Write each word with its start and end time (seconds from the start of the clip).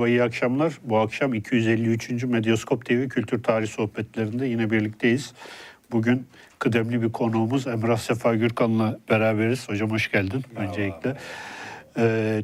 merhaba, 0.00 0.08
iyi 0.08 0.22
akşamlar. 0.22 0.72
Bu 0.82 0.98
akşam 0.98 1.34
253. 1.34 2.24
Medyaskop 2.24 2.86
TV 2.86 3.08
Kültür 3.08 3.42
Tarih 3.42 3.68
Sohbetlerinde 3.68 4.46
yine 4.46 4.70
birlikteyiz. 4.70 5.32
Bugün 5.92 6.26
kıdemli 6.58 7.02
bir 7.02 7.12
konuğumuz 7.12 7.66
Emrah 7.66 7.98
Sefa 7.98 8.34
Gürkan'la 8.34 8.98
beraberiz. 9.10 9.68
Hocam 9.68 9.90
hoş 9.90 10.10
geldin 10.10 10.44
öncelikle. 10.56 11.16
Ee, 11.98 12.42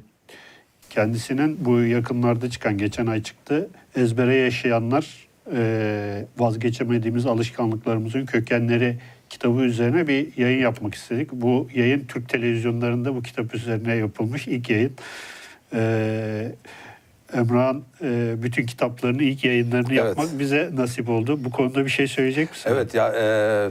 kendisinin 0.91 1.65
bu 1.65 1.81
yakınlarda 1.81 2.51
çıkan, 2.51 2.79
geçen 2.79 3.07
ay 3.07 3.23
çıktı. 3.23 3.69
Ezbere 3.97 4.35
Yaşayanlar, 4.35 5.29
e, 5.53 6.25
Vazgeçemediğimiz 6.39 7.27
Alışkanlıklarımızın 7.27 8.27
Kökenleri 8.27 8.99
kitabı 9.31 9.63
üzerine 9.63 10.09
bir 10.09 10.37
yayın 10.37 10.63
yapmak 10.63 10.95
istedik. 10.95 11.33
Bu 11.33 11.69
yayın 11.75 12.05
Türk 12.09 12.29
televizyonlarında 12.29 13.15
bu 13.15 13.23
kitap 13.23 13.55
üzerine 13.55 13.95
yapılmış 13.95 14.49
ilk 14.49 14.71
yayın. 14.71 14.93
Ee, 15.75 16.53
Emrah'ın 17.35 17.85
e, 18.03 18.35
bütün 18.43 18.67
kitaplarını, 18.67 19.23
ilk 19.23 19.45
yayınlarını 19.45 19.87
Evet. 19.95 19.99
yapmak 19.99 20.39
bize 20.39 20.71
nasip 20.75 21.09
oldu. 21.09 21.45
Bu 21.45 21.51
konuda 21.51 21.85
bir 21.85 21.91
şey 21.91 22.07
söyleyecek 22.09 22.51
misin? 22.51 22.71
Evet 22.73 22.95
ya 22.95 23.13
e, 23.13 23.71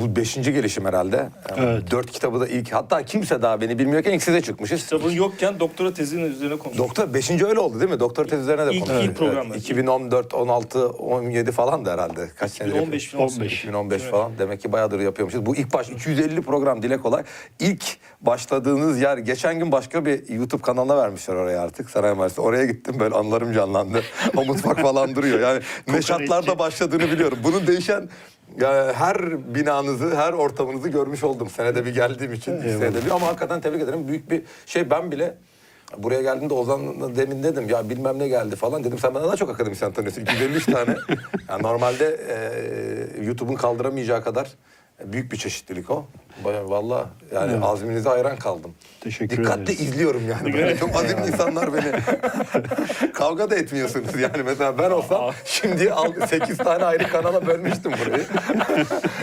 bu 0.00 0.16
beşinci 0.16 0.52
gelişim 0.52 0.84
herhalde. 0.84 1.28
Evet. 1.56 1.90
Dört 1.90 2.10
kitabı 2.10 2.40
da 2.40 2.48
ilk 2.48 2.72
hatta 2.72 3.02
kimse 3.02 3.42
daha 3.42 3.60
beni 3.60 3.78
bilmiyorken 3.78 4.12
ilk 4.12 4.22
size 4.22 4.40
çıkmışız. 4.40 4.82
Kitabın 4.82 5.10
yokken 5.10 5.60
doktora 5.60 5.94
tezinin 5.94 6.30
üzerine 6.30 6.58
konuştuk. 6.58 6.88
Doktor 6.88 7.14
beşinci 7.14 7.46
öyle 7.46 7.60
oldu 7.60 7.80
değil 7.80 7.90
mi? 7.90 8.00
Doktor 8.00 8.24
tez 8.24 8.40
üzerine 8.40 8.66
de 8.66 8.70
İlk- 8.70 8.86
konuştuk. 8.86 9.10
ilk 9.10 9.16
programlar. 9.16 9.54
2014, 9.56 10.34
16, 10.34 10.88
17 10.88 11.52
falan 11.52 11.84
da 11.84 11.92
herhalde. 11.92 12.28
Kaç 12.38 12.50
senedir 12.50 12.70
2015 12.74 13.04
yapıyoruz? 13.04 13.34
2018. 13.36 13.58
2015 13.58 14.02
falan. 14.02 14.32
Demek 14.38 14.60
ki 14.60 14.72
bayağıdır 14.72 15.00
yapıyormuşuz. 15.00 15.46
Bu 15.46 15.56
ilk 15.56 15.74
baş 15.74 15.88
250 15.88 16.42
program 16.42 16.82
dile 16.82 16.98
kolay. 16.98 17.22
İlk 17.60 17.84
başladığınız 18.20 19.00
yer 19.00 19.18
geçen 19.18 19.58
gün 19.58 19.72
başka 19.72 20.06
bir 20.06 20.28
YouTube 20.28 20.62
kanalına 20.62 20.96
vermişler 20.96 21.34
oraya 21.34 21.60
artık 21.62 21.90
Saray 21.90 22.12
Üniversitesi. 22.12 22.40
Oraya 22.40 22.66
gittim 22.66 22.96
böyle 23.00 23.14
anılarım 23.14 23.52
canlandı. 23.52 24.02
o 24.36 24.44
mutfak 24.44 24.80
falan 24.80 25.14
duruyor. 25.14 25.40
Yani 25.40 25.60
meşatlarda 25.86 26.58
başladığını 26.58 27.10
biliyorum. 27.10 27.38
Bunun 27.44 27.66
değişen 27.66 28.08
her 28.94 29.54
binanızı, 29.54 30.16
her 30.16 30.32
ortamınızı 30.32 30.88
görmüş 30.88 31.24
oldum. 31.24 31.50
Senede 31.50 31.84
bir 31.84 31.94
geldiğim 31.94 32.32
için. 32.32 32.56
iki 32.56 32.70
senede 32.70 33.04
bir. 33.04 33.10
Ama 33.10 33.26
hakikaten 33.26 33.60
tebrik 33.60 33.82
ederim. 33.82 34.08
Büyük 34.08 34.30
bir 34.30 34.42
şey 34.66 34.90
ben 34.90 35.12
bile 35.12 35.34
Buraya 35.98 36.22
geldiğimde 36.22 36.54
Ozan'la 36.54 37.16
demin 37.16 37.42
dedim 37.42 37.68
ya 37.68 37.90
bilmem 37.90 38.18
ne 38.18 38.28
geldi 38.28 38.56
falan 38.56 38.84
dedim. 38.84 38.98
Sen 38.98 39.14
benden 39.14 39.28
daha 39.28 39.36
çok 39.36 39.50
akademisyen 39.50 39.92
tanıyorsun. 39.92 40.22
253 40.22 40.66
tane. 40.66 40.96
Yani 41.48 41.62
normalde 41.62 42.20
e, 42.28 43.24
YouTube'un 43.24 43.54
kaldıramayacağı 43.54 44.24
kadar 44.24 44.48
büyük 45.04 45.32
bir 45.32 45.36
çeşitlilik 45.36 45.90
o. 45.90 46.06
Bayağı 46.44 46.70
Valla 46.70 47.06
yani 47.34 47.52
Evet. 47.52 47.62
azminize 47.64 48.08
hayran 48.08 48.36
kaldım. 48.36 48.70
Teşekkür 49.00 49.36
Dikkatle 49.36 49.62
ederiz. 49.62 49.80
izliyorum 49.80 50.22
yani. 50.28 50.52
Böyle 50.52 50.76
çok 50.78 50.96
azimli 50.96 51.26
insanlar 51.26 51.70
beni. 51.74 51.92
Kavga 53.12 53.50
da 53.50 53.56
etmiyorsunuz 53.56 54.20
yani. 54.20 54.42
Mesela 54.44 54.78
ben 54.78 54.90
olsam 54.90 55.30
şimdi 55.44 55.92
8 56.28 56.58
tane 56.58 56.84
ayrı 56.84 57.08
kanala 57.08 57.46
bölmüştüm 57.46 57.92
burayı. 58.06 58.24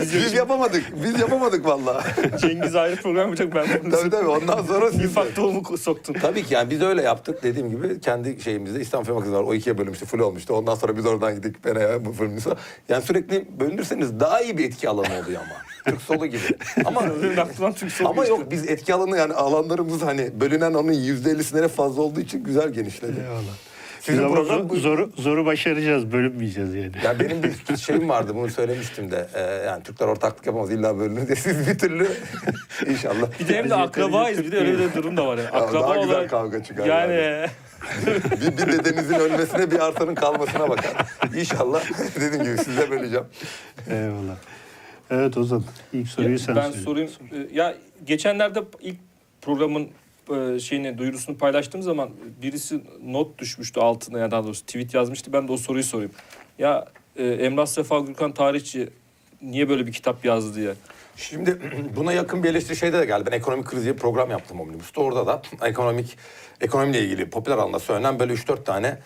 Biz 0.00 0.34
yapamadık. 0.34 0.84
Biz 1.04 1.20
yapamadık 1.20 1.66
valla. 1.66 2.02
Cengiz 2.40 2.76
ayrı 2.76 2.96
program 2.96 3.24
yapacak 3.24 3.54
ben 3.54 3.66
bunu. 3.84 3.90
tabii 3.92 4.10
tabii 4.10 4.28
ondan 4.28 4.62
sonra 4.62 4.90
siz. 4.90 5.00
Nifak 5.00 5.36
tohumu 5.36 5.78
soktun. 5.78 6.12
Tabii 6.22 6.42
ki 6.42 6.54
yani 6.54 6.70
biz 6.70 6.82
öyle 6.82 7.02
yaptık 7.02 7.42
dediğim 7.42 7.70
gibi 7.70 8.00
kendi 8.00 8.40
şeyimizde 8.40 8.80
İstanbul 8.80 9.04
Film 9.06 9.16
Akademisi 9.16 9.42
var 9.42 9.48
o 9.48 9.54
ikiye 9.54 9.78
bölünmüştü 9.78 10.06
full 10.06 10.18
olmuştu. 10.18 10.54
Ondan 10.54 10.74
sonra 10.74 10.96
biz 10.96 11.06
oradan 11.06 11.34
gittik 11.34 11.62
Pena'ya 11.62 12.04
bu 12.04 12.12
sonra. 12.12 12.56
Yani 12.88 13.02
sürekli 13.04 13.60
bölünürseniz 13.60 14.20
daha 14.20 14.40
iyi 14.40 14.58
bir 14.58 14.64
etki 14.64 14.88
alanı 14.88 15.18
oluyor 15.24 15.40
ama. 15.40 15.54
Türk 15.84 16.00
solu 16.02 16.26
gibi. 16.26 16.40
Ama 16.84 17.03
Ama 18.04 18.26
yok 18.26 18.50
biz 18.50 18.68
etki 18.70 18.94
alanı 18.94 19.18
yani 19.18 19.34
alanlarımız 19.34 20.02
hani 20.02 20.40
bölünen 20.40 20.74
onun 20.74 20.92
yüzde 20.92 21.30
ellisine 21.30 21.68
fazla 21.68 22.02
olduğu 22.02 22.20
için 22.20 22.44
güzel 22.44 22.68
genişledi. 22.72 23.20
Eyvallah. 23.20 23.54
Sizin 24.00 24.20
Biz 24.20 24.26
ama 24.26 24.34
program 24.34 24.76
zoru, 24.76 25.10
zoru 25.16 25.46
başaracağız, 25.46 26.12
bölünmeyeceğiz 26.12 26.74
yani. 26.74 26.92
Ya 27.04 27.20
benim 27.20 27.42
bir 27.42 27.76
şeyim 27.86 28.08
vardı 28.08 28.32
bunu 28.34 28.50
söylemiştim 28.50 29.10
de. 29.10 29.28
Ee, 29.34 29.40
yani 29.40 29.82
Türkler 29.82 30.06
ortaklık 30.06 30.46
yapamaz 30.46 30.70
illa 30.70 30.98
bölünür 30.98 31.26
diye 31.26 31.36
siz 31.40 31.68
bir 31.68 31.78
türlü 31.78 32.08
inşallah. 32.86 33.40
Bir 33.40 33.48
de 33.48 33.56
hem 33.56 33.70
de 33.70 33.74
akrabayız. 33.74 34.38
Bir 34.38 34.52
de 34.52 34.58
öyle 34.58 34.78
bir 34.78 34.94
durum 34.94 35.16
da 35.16 35.26
var. 35.26 35.38
Yani. 35.38 35.46
Ya 35.54 35.60
Akraba 35.60 35.82
daha 35.82 35.96
güzel 35.96 36.14
olarak. 36.14 36.30
kavga 36.30 36.62
çıkar 36.64 36.86
Yani 36.86 37.46
bir, 38.06 38.56
bir 38.58 38.72
dedenizin 38.72 39.14
ölmesine 39.14 39.70
bir 39.70 39.78
arsanın 39.86 40.14
kalmasına 40.14 40.68
bakar. 40.68 40.92
İnşallah 41.36 41.82
dediğim 42.20 42.44
gibi 42.44 42.58
size 42.58 42.90
böleceğim. 42.90 43.26
Eyvallah. 43.90 44.36
Evet 45.10 45.36
Ozan, 45.36 45.64
ilk 45.92 46.08
soruyu 46.08 46.38
sen 46.38 46.56
ben 46.56 46.70
söyle. 46.70 46.84
sorayım. 46.84 47.10
Ee, 47.32 47.54
Ya 47.54 47.74
geçenlerde 48.06 48.62
ilk 48.80 48.96
programın 49.42 49.88
e, 50.36 50.58
şeyini 50.58 50.98
duyurusunu 50.98 51.38
paylaştığım 51.38 51.82
zaman 51.82 52.10
birisi 52.42 52.80
not 53.04 53.38
düşmüştü 53.38 53.80
altına 53.80 54.18
ya 54.18 54.30
daha 54.30 54.44
doğrusu 54.44 54.66
tweet 54.66 54.94
yazmıştı. 54.94 55.32
Ben 55.32 55.48
de 55.48 55.52
o 55.52 55.56
soruyu 55.56 55.84
sorayım. 55.84 56.12
Ya 56.58 56.86
e, 57.16 57.24
Emrah 57.28 57.66
Sefa 57.66 57.98
Gürkan 58.00 58.32
tarihçi 58.32 58.88
niye 59.42 59.68
böyle 59.68 59.86
bir 59.86 59.92
kitap 59.92 60.24
yazdı 60.24 60.54
diye. 60.56 60.74
Şimdi 61.16 61.58
buna 61.96 62.12
yakın 62.12 62.42
bir 62.42 62.48
eleştiri 62.48 62.76
şeyde 62.76 62.98
de 62.98 63.04
geldi. 63.04 63.24
Ben 63.26 63.36
ekonomik 63.36 63.66
kriz 63.66 63.82
diye 63.84 63.94
bir 63.94 63.98
program 64.00 64.30
yaptım 64.30 64.60
Omnibus'ta. 64.60 65.00
Orada 65.00 65.26
da 65.26 65.42
ekonomik 65.62 66.16
ekonomiyle 66.60 67.04
ilgili 67.04 67.30
popüler 67.30 67.56
alanda 67.58 67.78
söylenen 67.78 68.18
böyle 68.18 68.32
3-4 68.34 68.64
tane 68.64 68.98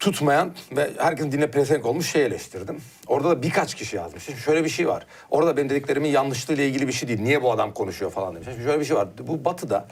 tutmayan 0.00 0.54
ve 0.76 0.90
herkesin 0.98 1.32
diline 1.32 1.50
pelesenk 1.50 1.86
olmuş 1.86 2.10
şey 2.12 2.26
eleştirdim. 2.26 2.80
Orada 3.06 3.30
da 3.30 3.42
birkaç 3.42 3.74
kişi 3.74 3.96
yazmış. 3.96 4.24
Şimdi 4.24 4.40
şöyle 4.40 4.64
bir 4.64 4.68
şey 4.68 4.88
var. 4.88 5.06
Orada 5.30 5.56
benim 5.56 5.70
dediklerimin 5.70 6.08
yanlışlığıyla 6.08 6.64
ilgili 6.64 6.88
bir 6.88 6.92
şey 6.92 7.08
değil. 7.08 7.20
Niye 7.20 7.42
bu 7.42 7.52
adam 7.52 7.74
konuşuyor 7.74 8.10
falan 8.10 8.34
demiş. 8.34 8.48
Şimdi 8.50 8.62
şöyle 8.64 8.80
bir 8.80 8.84
şey 8.84 8.96
var. 8.96 9.08
Bu 9.20 9.44
batıda 9.44 9.88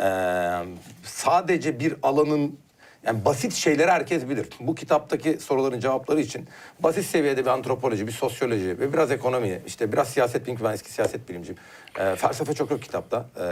eee, 0.00 0.74
sadece 1.04 1.80
bir 1.80 1.94
alanın 2.02 2.58
yani 3.06 3.24
basit 3.24 3.52
şeyleri 3.52 3.90
herkes 3.90 4.28
bilir. 4.28 4.48
Bu 4.60 4.74
kitaptaki 4.74 5.38
soruların 5.40 5.80
cevapları 5.80 6.20
için 6.20 6.48
basit 6.80 7.04
seviyede 7.06 7.44
bir 7.44 7.50
antropoloji, 7.50 8.06
bir 8.06 8.12
sosyoloji 8.12 8.80
ve 8.80 8.92
biraz 8.92 9.10
ekonomi, 9.10 9.60
işte 9.66 9.92
biraz 9.92 10.08
siyaset 10.08 10.46
bilimci, 10.46 10.64
ben 10.64 10.72
eski 10.72 10.92
siyaset 10.92 11.28
bilimciyim. 11.28 11.58
Ee, 12.00 12.16
felsefe 12.16 12.54
çok 12.54 12.70
yok 12.70 12.82
kitapta. 12.82 13.26
Ee, 13.40 13.44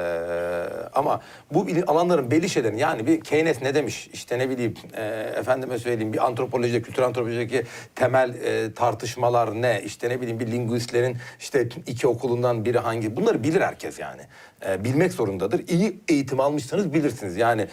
ama 0.94 1.20
bu 1.52 1.66
alanların 1.86 2.30
belli 2.30 2.48
şeylerin 2.48 2.76
yani 2.76 3.06
bir 3.06 3.20
Keynes 3.20 3.62
ne 3.62 3.74
demiş, 3.74 4.10
işte 4.12 4.38
ne 4.38 4.50
bileyim 4.50 4.74
e, 4.96 5.02
efendime 5.36 5.78
söyleyeyim 5.78 6.12
bir 6.12 6.26
antropolojide, 6.26 6.82
kültür 6.82 7.02
antropolojideki 7.02 7.64
temel 7.94 8.34
e, 8.34 8.74
tartışmalar 8.74 9.62
ne, 9.62 9.82
işte 9.84 10.08
ne 10.08 10.20
bileyim 10.20 10.40
bir 10.40 10.52
linguistlerin 10.52 11.16
işte 11.40 11.68
iki 11.86 12.08
okulundan 12.08 12.64
biri 12.64 12.78
hangi, 12.78 13.16
bunları 13.16 13.44
bilir 13.44 13.60
herkes 13.60 13.98
yani. 13.98 14.22
Ee, 14.66 14.84
bilmek 14.84 15.12
zorundadır. 15.12 15.68
İyi 15.68 16.00
eğitim 16.08 16.40
almışsanız 16.40 16.94
bilirsiniz 16.94 17.36
yani 17.36 17.68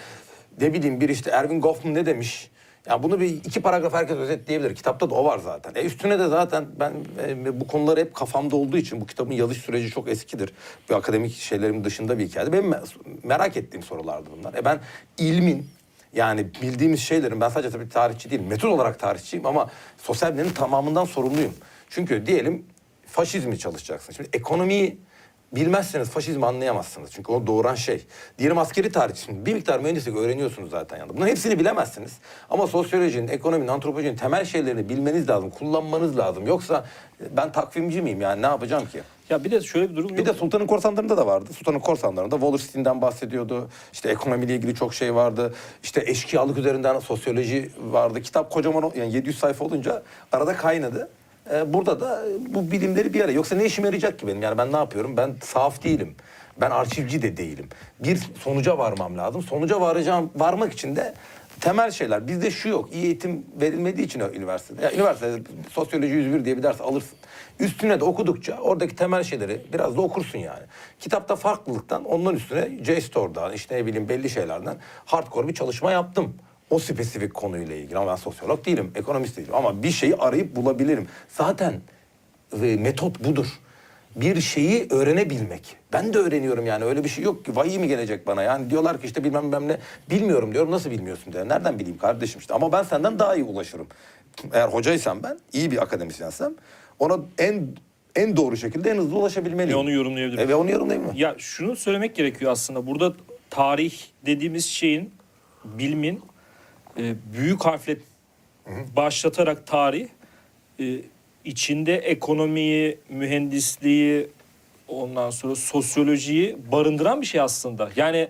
ne 0.61 0.73
bileyim 0.73 1.01
bir 1.01 1.09
işte 1.09 1.31
Erwin 1.31 1.61
Goffman 1.61 1.93
ne 1.93 2.05
demiş? 2.05 2.51
Ya 2.89 3.03
bunu 3.03 3.19
bir 3.19 3.25
iki 3.25 3.61
paragraf 3.61 3.93
herkes 3.93 4.17
özetleyebilir. 4.17 4.75
Kitapta 4.75 5.09
da 5.09 5.15
o 5.15 5.25
var 5.25 5.39
zaten. 5.39 5.75
E 5.75 5.85
üstüne 5.85 6.19
de 6.19 6.27
zaten 6.27 6.65
ben 6.79 6.93
e, 7.27 7.59
bu 7.59 7.67
konular 7.67 7.99
hep 7.99 8.15
kafamda 8.15 8.55
olduğu 8.55 8.77
için 8.77 9.01
bu 9.01 9.05
kitabın 9.05 9.31
yazış 9.33 9.57
süreci 9.57 9.89
çok 9.89 10.09
eskidir. 10.09 10.53
Bir 10.89 10.95
akademik 10.95 11.33
şeylerin 11.33 11.83
dışında 11.83 12.19
bir 12.19 12.27
hikaye. 12.27 12.53
Benim 12.53 12.71
me- 12.71 12.85
merak 13.23 13.57
ettiğim 13.57 13.83
sorulardı 13.83 14.29
bunlar. 14.37 14.53
E 14.53 14.65
ben 14.65 14.79
ilmin 15.17 15.67
yani 16.13 16.47
bildiğimiz 16.61 16.99
şeylerin 16.99 17.41
ben 17.41 17.49
sadece 17.49 17.69
tabii 17.69 17.89
tarihçi 17.89 18.31
değilim. 18.31 18.47
Metot 18.47 18.71
olarak 18.71 18.99
tarihçiyim 18.99 19.45
ama 19.45 19.69
sosyal 19.97 20.33
bilimlerin 20.33 20.53
tamamından 20.53 21.05
sorumluyum. 21.05 21.53
Çünkü 21.89 22.25
diyelim 22.25 22.65
faşizmi 23.05 23.59
çalışacaksın. 23.59 24.13
Şimdi 24.13 24.29
ekonomiyi 24.33 24.97
Bilmezseniz 25.55 26.09
faşizmi 26.09 26.45
anlayamazsınız. 26.45 27.11
Çünkü 27.11 27.31
o 27.31 27.47
doğuran 27.47 27.75
şey. 27.75 28.05
Diyelim 28.37 28.57
askeri 28.57 28.91
tarih 28.91 29.13
bir 29.29 29.53
miktar 29.53 29.79
mühendislik 29.79 30.17
öğreniyorsunuz 30.17 30.69
zaten 30.71 30.97
yanında. 30.97 31.13
Bunların 31.13 31.29
hepsini 31.31 31.59
bilemezsiniz. 31.59 32.11
Ama 32.49 32.67
sosyolojinin, 32.67 33.27
ekonominin, 33.27 33.67
antropolojinin 33.67 34.15
temel 34.15 34.45
şeylerini 34.45 34.89
bilmeniz 34.89 35.29
lazım, 35.29 35.49
kullanmanız 35.49 36.17
lazım. 36.17 36.47
Yoksa 36.47 36.85
ben 37.31 37.51
takvimci 37.51 38.01
miyim 38.01 38.21
yani 38.21 38.41
ne 38.41 38.45
yapacağım 38.45 38.85
ki? 38.85 39.01
Ya 39.29 39.43
bir 39.43 39.51
de 39.51 39.61
şöyle 39.61 39.89
bir 39.89 39.95
durum 39.95 40.09
Bir 40.09 40.17
yok. 40.17 40.25
de 40.27 40.33
Sultan'ın 40.33 40.67
korsanlarında 40.67 41.17
da 41.17 41.27
vardı. 41.27 41.53
Sultan'ın 41.53 41.79
korsanlarında 41.79 42.35
Wallerstein'den 42.35 43.01
bahsediyordu. 43.01 43.69
İşte 43.93 44.09
ekonomiyle 44.09 44.55
ilgili 44.55 44.75
çok 44.75 44.93
şey 44.93 45.15
vardı. 45.15 45.53
İşte 45.83 46.03
eşkıyalık 46.05 46.57
üzerinden 46.57 46.99
sosyoloji 46.99 47.71
vardı. 47.91 48.21
Kitap 48.21 48.51
kocaman 48.51 48.91
yani 48.95 49.13
700 49.13 49.39
sayfa 49.39 49.65
olunca 49.65 50.03
arada 50.31 50.55
kaynadı. 50.55 51.09
Ee, 51.51 51.73
burada 51.73 51.99
da 51.99 52.23
bu 52.47 52.71
bilimleri 52.71 53.13
bir 53.13 53.21
araya. 53.21 53.33
Yoksa 53.33 53.55
ne 53.55 53.65
işime 53.65 53.87
yarayacak 53.87 54.19
ki 54.19 54.27
benim? 54.27 54.41
Yani 54.41 54.57
ben 54.57 54.71
ne 54.71 54.77
yapıyorum? 54.77 55.17
Ben 55.17 55.35
saf 55.43 55.83
değilim. 55.83 56.15
Ben 56.61 56.71
arşivci 56.71 57.21
de 57.21 57.37
değilim. 57.37 57.69
Bir 57.99 58.19
sonuca 58.39 58.77
varmam 58.77 59.17
lazım. 59.17 59.43
Sonuca 59.43 59.81
varacağım, 59.81 60.31
varmak 60.35 60.73
için 60.73 60.95
de 60.95 61.13
temel 61.59 61.91
şeyler. 61.91 62.27
Bizde 62.27 62.51
şu 62.51 62.69
yok. 62.69 62.93
İyi 62.93 63.05
eğitim 63.05 63.45
verilmediği 63.61 64.07
için 64.07 64.19
üniversitede. 64.19 64.83
Ya 64.83 64.93
üniversitede 64.93 65.41
sosyoloji 65.69 66.13
101 66.13 66.45
diye 66.45 66.57
bir 66.57 66.63
ders 66.63 66.81
alırsın. 66.81 67.17
Üstüne 67.59 67.99
de 67.99 68.03
okudukça 68.03 68.57
oradaki 68.57 68.95
temel 68.95 69.23
şeyleri 69.23 69.61
biraz 69.73 69.97
da 69.97 70.01
okursun 70.01 70.39
yani. 70.39 70.63
Kitapta 70.99 71.35
farklılıktan 71.35 72.05
onların 72.05 72.37
üstüne 72.37 72.83
JSTOR'dan 72.83 73.53
işte 73.53 73.75
ne 73.75 73.85
bileyim 73.85 74.09
belli 74.09 74.29
şeylerden 74.29 74.77
hardcore 75.05 75.47
bir 75.47 75.53
çalışma 75.53 75.91
yaptım. 75.91 76.35
O 76.71 76.79
spesifik 76.79 77.33
konuyla 77.33 77.75
ilgili 77.75 77.97
ama 77.97 78.11
ben 78.11 78.15
sosyolog 78.15 78.65
değilim, 78.65 78.91
ekonomist 78.95 79.37
değilim 79.37 79.55
ama 79.55 79.83
bir 79.83 79.91
şeyi 79.91 80.15
arayıp 80.15 80.55
bulabilirim. 80.55 81.07
Zaten 81.29 81.73
e, 82.63 82.75
metot 82.75 83.23
budur. 83.23 83.47
bir 84.15 84.41
şeyi 84.41 84.87
öğrenebilmek. 84.89 85.75
Ben 85.93 86.13
de 86.13 86.17
öğreniyorum 86.17 86.65
yani 86.65 86.83
öyle 86.85 87.03
bir 87.03 87.09
şey 87.09 87.23
yok 87.23 87.45
ki 87.45 87.55
vahiy 87.55 87.77
mi 87.77 87.87
gelecek 87.87 88.27
bana 88.27 88.43
yani 88.43 88.69
diyorlar 88.69 89.01
ki 89.01 89.07
işte 89.07 89.23
bilmem 89.23 89.43
bilmem 89.43 89.67
ne 89.67 89.77
bilmiyorum 90.09 90.53
diyorum 90.53 90.71
nasıl 90.71 90.91
bilmiyorsun 90.91 91.33
diyor. 91.33 91.49
Nereden 91.49 91.79
bileyim 91.79 91.97
kardeşim 91.97 92.39
işte 92.39 92.53
ama 92.53 92.71
ben 92.71 92.83
senden 92.83 93.19
daha 93.19 93.35
iyi 93.35 93.43
ulaşırım. 93.43 93.87
Eğer 94.53 94.67
hocaysam 94.67 95.23
ben 95.23 95.39
iyi 95.53 95.71
bir 95.71 95.81
akademisyensem 95.81 96.53
ona 96.99 97.19
en 97.37 97.67
en 98.15 98.37
doğru 98.37 98.57
şekilde 98.57 98.91
en 98.91 98.97
hızlı 98.97 99.17
ulaşabilmeliyim. 99.17 99.77
Ve 99.77 99.81
onu 99.81 99.91
yorumlayabilirim. 99.91 100.43
E, 100.43 100.47
ve 100.47 100.55
onu 100.55 100.71
yorumlayayım 100.71 101.07
mı? 101.07 101.13
Ya 101.15 101.35
şunu 101.37 101.75
söylemek 101.75 102.15
gerekiyor 102.15 102.51
aslında. 102.51 102.87
Burada 102.87 103.13
tarih 103.49 103.93
dediğimiz 104.25 104.65
şeyin, 104.65 105.11
bilimin 105.65 106.21
e, 106.97 107.15
büyük 107.33 107.65
harfle 107.65 107.97
başlatarak 108.95 109.67
tarih 109.67 110.07
e, 110.79 110.99
içinde 111.45 111.95
ekonomiyi, 111.97 112.97
mühendisliği, 113.09 114.27
ondan 114.87 115.29
sonra 115.29 115.55
sosyolojiyi 115.55 116.57
barındıran 116.71 117.21
bir 117.21 117.25
şey 117.25 117.41
aslında. 117.41 117.89
Yani 117.95 118.27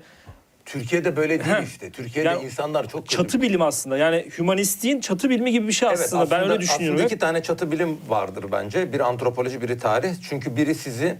Türkiye'de 0.66 1.16
böyle 1.16 1.46
değil 1.46 1.58
işte. 1.64 1.90
Türkiye'de 1.90 2.30
Yani 2.30 2.44
insanlar 2.44 2.90
çok 2.90 3.10
çatı 3.10 3.42
bilim 3.42 3.62
aslında. 3.62 3.98
Yani 3.98 4.26
hümanistliğin 4.38 5.00
çatı 5.00 5.30
bilimi 5.30 5.52
gibi 5.52 5.68
bir 5.68 5.74
şey 5.74 5.90
Evet, 5.90 6.00
aslında. 6.00 6.32
ben 6.32 6.44
öyle 6.50 6.60
düşünüyorum. 6.60 6.96
Aslında 6.96 7.08
iki 7.08 7.18
tane 7.18 7.44
çatı 7.44 7.72
bilim 7.72 7.98
vardır 8.08 8.46
bence. 8.52 8.94
Biri 8.94 9.04
antropoloji, 9.04 9.62
biri 9.62 9.78
tarih. 9.78 10.10
Çünkü 10.30 10.56
biri 10.56 10.76
sizi 10.76 11.18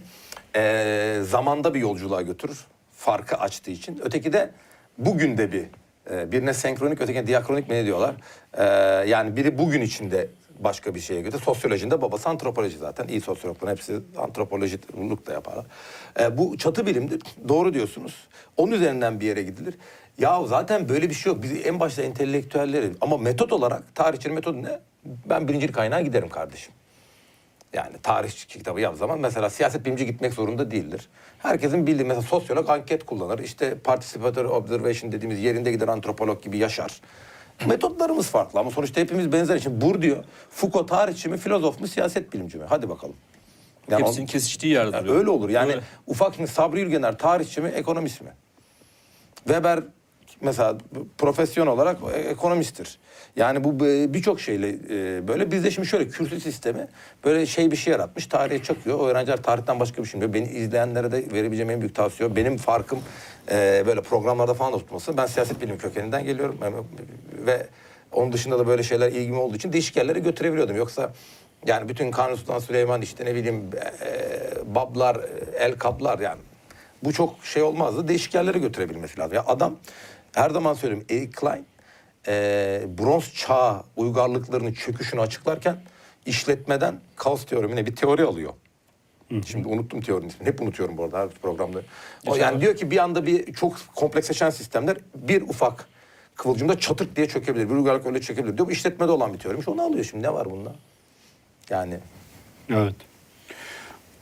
eee, 0.54 1.20
zamanda 1.22 1.74
bir 1.74 1.80
yolculuğa 1.80 2.22
götürür. 2.22 2.58
Farkı 2.96 3.36
açtığı 3.36 3.70
için. 3.70 4.00
Öteki 4.04 4.32
de 4.32 4.50
bugün 4.98 5.38
de 5.38 5.52
bir. 5.52 5.64
Eee, 6.10 6.32
birine 6.32 6.54
senkronik, 6.54 7.00
ötekine 7.00 7.26
diakronik 7.26 7.68
mi 7.68 7.74
ne 7.74 7.84
diyorlar? 7.84 8.14
Eee, 8.58 8.64
yani 9.10 9.36
biri 9.36 9.58
bugün 9.58 9.80
içinde 9.80 10.28
başka 10.58 10.94
bir 10.94 11.00
şeye 11.00 11.20
götürür. 11.20 11.42
Sosyolojinin 11.42 11.90
de 11.90 12.02
babası 12.02 12.28
antropoloji 12.28 12.78
zaten. 12.78 13.08
İyi 13.08 13.20
sosyologların 13.20 13.72
hepsi 13.72 14.00
antropolojik 14.16 14.92
da 15.26 15.32
yaparlar. 15.32 15.66
Eee, 16.18 16.38
bu 16.38 16.58
çatı 16.58 16.86
bilimdir. 16.86 17.22
Doğru 17.48 17.74
diyorsunuz. 17.74 18.14
Onun 18.56 18.72
üzerinden 18.72 19.20
bir 19.20 19.26
yere 19.26 19.42
gidilir. 19.42 19.74
Ya 20.18 20.46
zaten 20.46 20.88
böyle 20.88 21.10
bir 21.10 21.14
şey 21.14 21.32
yok. 21.32 21.42
Biz 21.42 21.66
en 21.66 21.80
başta 21.80 22.02
entelektüelleri 22.02 22.90
ama 23.00 23.16
metot 23.16 23.52
olarak 23.52 23.94
tarihçinin 23.94 24.34
metodu 24.34 24.62
ne? 24.62 24.80
Ben 25.04 25.48
birincil 25.48 25.72
kaynağa 25.72 26.00
giderim 26.00 26.28
kardeşim. 26.28 26.72
Yani 27.72 27.96
tarih 28.02 28.30
kitabı 28.48 28.80
yap 28.80 28.96
zaman 28.96 29.20
mesela 29.20 29.50
siyaset 29.50 29.84
bilimci 29.84 30.06
gitmek 30.06 30.34
zorunda 30.34 30.70
değildir. 30.70 31.08
Herkesin 31.42 31.86
bildiği 31.86 32.04
mesela 32.04 32.22
sosyolog 32.22 32.70
anket 32.70 33.06
kullanır. 33.06 33.38
İşte 33.38 33.78
participatory 33.78 34.48
observation 34.48 35.12
dediğimiz 35.12 35.40
yerinde 35.40 35.72
gider 35.72 35.88
antropolog 35.88 36.42
gibi 36.42 36.58
yaşar. 36.58 37.00
Metotlarımız 37.66 38.26
farklı 38.26 38.60
ama 38.60 38.70
sonuçta 38.70 39.00
hepimiz 39.00 39.32
benzer. 39.32 39.58
Şimdi 39.58 39.80
Bourdieu, 39.80 40.16
Foucault 40.50 40.88
tarihçi 40.88 41.28
mi, 41.28 41.38
filozof 41.38 41.80
mu, 41.80 41.88
siyaset 41.88 42.32
bilimci 42.32 42.58
mi? 42.58 42.64
Hadi 42.68 42.88
bakalım. 42.88 43.14
Yani 43.90 44.04
Hepsinin 44.06 44.26
kesiştiği 44.26 44.72
yerde 44.72 44.96
yani 44.96 45.04
duruyor. 45.04 45.18
öyle 45.20 45.30
olur. 45.30 45.48
Yani 45.50 45.72
Öyle. 45.72 45.82
ufak 46.06 46.48
Sabri 46.48 46.80
Ülgener 46.80 47.18
tarihçi 47.18 47.60
mi, 47.60 47.68
ekonomist 47.68 48.20
mi? 48.20 48.30
Weber 49.36 49.80
mesela 50.40 50.78
profesyon 51.18 51.66
olarak 51.66 51.96
e- 52.14 52.18
ekonomisttir. 52.18 52.98
Yani 53.36 53.64
bu 53.64 53.80
birçok 54.14 54.40
şeyle 54.40 54.68
e, 54.68 55.28
böyle 55.28 55.50
bizde 55.50 55.70
şimdi 55.70 55.88
şöyle 55.88 56.08
kürsü 56.08 56.40
sistemi 56.40 56.88
böyle 57.24 57.46
şey 57.46 57.70
bir 57.70 57.76
şey 57.76 57.92
yaratmış. 57.92 58.26
Tarihe 58.26 58.62
çakıyor. 58.62 58.98
O 58.98 59.06
öğrenciler 59.06 59.42
tarihten 59.42 59.80
başka 59.80 60.02
bir 60.02 60.08
şey 60.08 60.20
bilmiyor. 60.20 60.34
Beni 60.34 60.56
izleyenlere 60.58 61.12
de 61.12 61.24
verebileceğim 61.32 61.70
en 61.70 61.80
büyük 61.80 61.94
tavsiye. 61.94 62.36
Benim 62.36 62.56
farkım 62.56 62.98
e, 63.50 63.82
böyle 63.86 64.00
programlarda 64.00 64.54
falan 64.54 64.72
da 64.72 64.78
tutması. 64.78 65.16
Ben 65.16 65.26
siyaset 65.26 65.60
bilimi 65.60 65.78
kökeninden 65.78 66.24
geliyorum. 66.24 66.58
Ve 67.46 67.66
onun 68.12 68.32
dışında 68.32 68.58
da 68.58 68.66
böyle 68.66 68.82
şeyler 68.82 69.12
ilgim 69.12 69.38
olduğu 69.38 69.56
için 69.56 69.72
değişik 69.72 69.96
yerlere 69.96 70.18
götürebiliyordum. 70.18 70.76
Yoksa 70.76 71.12
yani 71.66 71.88
bütün 71.88 72.10
Kanuni 72.10 72.36
Sultan 72.36 72.58
Süleyman 72.58 73.02
işte 73.02 73.24
ne 73.24 73.34
bileyim 73.34 73.70
e, 74.04 74.74
bablar, 74.74 75.20
el 75.58 75.74
kaplar 75.74 76.18
yani 76.18 76.40
bu 77.04 77.12
çok 77.12 77.44
şey 77.44 77.62
olmazdı. 77.62 78.08
Değişik 78.08 78.34
yerlere 78.34 78.58
götürebilmesi 78.58 79.18
lazım. 79.18 79.34
Ya 79.34 79.44
adam 79.46 79.76
her 80.32 80.50
zaman 80.50 80.74
söylüyorum 80.74 81.06
Eric 81.10 81.30
Klein 81.30 81.66
e, 82.28 82.82
bronz 82.98 83.34
çağ 83.34 83.84
uygarlıklarının 83.96 84.72
çöküşünü 84.72 85.20
açıklarken 85.20 85.76
işletmeden 86.26 87.00
kaos 87.16 87.46
teoremine 87.46 87.86
bir 87.86 87.96
teori 87.96 88.22
alıyor. 88.22 88.52
Şimdi 89.46 89.68
unuttum 89.68 90.00
teorinin 90.00 90.28
ismini. 90.28 90.48
Hep 90.48 90.62
unutuyorum 90.62 90.96
bu 90.96 91.04
arada 91.04 91.18
her 91.18 91.28
programda. 91.28 91.82
O 92.26 92.36
yani 92.36 92.60
diyor 92.60 92.76
ki 92.76 92.90
bir 92.90 92.98
anda 92.98 93.26
bir 93.26 93.52
çok 93.52 93.76
kompleksleşen 93.94 94.50
sistemler 94.50 94.96
bir 95.14 95.42
ufak 95.42 95.88
kıvılcımda 96.34 96.78
çatırt 96.78 97.16
diye 97.16 97.28
çökebilir. 97.28 97.70
Bir 97.70 97.74
uygarlık 97.74 98.06
öyle 98.06 98.20
çökebilir 98.20 98.56
diyor. 98.56 98.68
Bu 98.68 98.72
işletmede 98.72 99.10
olan 99.10 99.32
bir 99.34 99.38
teoriymiş. 99.38 99.68
Onu 99.68 99.82
alıyor 99.82 100.04
şimdi. 100.04 100.24
Ne 100.24 100.32
var 100.32 100.50
bunda? 100.50 100.74
Yani 101.70 101.98
Evet. 102.70 102.94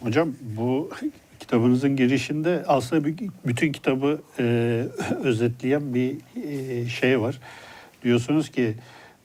Hocam 0.02 0.34
bu 0.40 0.90
kitabınızın 1.40 1.96
girişinde 1.96 2.64
aslında 2.66 3.08
bütün 3.44 3.72
kitabı 3.72 4.22
e, 4.38 4.44
özetleyen 5.24 5.94
bir 5.94 6.16
e, 6.44 6.88
şey 6.88 7.20
var. 7.20 7.40
Diyorsunuz 8.04 8.48
ki 8.50 8.74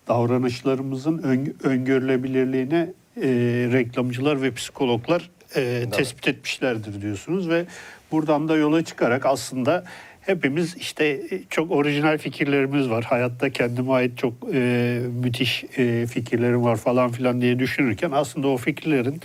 davranışlarımızın 0.08 1.18
ön- 1.18 1.56
öngörülebilirliğine 1.64 2.94
e, 3.18 3.28
reklamcılar 3.72 4.42
ve 4.42 4.52
psikologlar 4.54 5.30
e, 5.56 5.86
tespit 5.92 6.28
etmişlerdir 6.28 7.02
diyorsunuz 7.02 7.50
ve 7.50 7.66
buradan 8.12 8.48
da 8.50 8.56
yola 8.58 8.84
çıkarak 8.84 9.26
aslında 9.26 9.84
hepimiz 10.22 10.78
işte 10.78 11.06
e, 11.06 11.42
çok 11.50 11.72
orijinal 11.72 12.18
fikirlerimiz 12.18 12.90
var. 12.90 13.04
Hayatta 13.04 13.50
kendime 13.50 13.92
ait 13.92 14.18
çok 14.18 14.34
e, 14.54 15.02
müthiş 15.24 15.64
e, 15.78 16.08
fikirlerim 16.08 16.64
var 16.64 16.76
falan 16.76 17.12
filan 17.12 17.42
diye 17.42 17.60
düşünürken 17.60 18.12
aslında 18.12 18.48
o 18.48 18.58
fikirlerin 18.58 19.22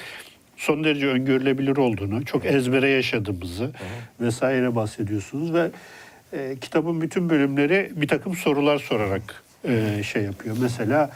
son 0.57 0.85
derece 0.85 1.07
öngörülebilir 1.07 1.77
olduğunu, 1.77 2.25
çok 2.25 2.47
ezbere 2.47 2.89
yaşadığımızı 2.89 3.71
vesaire 4.21 4.75
bahsediyorsunuz 4.75 5.55
ve 5.55 5.71
e, 6.33 6.57
kitabın 6.61 7.01
bütün 7.01 7.31
bölümleri 7.31 7.93
bir 7.97 8.09
takım 8.09 8.35
sorular 8.37 8.79
sorarak 8.79 9.43
e, 9.65 10.03
şey 10.03 10.23
yapıyor. 10.23 10.57
Mesela 10.61 11.11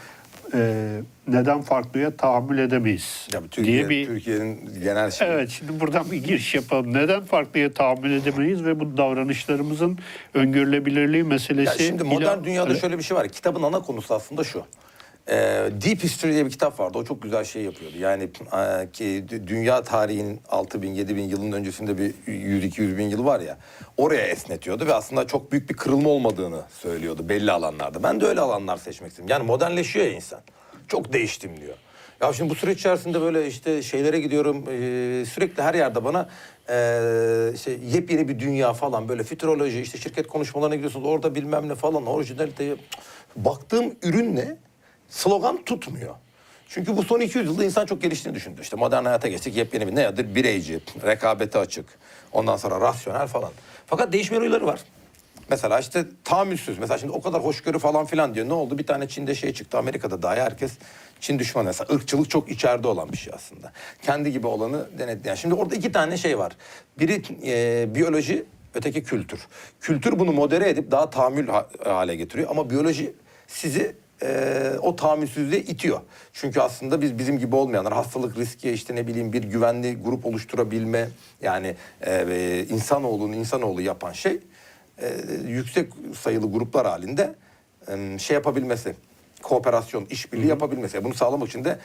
e, 0.55 0.91
neden 1.29 1.63
farklıya 1.63 2.17
tahammül 2.17 2.59
edemeyiz 2.59 3.29
Ya 3.33 3.43
bu 3.43 3.49
Türkiye, 3.49 3.77
diye 3.77 3.89
bir 3.89 4.07
Türkiye'nin 4.07 4.81
genel 4.83 5.11
şeyi. 5.11 5.31
Evet 5.31 5.51
şimdi 5.51 5.81
buradan 5.81 6.11
bir 6.11 6.17
giriş 6.25 6.55
yapalım. 6.55 6.95
Neden 6.95 7.25
farklıya 7.25 7.73
tahammül 7.73 8.13
edemeyiz 8.13 8.65
ve 8.65 8.81
bu 8.81 8.97
davranışlarımızın 8.97 9.99
öngörülebilirliği 10.35 11.23
Ya 11.23 11.29
meselesi... 11.29 11.85
şimdi 11.87 12.05
modern 12.05 12.39
ila- 12.39 12.45
dünyada 12.45 12.75
şöyle 12.75 12.99
bir 12.99 13.03
şey 13.03 13.17
var. 13.17 13.29
Kitabın 13.29 13.63
ana 13.63 13.81
konusu 13.81 14.15
aslında 14.15 14.45
şu. 14.45 14.65
Ee, 15.29 15.71
Deep 15.85 16.05
History 16.05 16.33
diye 16.33 16.47
bir 16.47 16.51
kitap 16.51 16.81
vardı. 16.81 16.99
O 16.99 17.05
çok 17.05 17.23
güzel 17.23 17.45
şey 17.45 17.63
yapıyordu. 17.63 17.99
Yani 17.99 18.23
e, 18.23 18.91
ki 18.93 19.25
dü- 19.31 19.47
dünya 19.47 19.83
tarihinin 19.83 20.41
6000 20.49 20.95
7000 20.95 21.23
yılın 21.23 21.53
öncesinde 21.53 21.99
bir 21.99 22.15
100 22.27 22.65
200 22.65 22.99
bin 22.99 23.09
yıl 23.09 23.25
var 23.25 23.41
ya. 23.41 23.59
Oraya 23.97 24.27
esnetiyordu 24.27 24.87
ve 24.87 24.95
aslında 24.95 25.27
çok 25.27 25.53
büyük 25.53 25.71
bir 25.71 25.75
kırılma 25.77 26.09
olmadığını 26.09 26.63
söylüyordu 26.81 27.29
belli 27.29 27.53
alanlarda. 27.53 28.03
Ben 28.03 28.21
de 28.21 28.27
öyle 28.27 28.41
alanlar 28.41 28.77
seçmek 28.77 29.11
istedim. 29.11 29.29
Yani 29.31 29.47
modernleşiyor 29.47 30.07
ya 30.07 30.13
insan. 30.13 30.41
Çok 30.89 31.13
değiştim 31.13 31.61
diyor. 31.61 31.75
Ya 32.21 32.33
şimdi 32.33 32.51
bu 32.51 32.55
süreç 32.55 32.79
içerisinde 32.79 33.21
böyle 33.21 33.47
işte 33.47 33.83
şeylere 33.83 34.21
gidiyorum 34.21 34.57
e, 34.57 35.25
sürekli 35.27 35.63
her 35.63 35.75
yerde 35.75 36.05
bana 36.05 36.29
e, 36.69 36.77
şey 37.65 37.79
yepyeni 37.93 38.29
bir 38.29 38.39
dünya 38.39 38.73
falan 38.73 39.09
böyle 39.09 39.23
fütüroloji 39.23 39.81
işte 39.81 39.99
şirket 39.99 40.27
konuşmalarına 40.27 40.75
gidiyorsunuz 40.75 41.07
orada 41.07 41.35
bilmem 41.35 41.69
ne 41.69 41.75
falan 41.75 42.07
orijinalite 42.07 42.77
baktığım 43.37 43.95
ürün 44.03 44.37
ne 44.37 44.57
slogan 45.15 45.65
tutmuyor. 45.65 46.15
Çünkü 46.69 46.97
bu 46.97 47.03
son 47.03 47.21
200 47.21 47.47
yılda 47.47 47.65
insan 47.65 47.87
çok 47.87 48.03
geliştiğini 48.03 48.37
düşündü. 48.37 48.61
İşte 48.61 48.77
modern 48.77 49.05
hayata 49.05 49.29
geçtik 49.29 49.57
yepyeni 49.57 49.87
bir 49.87 49.95
nedir? 49.95 50.35
Bireyci, 50.35 50.81
rekabete 51.03 51.59
açık, 51.59 51.87
ondan 52.33 52.57
sonra 52.57 52.81
rasyonel 52.81 53.27
falan. 53.27 53.51
Fakat 53.87 54.13
değişmeyen 54.13 54.43
huyları 54.43 54.67
var. 54.67 54.81
Mesela 55.51 55.79
işte 55.79 56.05
tahammülsüz. 56.25 56.79
Mesela 56.79 56.99
şimdi 56.99 57.13
o 57.13 57.23
kadar 57.23 57.45
hoşgörü 57.45 57.79
falan 57.79 58.07
filan 58.07 58.35
diyor. 58.35 58.49
Ne 58.49 58.53
oldu? 58.53 58.79
Bir 58.79 58.87
tane 58.87 59.09
Çin'de 59.09 59.35
şey 59.35 59.53
çıktı. 59.53 59.79
Amerika'da 59.79 60.23
dahi 60.23 60.41
herkes 60.41 60.73
Çin 61.21 61.39
düşmanı. 61.39 61.65
Mesela 61.67 61.95
ırkçılık 61.95 62.31
çok 62.31 62.51
içeride 62.51 62.89
olan 62.89 63.13
bir 63.13 63.17
şey 63.17 63.33
aslında. 63.37 63.73
Kendi 64.03 64.33
gibi 64.33 64.47
olanı 64.47 64.99
denetleyen. 64.99 65.35
Şimdi 65.35 65.55
orada 65.55 65.75
iki 65.75 65.93
tane 65.93 66.17
şey 66.17 66.39
var. 66.39 66.53
Biri 66.99 67.23
e, 67.47 67.95
biyoloji, 67.95 68.45
öteki 68.75 69.03
kültür. 69.03 69.47
Kültür 69.81 70.19
bunu 70.19 70.33
modere 70.33 70.69
edip 70.69 70.91
daha 70.91 71.11
tahammül 71.11 71.49
ha- 71.49 71.69
hale 71.85 72.17
getiriyor. 72.17 72.51
Ama 72.51 72.71
biyoloji 72.71 73.15
sizi 73.47 73.97
e, 74.23 74.71
o 74.83 74.97
tahammülsüzlüğe 74.97 75.61
itiyor. 75.61 76.01
Çünkü 76.33 76.61
aslında 76.61 77.01
biz 77.01 77.19
bizim 77.19 77.39
gibi 77.39 77.57
olmayanlar 77.57 77.93
hastalık 77.93 78.39
riski 78.39 78.71
işte 78.71 78.95
ne 78.95 79.07
bileyim 79.07 79.33
bir 79.33 79.43
güvenli 79.43 80.03
grup 80.03 80.27
oluşturabilme 80.27 81.09
yani 81.43 81.77
e, 82.07 82.67
insanoğlunun 82.71 83.33
insanoğlu 83.33 83.81
yapan 83.81 84.13
şey 84.13 84.41
e, 84.99 85.13
yüksek 85.49 85.93
sayılı 86.19 86.53
gruplar 86.53 86.87
halinde 86.87 87.35
e, 87.89 88.19
şey 88.19 88.35
yapabilmesi 88.35 88.95
kooperasyon, 89.43 90.05
işbirliği 90.11 90.47
yapabilmesi. 90.47 91.05
Bunu 91.05 91.15
sağlamak 91.15 91.49
için 91.49 91.65
de 91.65 91.79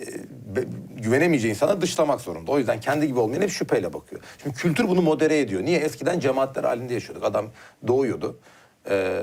e, 0.00 0.06
be- 0.56 0.64
güvenemeyeceği 0.96 1.54
insana 1.54 1.80
dışlamak 1.80 2.20
zorunda. 2.20 2.52
O 2.52 2.58
yüzden 2.58 2.80
kendi 2.80 3.06
gibi 3.06 3.18
olmayan 3.18 3.42
hep 3.42 3.50
şüpheyle 3.50 3.92
bakıyor. 3.92 4.22
Şimdi 4.42 4.56
kültür 4.56 4.88
bunu 4.88 5.02
modere 5.02 5.38
ediyor. 5.38 5.62
Niye? 5.62 5.78
Eskiden 5.78 6.20
cemaatler 6.20 6.64
halinde 6.64 6.94
yaşıyorduk. 6.94 7.24
Adam 7.24 7.46
doğuyordu. 7.86 8.38
E, 8.90 9.20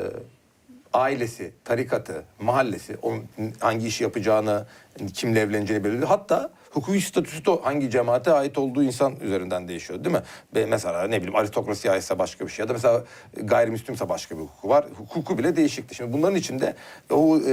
ailesi, 0.93 1.51
tarikatı, 1.65 2.23
mahallesi, 2.39 2.97
onun 3.01 3.25
hangi 3.59 3.87
işi 3.87 4.03
yapacağını, 4.03 4.65
kimle 5.13 5.39
evleneceğini 5.39 5.83
belirliyor. 5.83 6.07
Hatta 6.07 6.49
hukuki 6.71 7.01
statüsü 7.01 7.45
de 7.45 7.51
hangi 7.63 7.89
cemaate 7.89 8.31
ait 8.31 8.57
olduğu 8.57 8.83
insan 8.83 9.15
üzerinden 9.21 9.67
değişiyor 9.67 10.03
değil 10.03 10.15
mi? 10.15 10.21
Be- 10.55 10.65
Mesela 10.65 11.03
ne 11.07 11.17
bileyim 11.17 11.35
aristokrasiye 11.35 11.93
aitse 11.93 12.19
başka 12.19 12.45
bir 12.45 12.51
şey 12.51 12.63
ya 12.63 12.69
da 12.69 12.73
mesela 12.73 13.03
gayrimüslimse 13.33 14.09
başka 14.09 14.35
bir 14.37 14.41
hukuku 14.41 14.69
var. 14.69 14.85
Hukuku 14.97 15.37
bile 15.37 15.55
değişikti. 15.55 15.95
Şimdi 15.95 16.13
bunların 16.13 16.35
içinde 16.35 16.75
o 17.11 17.37
e, 17.37 17.43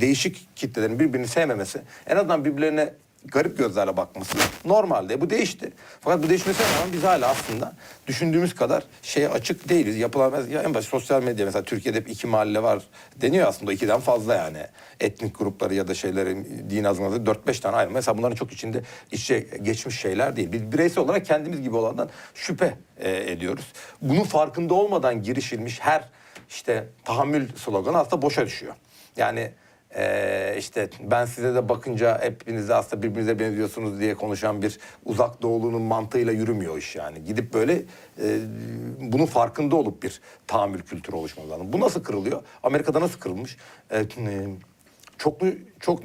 değişik 0.00 0.56
kitlelerin 0.56 0.98
birbirini 0.98 1.28
sevmemesi, 1.28 1.82
en 2.06 2.16
azından 2.16 2.44
birbirlerine 2.44 2.94
garip 3.24 3.58
gözlerle 3.58 3.96
bakması 3.96 4.38
normalde. 4.64 5.20
Bu 5.20 5.30
değişti. 5.30 5.72
Fakat 6.00 6.22
bu 6.22 6.28
değişmesine 6.28 6.66
rağmen 6.66 6.92
biz 6.92 7.02
hala 7.02 7.28
aslında 7.28 7.72
düşündüğümüz 8.06 8.54
kadar 8.54 8.84
şeye 9.02 9.28
açık 9.28 9.68
değiliz. 9.68 9.96
Yapılan 9.96 10.48
ya 10.50 10.62
en 10.62 10.74
basit 10.74 10.90
sosyal 10.90 11.22
medya 11.22 11.46
mesela 11.46 11.62
Türkiye'de 11.62 11.98
hep 11.98 12.10
iki 12.10 12.26
mahalle 12.26 12.62
var 12.62 12.82
deniyor 13.16 13.48
aslında 13.48 13.72
ikiden 13.72 14.00
fazla 14.00 14.34
yani. 14.34 14.66
Etnik 15.00 15.38
grupları 15.38 15.74
ya 15.74 15.88
da 15.88 15.94
şeylerin 15.94 16.66
din 16.70 16.84
azınlığı 16.84 17.16
4-5 17.16 17.60
tane 17.60 17.76
ayrı. 17.76 17.90
Mesela 17.90 18.18
bunların 18.18 18.36
çok 18.36 18.52
içinde 18.52 18.82
içe 19.12 19.38
geçmiş 19.38 20.00
şeyler 20.00 20.36
değil. 20.36 20.52
Biz 20.52 20.72
bireysel 20.72 21.04
olarak 21.04 21.26
kendimiz 21.26 21.62
gibi 21.62 21.76
olandan 21.76 22.08
şüphe 22.34 22.74
e, 22.98 23.32
ediyoruz. 23.32 23.72
Bunun 24.02 24.24
farkında 24.24 24.74
olmadan 24.74 25.22
girişilmiş 25.22 25.80
her 25.80 26.08
işte 26.48 26.88
tahammül 27.04 27.48
sloganı 27.56 27.98
aslında 27.98 28.22
boşa 28.22 28.46
düşüyor. 28.46 28.74
Yani 29.16 29.52
ee, 29.96 30.54
işte 30.58 30.90
ben 31.00 31.24
size 31.24 31.54
de 31.54 31.68
bakınca 31.68 32.22
hepiniz 32.22 32.68
de 32.68 32.74
aslında 32.74 33.02
birbirinize 33.02 33.38
benziyorsunuz 33.38 34.00
diye 34.00 34.14
konuşan 34.14 34.62
bir 34.62 34.78
uzak 35.04 35.42
doğulunun 35.42 35.82
mantığıyla 35.82 36.32
yürümüyor 36.32 36.78
iş 36.78 36.96
yani. 36.96 37.24
Gidip 37.24 37.54
böyle 37.54 37.82
e, 38.22 38.38
bunun 39.00 39.26
farkında 39.26 39.76
olup 39.76 40.02
bir 40.02 40.20
tahammül 40.46 40.82
kültürü 40.82 41.16
oluşması 41.16 41.50
lazım. 41.50 41.72
Bu 41.72 41.80
nasıl 41.80 42.04
kırılıyor? 42.04 42.42
Amerika'da 42.62 43.00
nasıl 43.00 43.20
kırılmış? 43.20 43.56
E, 43.90 44.04
çoklu 45.22 45.46
çok 45.80 46.00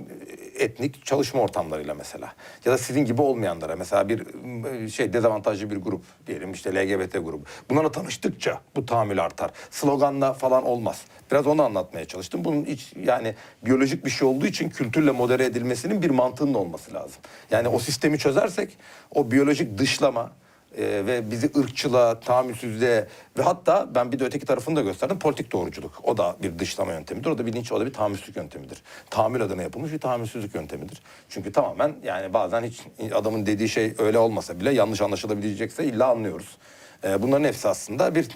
etnik 0.56 1.06
çalışma 1.06 1.42
ortamlarıyla 1.42 1.94
mesela 1.94 2.34
ya 2.66 2.72
da 2.72 2.78
sizin 2.78 3.06
gibi 3.06 3.22
olmayanlara 3.22 3.76
mesela 3.76 4.10
bir 4.10 4.24
e, 4.66 4.90
şey 4.90 5.14
dezavantajlı 5.14 5.72
bir 5.72 5.76
grup 5.78 6.02
diyelim 6.28 6.52
işte 6.52 6.76
LGBT 6.76 7.14
grubu. 7.14 7.42
Bunlarla 7.70 7.92
tanıştıkça 7.92 8.62
bu 8.76 8.86
tahammül 8.86 9.24
artar. 9.24 9.52
Sloganla 9.72 10.34
falan 10.34 10.66
olmaz. 10.66 11.02
Biraz 11.32 11.48
onu 11.48 11.64
anlatmaya 11.64 12.06
çalıştım. 12.06 12.46
Bunun 12.46 12.66
hiç 12.66 12.94
yani 13.04 13.36
biyolojik 13.66 14.06
bir 14.06 14.10
şey 14.10 14.28
olduğu 14.28 14.46
için 14.46 14.70
kültürle 14.70 15.12
modere 15.12 15.46
edilmesinin 15.46 16.02
bir 16.02 16.10
mantığının 16.10 16.54
olması 16.54 16.94
lazım. 16.94 17.22
Yani 17.52 17.68
o 17.68 17.80
sistemi 17.80 18.20
çözersek 18.20 18.78
o 19.16 19.32
biyolojik 19.32 19.78
dışlama 19.78 20.32
e, 20.78 21.06
ve 21.06 21.32
bizi 21.32 21.52
ırkçılığa, 21.58 22.20
tahammülsüzlüğe 22.20 23.08
ve 23.38 23.42
hatta 23.42 23.96
ben 23.96 24.12
bir 24.12 24.20
de 24.20 24.26
öteki 24.26 24.46
tarafını 24.46 24.76
da 24.76 24.82
gösterdim. 24.82 25.20
Politik 25.20 25.52
doğruculuk. 25.52 26.02
O 26.04 26.18
da 26.18 26.36
bir 26.44 26.60
dışlama 26.60 26.92
yöntemidir. 26.92 27.30
O 27.30 27.38
da 27.38 27.46
bilinç, 27.46 27.72
o 27.72 27.80
da 27.80 27.86
bir 27.86 27.94
tahammülsüzlük 27.94 28.36
yöntemidir. 28.36 28.84
Tahammül 29.10 29.42
adına 29.42 29.62
yapılmış 29.62 29.92
bir 29.92 30.00
tahammülsüzlük 30.00 30.56
yöntemidir. 30.56 31.02
Çünkü 31.30 31.52
tamamen 31.52 31.96
yani 32.04 32.34
bazen 32.34 32.64
hiç 32.64 32.82
adamın 33.14 33.46
dediği 33.46 33.70
şey 33.70 33.94
öyle 33.98 34.18
olmasa 34.18 34.60
bile 34.60 34.72
yanlış 34.74 35.02
anlaşılabilecekse 35.02 35.86
illa 35.86 36.08
anlıyoruz. 36.08 36.58
E, 37.04 37.22
bunların 37.22 37.44
hepsi 37.44 37.68
aslında 37.68 38.16
bir 38.16 38.28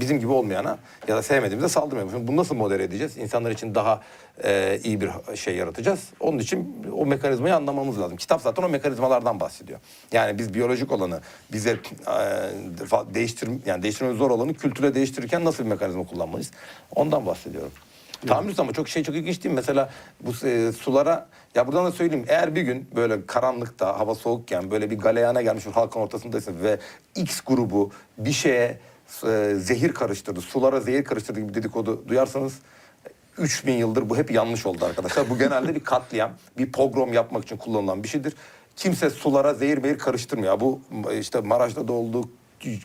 bizim 0.00 0.20
gibi 0.20 0.32
olmayana 0.32 0.78
ya 1.08 1.16
da 1.16 1.22
sevmediğimize 1.22 1.68
saldırmıyor. 1.68 2.10
Şimdi 2.10 2.28
bunu 2.28 2.36
nasıl 2.36 2.54
modere 2.54 2.82
edeceğiz? 2.82 3.16
İnsanlar 3.16 3.50
için 3.50 3.74
daha 3.74 4.00
e, 4.44 4.80
iyi 4.84 5.00
bir 5.00 5.10
şey 5.36 5.56
yaratacağız. 5.56 6.00
Onun 6.20 6.38
için 6.38 6.86
o 6.96 7.06
mekanizmayı 7.06 7.54
anlamamız 7.54 8.00
lazım. 8.00 8.16
Kitap 8.16 8.42
zaten 8.42 8.62
o 8.62 8.68
mekanizmalardan 8.68 9.40
bahsediyor. 9.40 9.80
Yani 10.12 10.38
biz 10.38 10.54
biyolojik 10.54 10.92
olanı 10.92 11.20
bize 11.52 11.70
e, 11.70 11.76
değiştir 13.14 13.50
yani 13.66 13.82
değiştirmemiz 13.82 14.18
zor 14.18 14.30
olanı 14.30 14.54
kültüre 14.54 14.94
değiştirirken 14.94 15.44
nasıl 15.44 15.64
bir 15.64 15.68
mekanizma 15.68 16.06
kullanmalıyız? 16.06 16.50
Ondan 16.94 17.26
bahsediyorum. 17.26 17.72
Tahammül 18.26 18.54
ama 18.58 18.72
çok 18.72 18.88
şey 18.88 19.04
çok 19.04 19.14
ilginç 19.14 19.44
değil 19.44 19.52
mi? 19.52 19.56
Mesela 19.56 19.90
bu 20.20 20.46
e, 20.46 20.72
sulara 20.72 21.28
ya 21.54 21.66
buradan 21.66 21.84
da 21.84 21.92
söyleyeyim 21.92 22.24
eğer 22.28 22.54
bir 22.54 22.62
gün 22.62 22.88
böyle 22.96 23.26
karanlıkta 23.26 23.98
hava 23.98 24.14
soğukken 24.14 24.70
böyle 24.70 24.90
bir 24.90 24.98
galeyana 24.98 25.42
gelmiş 25.42 25.66
bir 25.66 25.72
halkın 25.72 26.00
ortasındaysın 26.00 26.62
ve 26.62 26.78
X 27.16 27.40
grubu 27.40 27.90
bir 28.18 28.32
şeye 28.32 28.78
e, 29.26 29.54
zehir 29.58 29.92
karıştırdı, 29.92 30.40
sulara 30.40 30.80
zehir 30.80 31.04
karıştırdı 31.04 31.40
gibi 31.40 31.54
dedikodu 31.54 32.08
duyarsanız 32.08 32.58
3000 33.38 33.72
yıldır 33.72 34.10
bu 34.10 34.16
hep 34.16 34.30
yanlış 34.30 34.66
oldu 34.66 34.84
arkadaşlar. 34.84 35.30
Bu 35.30 35.38
genelde 35.38 35.74
bir 35.74 35.80
katliam, 35.80 36.30
bir 36.58 36.72
pogrom 36.72 37.12
yapmak 37.12 37.44
için 37.44 37.56
kullanılan 37.56 38.02
bir 38.02 38.08
şeydir. 38.08 38.34
Kimse 38.76 39.10
sulara 39.10 39.54
zehir 39.54 39.78
mehir 39.78 39.98
karıştırmıyor. 39.98 40.60
Bu 40.60 40.80
işte 41.20 41.40
Maraş'ta 41.40 41.88
da 41.88 41.92
oldu, 41.92 42.30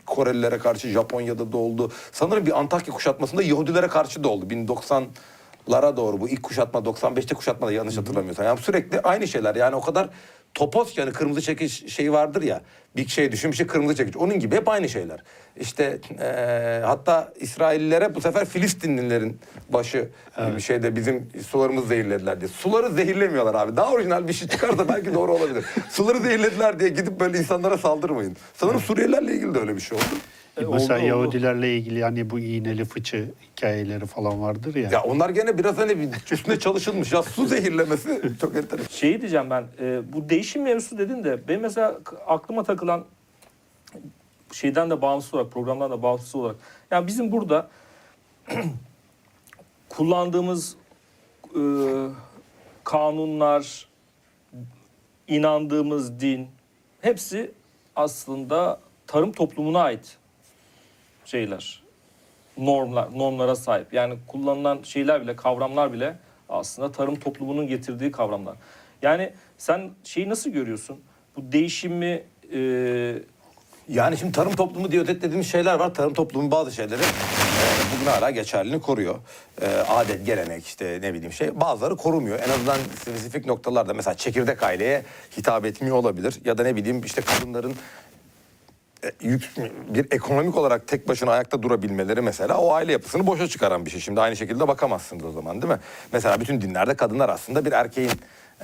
Korelilere 0.06 0.58
karşı 0.58 0.88
Japonya'da 0.88 1.52
da 1.52 1.56
oldu. 1.56 1.92
Sanırım 2.12 2.46
bir 2.46 2.58
Antakya 2.58 2.94
kuşatmasında 2.94 3.42
Yahudilere 3.42 3.88
karşı 3.88 4.24
da 4.24 4.28
oldu. 4.28 4.46
1090'lara 4.46 5.96
doğru 5.96 6.20
bu 6.20 6.28
ilk 6.28 6.42
kuşatma 6.42 6.80
95'te 6.80 7.34
kuşatma 7.34 7.66
da 7.66 7.72
yanlış 7.72 7.96
hatırlamıyorsam. 7.96 8.46
Yani 8.46 8.58
sürekli 8.58 9.00
aynı 9.00 9.28
şeyler. 9.28 9.54
Yani 9.54 9.76
o 9.76 9.80
kadar 9.80 10.08
topos 10.54 10.98
yani 10.98 11.12
kırmızı 11.12 11.40
çekiç 11.42 11.92
şeyi 11.92 12.12
vardır 12.12 12.42
ya. 12.42 12.60
Bir 12.96 13.08
şey 13.08 13.32
düşün 13.32 13.50
bir 13.52 13.56
şey 13.56 13.66
kırmızı 13.66 13.94
çekiç. 13.96 14.16
Onun 14.16 14.38
gibi 14.40 14.56
hep 14.56 14.68
aynı 14.68 14.88
şeyler. 14.88 15.22
İşte 15.60 15.98
eee, 16.20 16.82
hatta 16.84 17.32
İsraillilere 17.40 18.14
bu 18.14 18.20
sefer 18.20 18.44
Filistinlilerin 18.44 19.38
başı 19.68 20.08
bir 20.56 20.60
şeyde 20.60 20.96
bizim 20.96 21.28
sularımızı 21.50 21.86
zehirlediler 21.86 22.40
diye. 22.40 22.48
Suları 22.48 22.90
zehirlemiyorlar 22.90 23.54
abi. 23.54 23.76
Daha 23.76 23.92
orijinal 23.92 24.28
bir 24.28 24.32
şey 24.32 24.48
çıkarsa 24.48 24.88
belki 24.88 25.14
doğru 25.14 25.32
olabilir. 25.34 25.64
Suları 25.90 26.18
zehirlediler 26.18 26.78
diye 26.80 26.88
gidip 26.88 27.20
böyle 27.20 27.38
insanlara 27.38 27.78
saldırmayın. 27.78 28.36
Sanırım 28.54 28.80
Suriyelilerle 28.80 29.34
ilgili 29.34 29.54
de 29.54 29.58
öyle 29.58 29.76
bir 29.76 29.80
şey 29.80 29.98
oldu. 29.98 30.04
E, 30.56 30.64
Mesela 30.64 30.94
oldu, 30.94 31.02
oldu. 31.02 31.06
Yahudilerle 31.06 31.76
ilgili 31.76 32.02
hani 32.02 32.30
bu 32.30 32.38
iğneli 32.38 32.84
fıçı 32.84 33.30
hikayeleri 33.52 34.06
falan 34.06 34.42
vardır 34.42 34.74
ya. 34.74 34.90
Ya 34.90 35.02
onlar 35.02 35.30
gene 35.30 35.58
biraz 35.58 35.78
hani 35.78 35.98
bir 35.98 36.08
üstüne 36.30 36.58
çalışılmış. 36.58 37.12
Ya 37.12 37.22
su 37.22 37.46
zehirlemesi 37.46 38.22
çok 38.40 38.56
enteresan. 38.56 38.88
Şeyi 38.90 39.20
diyeceğim 39.20 39.50
ben, 39.50 39.64
e, 39.80 40.12
bu 40.12 40.28
değişim 40.28 40.62
mevzusu 40.62 40.98
dedin 40.98 41.24
de 41.24 41.48
benim 41.48 41.60
mesela 41.60 41.98
aklıma 42.26 42.64
takılan 42.64 43.04
şeyden 44.52 44.90
de 44.90 45.02
bağımsız 45.02 45.34
olarak, 45.34 45.52
programdan 45.52 45.90
da 45.90 46.02
bağımsız 46.02 46.34
olarak. 46.34 46.56
Yani 46.90 47.06
bizim 47.06 47.32
burada 47.32 47.68
kullandığımız 49.88 50.76
e, 51.56 51.62
kanunlar, 52.84 53.88
inandığımız 55.28 56.20
din 56.20 56.48
hepsi 57.00 57.50
aslında 57.96 58.80
tarım 59.06 59.32
toplumuna 59.32 59.80
ait 59.80 60.16
şeyler. 61.26 61.82
Normlar, 62.58 63.18
normlara 63.18 63.56
sahip. 63.56 63.92
Yani 63.92 64.14
kullanılan 64.26 64.82
şeyler 64.82 65.22
bile, 65.22 65.36
kavramlar 65.36 65.92
bile 65.92 66.16
aslında 66.48 66.92
tarım 66.92 67.16
toplumunun 67.16 67.66
getirdiği 67.66 68.12
kavramlar. 68.12 68.56
Yani 69.02 69.32
sen 69.58 69.90
şeyi 70.04 70.28
nasıl 70.28 70.50
görüyorsun? 70.50 71.00
Bu 71.36 71.52
değişimi 71.52 72.22
e, 72.52 72.58
Yani 73.88 74.16
şimdi 74.16 74.32
tarım 74.32 74.56
toplumu 74.56 74.90
diye 74.90 75.02
özetlediğimiz 75.02 75.50
şeyler 75.50 75.74
var. 75.74 75.94
Tarım 75.94 76.14
toplumu 76.14 76.50
bazı 76.50 76.72
şeyleri 76.72 77.00
e, 77.02 77.66
bugün 77.96 78.10
hala 78.10 78.30
geçerliliğini 78.30 78.82
koruyor. 78.82 79.14
E, 79.62 79.66
adet, 79.66 80.26
gelenek 80.26 80.66
işte 80.66 80.98
ne 81.02 81.14
bileyim 81.14 81.32
şey. 81.32 81.60
Bazıları 81.60 81.96
korumuyor. 81.96 82.38
En 82.38 82.50
azından 82.50 82.76
spesifik 83.00 83.46
noktalarda 83.46 83.94
mesela 83.94 84.14
çekirdek 84.14 84.62
aileye 84.62 85.02
hitap 85.36 85.64
etmiyor 85.64 85.96
olabilir. 85.96 86.40
Ya 86.44 86.58
da 86.58 86.62
ne 86.62 86.76
bileyim 86.76 87.00
işte 87.04 87.22
kadınların 87.22 87.74
yük, 89.20 89.50
bir 89.88 90.06
ekonomik 90.10 90.56
olarak 90.56 90.88
tek 90.88 91.08
başına 91.08 91.30
ayakta 91.30 91.62
durabilmeleri 91.62 92.20
mesela 92.20 92.58
o 92.58 92.72
aile 92.72 92.92
yapısını 92.92 93.26
boşa 93.26 93.48
çıkaran 93.48 93.86
bir 93.86 93.90
şey. 93.90 94.00
Şimdi 94.00 94.20
aynı 94.20 94.36
şekilde 94.36 94.68
bakamazsınız 94.68 95.24
o 95.24 95.32
zaman 95.32 95.62
değil 95.62 95.72
mi? 95.72 95.80
Mesela 96.12 96.40
bütün 96.40 96.60
dinlerde 96.60 96.94
kadınlar 96.94 97.28
aslında 97.28 97.64
bir 97.64 97.72
erkeğin 97.72 98.12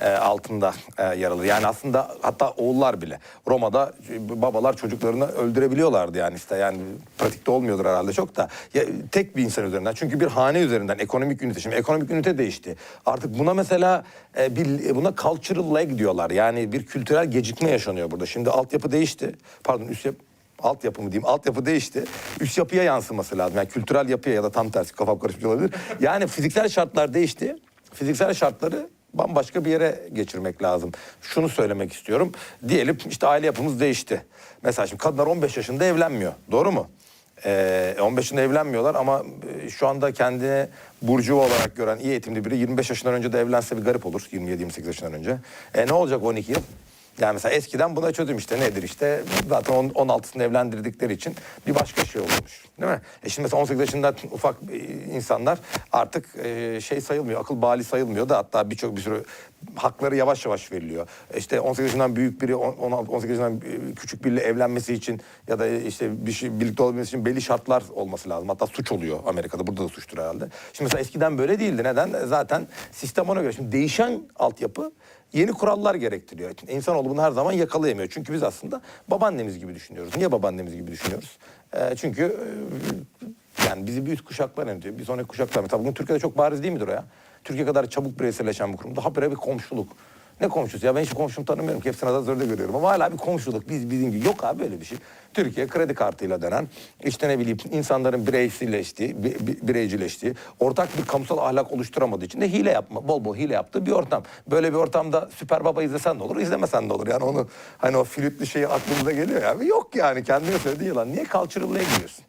e, 0.01 0.09
altında 0.09 0.73
e, 0.97 1.03
yer 1.03 1.31
alır. 1.31 1.43
Yani 1.43 1.67
aslında 1.67 2.15
hatta 2.21 2.49
oğullar 2.49 3.01
bile. 3.01 3.19
Roma'da 3.47 3.93
babalar 4.19 4.77
çocuklarını 4.77 5.25
öldürebiliyorlardı 5.25 6.17
yani 6.17 6.35
işte 6.35 6.55
yani 6.55 6.77
pratikte 7.17 7.51
olmuyordur 7.51 7.85
herhalde 7.85 8.13
çok 8.13 8.35
da. 8.35 8.49
Ya, 8.73 8.83
tek 9.11 9.37
bir 9.37 9.43
insan 9.43 9.65
üzerinden. 9.65 9.93
Çünkü 9.93 10.19
bir 10.19 10.27
hane 10.27 10.59
üzerinden 10.59 10.99
ekonomik 10.99 11.41
ünite. 11.41 11.59
Şimdi 11.59 11.75
ekonomik 11.75 12.11
ünite 12.11 12.37
değişti. 12.37 12.75
Artık 13.05 13.39
buna 13.39 13.53
mesela 13.53 14.03
e, 14.37 14.55
bir 14.55 14.95
buna 14.95 15.13
cultural 15.15 15.73
lag 15.73 15.97
diyorlar. 15.97 16.31
Yani 16.31 16.71
bir 16.71 16.85
kültürel 16.85 17.31
gecikme 17.31 17.69
yaşanıyor 17.69 18.11
burada. 18.11 18.25
Şimdi 18.25 18.49
altyapı 18.49 18.91
değişti. 18.91 19.35
Pardon 19.63 19.85
üst 19.87 20.05
yapı 20.05 20.17
altyapı 20.59 21.01
mı 21.01 21.11
diyeyim 21.11 21.27
altyapı 21.27 21.65
değişti. 21.65 22.03
Üst 22.39 22.57
yapıya 22.57 22.83
yansıması 22.83 23.37
lazım. 23.37 23.57
Yani 23.57 23.67
kültürel 23.67 24.09
yapıya 24.09 24.35
ya 24.35 24.43
da 24.43 24.51
tam 24.51 24.69
tersi 24.69 24.93
kafam 24.93 25.19
karışmış 25.19 25.45
olabilir. 25.45 25.71
Yani 25.99 26.27
fiziksel 26.27 26.69
şartlar 26.69 27.13
değişti. 27.13 27.55
Fiziksel 27.93 28.33
şartları 28.33 28.87
bambaşka 29.13 29.65
bir 29.65 29.71
yere 29.71 29.99
geçirmek 30.13 30.63
lazım. 30.63 30.91
Şunu 31.21 31.49
söylemek 31.49 31.93
istiyorum. 31.93 32.31
Diyelim 32.67 32.97
işte 33.09 33.27
aile 33.27 33.45
yapımız 33.45 33.79
değişti. 33.79 34.25
Mesela 34.63 34.87
şimdi 34.87 35.01
kadınlar 35.01 35.27
15 35.27 35.57
yaşında 35.57 35.85
evlenmiyor. 35.85 36.33
Doğru 36.51 36.71
mu? 36.71 36.87
Ee, 37.45 37.95
15 38.01 38.25
yaşında 38.25 38.41
evlenmiyorlar 38.41 38.95
ama 38.95 39.23
e, 39.65 39.69
şu 39.69 39.87
anda 39.87 40.11
kendini 40.11 40.67
burcuva 41.01 41.41
olarak 41.41 41.75
gören 41.75 41.99
iyi 41.99 42.09
eğitimli 42.09 42.45
biri 42.45 42.57
25 42.57 42.89
yaşından 42.89 43.13
önce 43.13 43.33
de 43.33 43.39
evlense 43.39 43.77
bir 43.77 43.81
garip 43.81 44.05
olur. 44.05 44.21
27-28 44.31 44.87
yaşından 44.87 45.13
önce. 45.13 45.37
E 45.75 45.87
ne 45.87 45.93
olacak 45.93 46.23
12 46.23 46.51
yıl? 46.51 46.59
Yani 47.19 47.33
mesela 47.33 47.55
eskiden 47.55 47.95
buna 47.95 48.11
çözüm 48.11 48.37
işte 48.37 48.59
nedir 48.59 48.83
işte 48.83 49.23
zaten 49.49 49.73
on- 49.73 49.89
16'sını 49.89 50.43
evlendirdikleri 50.43 51.13
için 51.13 51.35
bir 51.67 51.75
başka 51.75 52.05
şey 52.05 52.21
olmuş. 52.21 52.65
Değil 52.81 52.91
mi? 52.91 53.01
E 53.23 53.29
şimdi 53.29 53.43
mesela 53.45 53.61
18 53.61 53.79
yaşında 53.79 54.13
ufak 54.31 54.55
e, 54.71 54.77
insanlar 55.15 55.59
artık 55.91 56.25
e, 56.45 56.81
şey 56.81 57.01
sayılmıyor, 57.01 57.41
akıl 57.41 57.61
bali 57.61 57.83
sayılmıyor 57.83 58.29
da 58.29 58.37
hatta 58.37 58.69
birçok 58.69 58.95
bir 58.95 59.01
sürü 59.01 59.23
hakları 59.75 60.15
yavaş 60.15 60.45
yavaş 60.45 60.71
veriliyor. 60.71 61.07
E 61.33 61.37
İşte 61.37 61.59
18 61.59 61.85
yaşından 61.85 62.15
büyük 62.15 62.41
biri, 62.41 62.55
on- 62.55 62.73
16 62.77 63.11
18 63.11 63.29
yaşından 63.39 63.61
küçük 63.95 64.25
biriyle 64.25 64.41
evlenmesi 64.41 64.93
için 64.93 65.21
ya 65.47 65.59
da 65.59 65.67
işte 65.67 66.25
bir 66.25 66.31
şey 66.31 66.59
birlikte 66.59 66.83
olabilmesi 66.83 67.07
için 67.09 67.25
belli 67.25 67.41
şartlar 67.41 67.83
olması 67.95 68.29
lazım. 68.29 68.49
Hatta 68.49 68.67
suç 68.67 68.91
oluyor 68.91 69.19
Amerika'da. 69.27 69.67
Burada 69.67 69.83
da 69.83 69.87
suçtur 69.89 70.17
herhalde. 70.17 70.45
Şimdi 70.73 70.83
mesela 70.83 71.01
eskiden 71.01 71.37
böyle 71.37 71.59
değildi. 71.59 71.83
Neden? 71.83 72.09
Zaten 72.25 72.67
sistem 72.91 73.29
ona 73.29 73.41
göre. 73.41 73.53
Şimdi 73.53 73.71
değişen 73.71 74.21
altyapı 74.35 74.91
yeni 75.33 75.51
kurallar 75.51 75.95
gerektiriyor. 75.95 76.51
İnsanoğlu 76.67 77.09
bunu 77.09 77.21
her 77.21 77.31
zaman 77.31 77.51
yakalayamıyor. 77.51 78.09
Çünkü 78.11 78.33
biz 78.33 78.43
aslında 78.43 78.81
babaannemiz 79.07 79.59
gibi 79.59 79.75
düşünüyoruz. 79.75 80.17
Niye 80.17 80.31
babaannemiz 80.31 80.75
gibi 80.75 80.91
düşünüyoruz? 80.91 81.37
E, 81.73 81.95
çünkü 81.95 82.37
yani 83.69 83.87
bizi 83.87 84.05
bir 84.05 84.11
üst 84.11 84.25
kuşaklar 84.25 84.67
yönetiyor. 84.67 84.97
Bir 84.97 85.05
sonraki 85.05 85.27
kuşaklar. 85.27 85.61
Mesela 85.61 85.79
bugün 85.79 85.93
Türkiye'de 85.93 86.19
çok 86.19 86.37
bariz 86.37 86.63
değil 86.63 86.73
midir 86.73 86.87
o 86.87 86.91
ya? 86.91 87.05
Türkiye 87.43 87.65
kadar 87.65 87.89
çabuk 87.89 88.19
bireyselleşen 88.19 88.73
bir 88.73 88.77
kurum. 88.77 88.95
Daha 88.95 89.15
bir 89.15 89.35
komşuluk. 89.35 89.87
Ne 90.41 90.47
komşusu 90.49 90.85
ya 90.85 90.95
ben 90.95 91.01
hiç 91.01 91.13
komşumu 91.13 91.45
tanımıyorum 91.45 91.81
ki 91.81 91.89
hepsini 91.89 92.09
azarda 92.09 92.43
görüyorum 92.43 92.75
ama 92.75 92.89
hala 92.89 93.11
bir 93.11 93.17
komşuluk 93.17 93.69
biz 93.69 93.89
bizim 93.89 94.11
gibi 94.11 94.25
yok 94.25 94.43
abi 94.43 94.59
böyle 94.59 94.81
bir 94.81 94.85
şey. 94.85 94.97
Türkiye 95.33 95.67
kredi 95.67 95.93
kartıyla 95.93 96.41
dönen 96.41 96.67
işte 97.03 97.29
ne 97.29 97.39
bileyim 97.39 97.57
insanların 97.71 98.27
bireysilleştiği, 98.27 99.23
bi- 99.23 99.47
bi- 99.47 99.67
bireycileştiği, 99.67 100.33
ortak 100.59 100.97
bir 100.97 101.05
kamusal 101.05 101.37
ahlak 101.37 101.71
oluşturamadığı 101.71 102.25
için 102.25 102.41
de 102.41 102.51
hile 102.51 102.71
yapma, 102.71 103.07
bol 103.07 103.25
bol 103.25 103.35
hile 103.35 103.53
yaptığı 103.53 103.85
bir 103.85 103.91
ortam. 103.91 104.23
Böyle 104.51 104.73
bir 104.73 104.77
ortamda 104.77 105.29
Süper 105.35 105.65
Baba 105.65 105.83
izlesen 105.83 106.19
de 106.19 106.23
olur, 106.23 106.37
izlemesen 106.37 106.89
de 106.89 106.93
olur. 106.93 107.07
Yani 107.07 107.23
onu 107.23 107.47
hani 107.77 107.97
o 107.97 108.03
flütlü 108.03 108.45
şey 108.47 108.65
aklımıza 108.65 109.11
geliyor 109.11 109.41
ya. 109.41 109.55
Yok 109.65 109.95
yani 109.95 110.23
kendine 110.23 110.59
söylediğin 110.59 110.89
yalan. 110.89 111.11
Niye 111.11 111.25
cultural'lığa 111.25 111.83
gidiyorsun? 111.83 112.25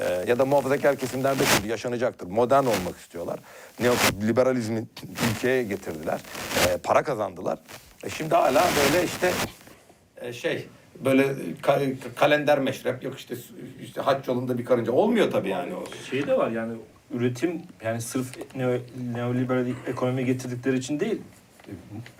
Ee, 0.00 0.24
ya 0.26 0.38
da 0.38 0.44
muhafazakar 0.44 0.96
kesimlerde 0.96 1.42
şimdi 1.56 1.68
yaşanacaktır. 1.68 2.26
Modern 2.26 2.64
olmak 2.64 2.96
istiyorlar. 3.00 3.38
Neoliberalizmi 3.80 4.84
ülkeye 5.34 5.62
getirdiler. 5.62 6.20
Ee, 6.68 6.76
para 6.78 7.02
kazandılar. 7.02 7.58
E 8.04 8.10
şimdi 8.10 8.34
hala 8.34 8.64
böyle 8.76 9.04
işte 9.04 9.32
e, 10.20 10.32
şey 10.32 10.66
böyle 11.04 11.22
ka- 11.62 11.94
kalender 12.16 12.58
meşrep 12.58 13.04
yok 13.04 13.18
işte 13.18 13.34
işte 13.82 14.00
haç 14.00 14.28
yolunda 14.28 14.58
bir 14.58 14.64
karınca 14.64 14.92
olmuyor 14.92 15.30
tabii 15.30 15.48
yani 15.48 15.74
o. 15.74 15.84
Şey 16.10 16.26
de 16.26 16.36
var 16.38 16.50
yani 16.50 16.76
üretim 17.14 17.62
yani 17.84 18.00
sırf 18.00 18.56
neo, 18.56 18.78
neoliberal 19.14 19.66
ekonomi 19.86 20.24
getirdikleri 20.24 20.78
için 20.78 21.00
değil. 21.00 21.22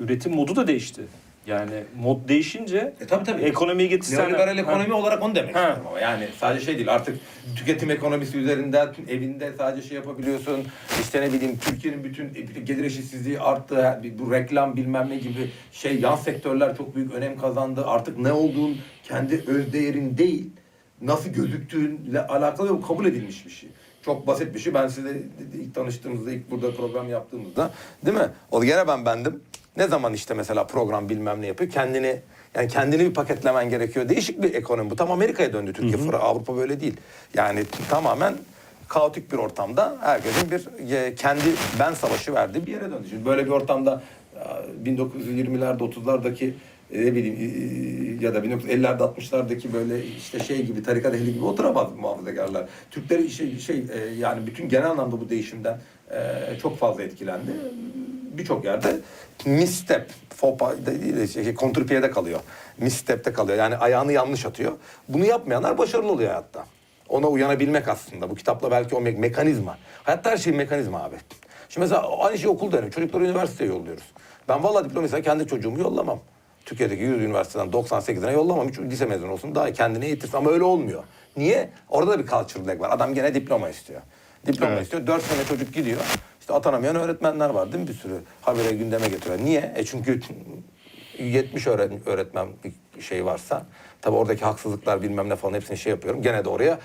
Üretim 0.00 0.34
modu 0.34 0.56
da 0.56 0.66
değişti. 0.66 1.02
Yani 1.48 1.84
mod 2.00 2.28
değişince 2.28 2.94
E, 3.00 3.06
tabii, 3.06 3.24
tabii. 3.24 3.42
ekonomiyi 3.42 3.88
getirsen... 3.88 4.18
Neoliberal 4.18 4.58
ekonomi 4.58 4.92
olarak 4.92 5.22
onu 5.22 5.34
demek 5.34 5.56
Ha. 5.56 5.78
ama 5.90 6.00
yani 6.00 6.28
sadece 6.38 6.64
şey 6.64 6.76
değil 6.76 6.92
artık 6.92 7.18
tüketim 7.56 7.90
ekonomisi 7.90 8.38
üzerinden 8.38 8.88
evinde 9.08 9.52
sadece 9.58 9.88
şey 9.88 9.96
yapabiliyorsun 9.96 10.64
işte 11.00 11.20
ne 11.20 11.32
bileyim 11.32 11.58
Türkiye'nin 11.58 12.04
bütün 12.04 12.32
gelir 12.64 12.84
eşitsizliği 12.84 13.40
arttı 13.40 14.00
bu 14.18 14.32
reklam 14.32 14.76
bilmem 14.76 15.08
ne 15.10 15.16
gibi 15.16 15.50
şey 15.72 16.00
yan 16.00 16.16
sektörler 16.16 16.76
çok 16.76 16.96
büyük 16.96 17.14
önem 17.14 17.38
kazandı 17.38 17.86
artık 17.86 18.18
ne 18.18 18.32
olduğun 18.32 18.76
kendi 19.04 19.44
öz 19.46 19.72
değerin 19.72 20.18
değil 20.18 20.50
nasıl 21.02 21.30
gözüktüğünle 21.30 22.26
alakalı 22.26 22.68
ve 22.68 22.72
bu 22.72 22.86
kabul 22.86 23.06
edilmiş 23.06 23.46
bir 23.46 23.50
şey. 23.50 23.68
Çok 24.04 24.26
basit 24.26 24.54
bir 24.54 24.58
şey. 24.58 24.74
Ben 24.74 24.88
size 24.88 25.22
ilk 25.54 25.74
tanıştığımızda, 25.74 26.32
ilk 26.32 26.50
burada 26.50 26.74
program 26.74 27.08
yaptığımızda 27.08 27.70
değil 28.06 28.16
mi? 28.16 28.28
O 28.50 28.64
gene 28.64 28.88
ben 28.88 29.04
bendim. 29.06 29.40
Ne 29.78 29.88
zaman 29.88 30.14
işte 30.14 30.34
mesela 30.34 30.66
program 30.66 31.08
bilmem 31.08 31.42
ne 31.42 31.46
yapıyor. 31.46 31.70
Kendini 31.70 32.16
yani 32.54 32.68
kendini 32.68 33.00
bir 33.04 33.14
paketlemen 33.14 33.70
gerekiyor. 33.70 34.08
Değişik 34.08 34.42
bir 34.42 34.54
ekonomi 34.54 34.90
bu. 34.90 34.96
Tam 34.96 35.10
Amerika'ya 35.10 35.52
döndü 35.52 35.72
Türkiye. 35.72 35.96
Fıra- 35.96 36.16
Avrupa 36.18 36.56
böyle 36.56 36.80
değil. 36.80 36.96
Yani 37.34 37.64
tamamen 37.90 38.34
kaotik 38.88 39.32
bir 39.32 39.36
ortamda 39.38 39.96
herkesin 40.00 40.50
bir 40.50 40.92
e, 40.92 41.14
kendi 41.14 41.42
ben 41.80 41.92
savaşı 41.94 42.34
verdiği 42.34 42.66
bir 42.66 42.72
yere 42.72 42.84
döndü. 42.90 43.06
Şimdi 43.10 43.24
böyle 43.24 43.46
bir 43.46 43.50
ortamda 43.50 44.02
e, 44.84 44.90
1920'lerde 44.90 45.78
30'lardaki 45.78 46.50
e, 46.92 47.06
ne 47.06 47.14
bileyim 47.14 47.36
e, 48.20 48.24
ya 48.24 48.34
da 48.34 48.38
1950'lerde 48.38 48.98
60'lardaki 49.14 49.72
böyle 49.72 50.04
işte 50.04 50.38
şey 50.40 50.62
gibi 50.66 50.82
tarikat 50.82 51.14
ehli 51.14 51.34
gibi 51.34 51.44
oturamaz 51.44 51.88
muhafazakarlar. 51.98 52.68
Türkler 52.90 53.28
şey, 53.28 53.58
şey 53.58 53.76
e, 53.76 54.14
yani 54.18 54.46
bütün 54.46 54.68
genel 54.68 54.90
anlamda 54.90 55.20
bu 55.20 55.28
değişimden 55.28 55.74
e, 55.74 55.80
çok 56.62 56.78
fazla 56.78 57.02
etkilendi. 57.02 57.50
Birçok 58.38 58.64
yerde 58.64 58.96
misstep, 59.46 60.10
fopa 60.36 60.74
şey, 61.32 61.54
kontrpiyede 61.54 62.10
kalıyor. 62.10 62.40
Misstep'te 62.78 63.32
kalıyor. 63.32 63.58
Yani 63.58 63.76
ayağını 63.76 64.12
yanlış 64.12 64.46
atıyor. 64.46 64.72
Bunu 65.08 65.24
yapmayanlar 65.24 65.78
başarılı 65.78 66.12
oluyor 66.12 66.28
hayatta. 66.30 66.66
Ona 67.08 67.26
uyanabilmek 67.26 67.88
aslında. 67.88 68.30
Bu 68.30 68.34
kitapla 68.34 68.70
belki 68.70 68.94
o 68.94 69.00
me- 69.00 69.18
mekanizma. 69.18 69.78
Hayatta 70.02 70.30
her 70.30 70.36
şey 70.36 70.52
mekanizma 70.52 71.02
abi. 71.02 71.16
Şimdi 71.68 71.84
mesela 71.84 72.18
aynı 72.18 72.38
şey 72.38 72.50
okulda 72.50 72.76
öyle. 72.76 72.90
Çocukları 72.90 73.24
üniversiteye 73.24 73.70
yolluyoruz. 73.70 74.04
Ben 74.48 74.64
vallahi 74.64 74.84
diplomaysa 74.84 75.22
kendi 75.22 75.46
çocuğumu 75.46 75.78
yollamam. 75.78 76.20
Türkiye'deki 76.64 77.02
100 77.02 77.22
üniversiteden 77.22 77.66
98'ine 77.66 78.32
yollamam. 78.32 78.68
Hiç 78.68 78.78
lise 78.78 79.06
mezunu 79.06 79.32
olsun 79.32 79.54
daha 79.54 79.68
iyi, 79.68 79.72
kendine 79.72 80.06
eğitirsin. 80.06 80.36
Ama 80.36 80.50
öyle 80.50 80.64
olmuyor. 80.64 81.02
Niye? 81.36 81.70
Orada 81.88 82.10
da 82.10 82.18
bir 82.18 82.26
culture 82.26 82.66
lag 82.66 82.80
var. 82.80 82.90
Adam 82.90 83.14
gene 83.14 83.34
diploma 83.34 83.68
istiyor. 83.68 84.00
Diploma 84.48 84.72
Evet. 84.72 84.82
istiyor. 84.82 85.06
4 85.06 85.22
sene 85.22 85.44
çocuk 85.44 85.74
gidiyor. 85.74 86.00
İşte 86.40 86.52
atanamayan 86.54 86.96
öğretmenler 86.96 87.50
var 87.50 87.72
değil 87.72 87.82
mi 87.84 87.88
bir 87.88 87.94
sürü? 87.94 88.20
Habire 88.42 88.70
gündeme 88.72 89.08
getiriyor. 89.08 89.38
Niye? 89.38 89.72
E 89.76 89.84
çünkü 89.84 90.20
70 91.18 91.66
öğret- 91.66 92.06
öğretmen 92.06 92.48
bir 92.96 93.02
şey 93.02 93.24
varsa 93.24 93.66
tabii 94.02 94.16
oradaki 94.16 94.44
haksızlıklar 94.44 95.02
bilmem 95.02 95.28
ne 95.28 95.36
falan 95.36 95.54
hepsini 95.54 95.78
şey 95.78 95.90
yapıyorum. 95.90 96.22
Gene 96.22 96.44
de 96.44 96.48
oraya 96.48 96.78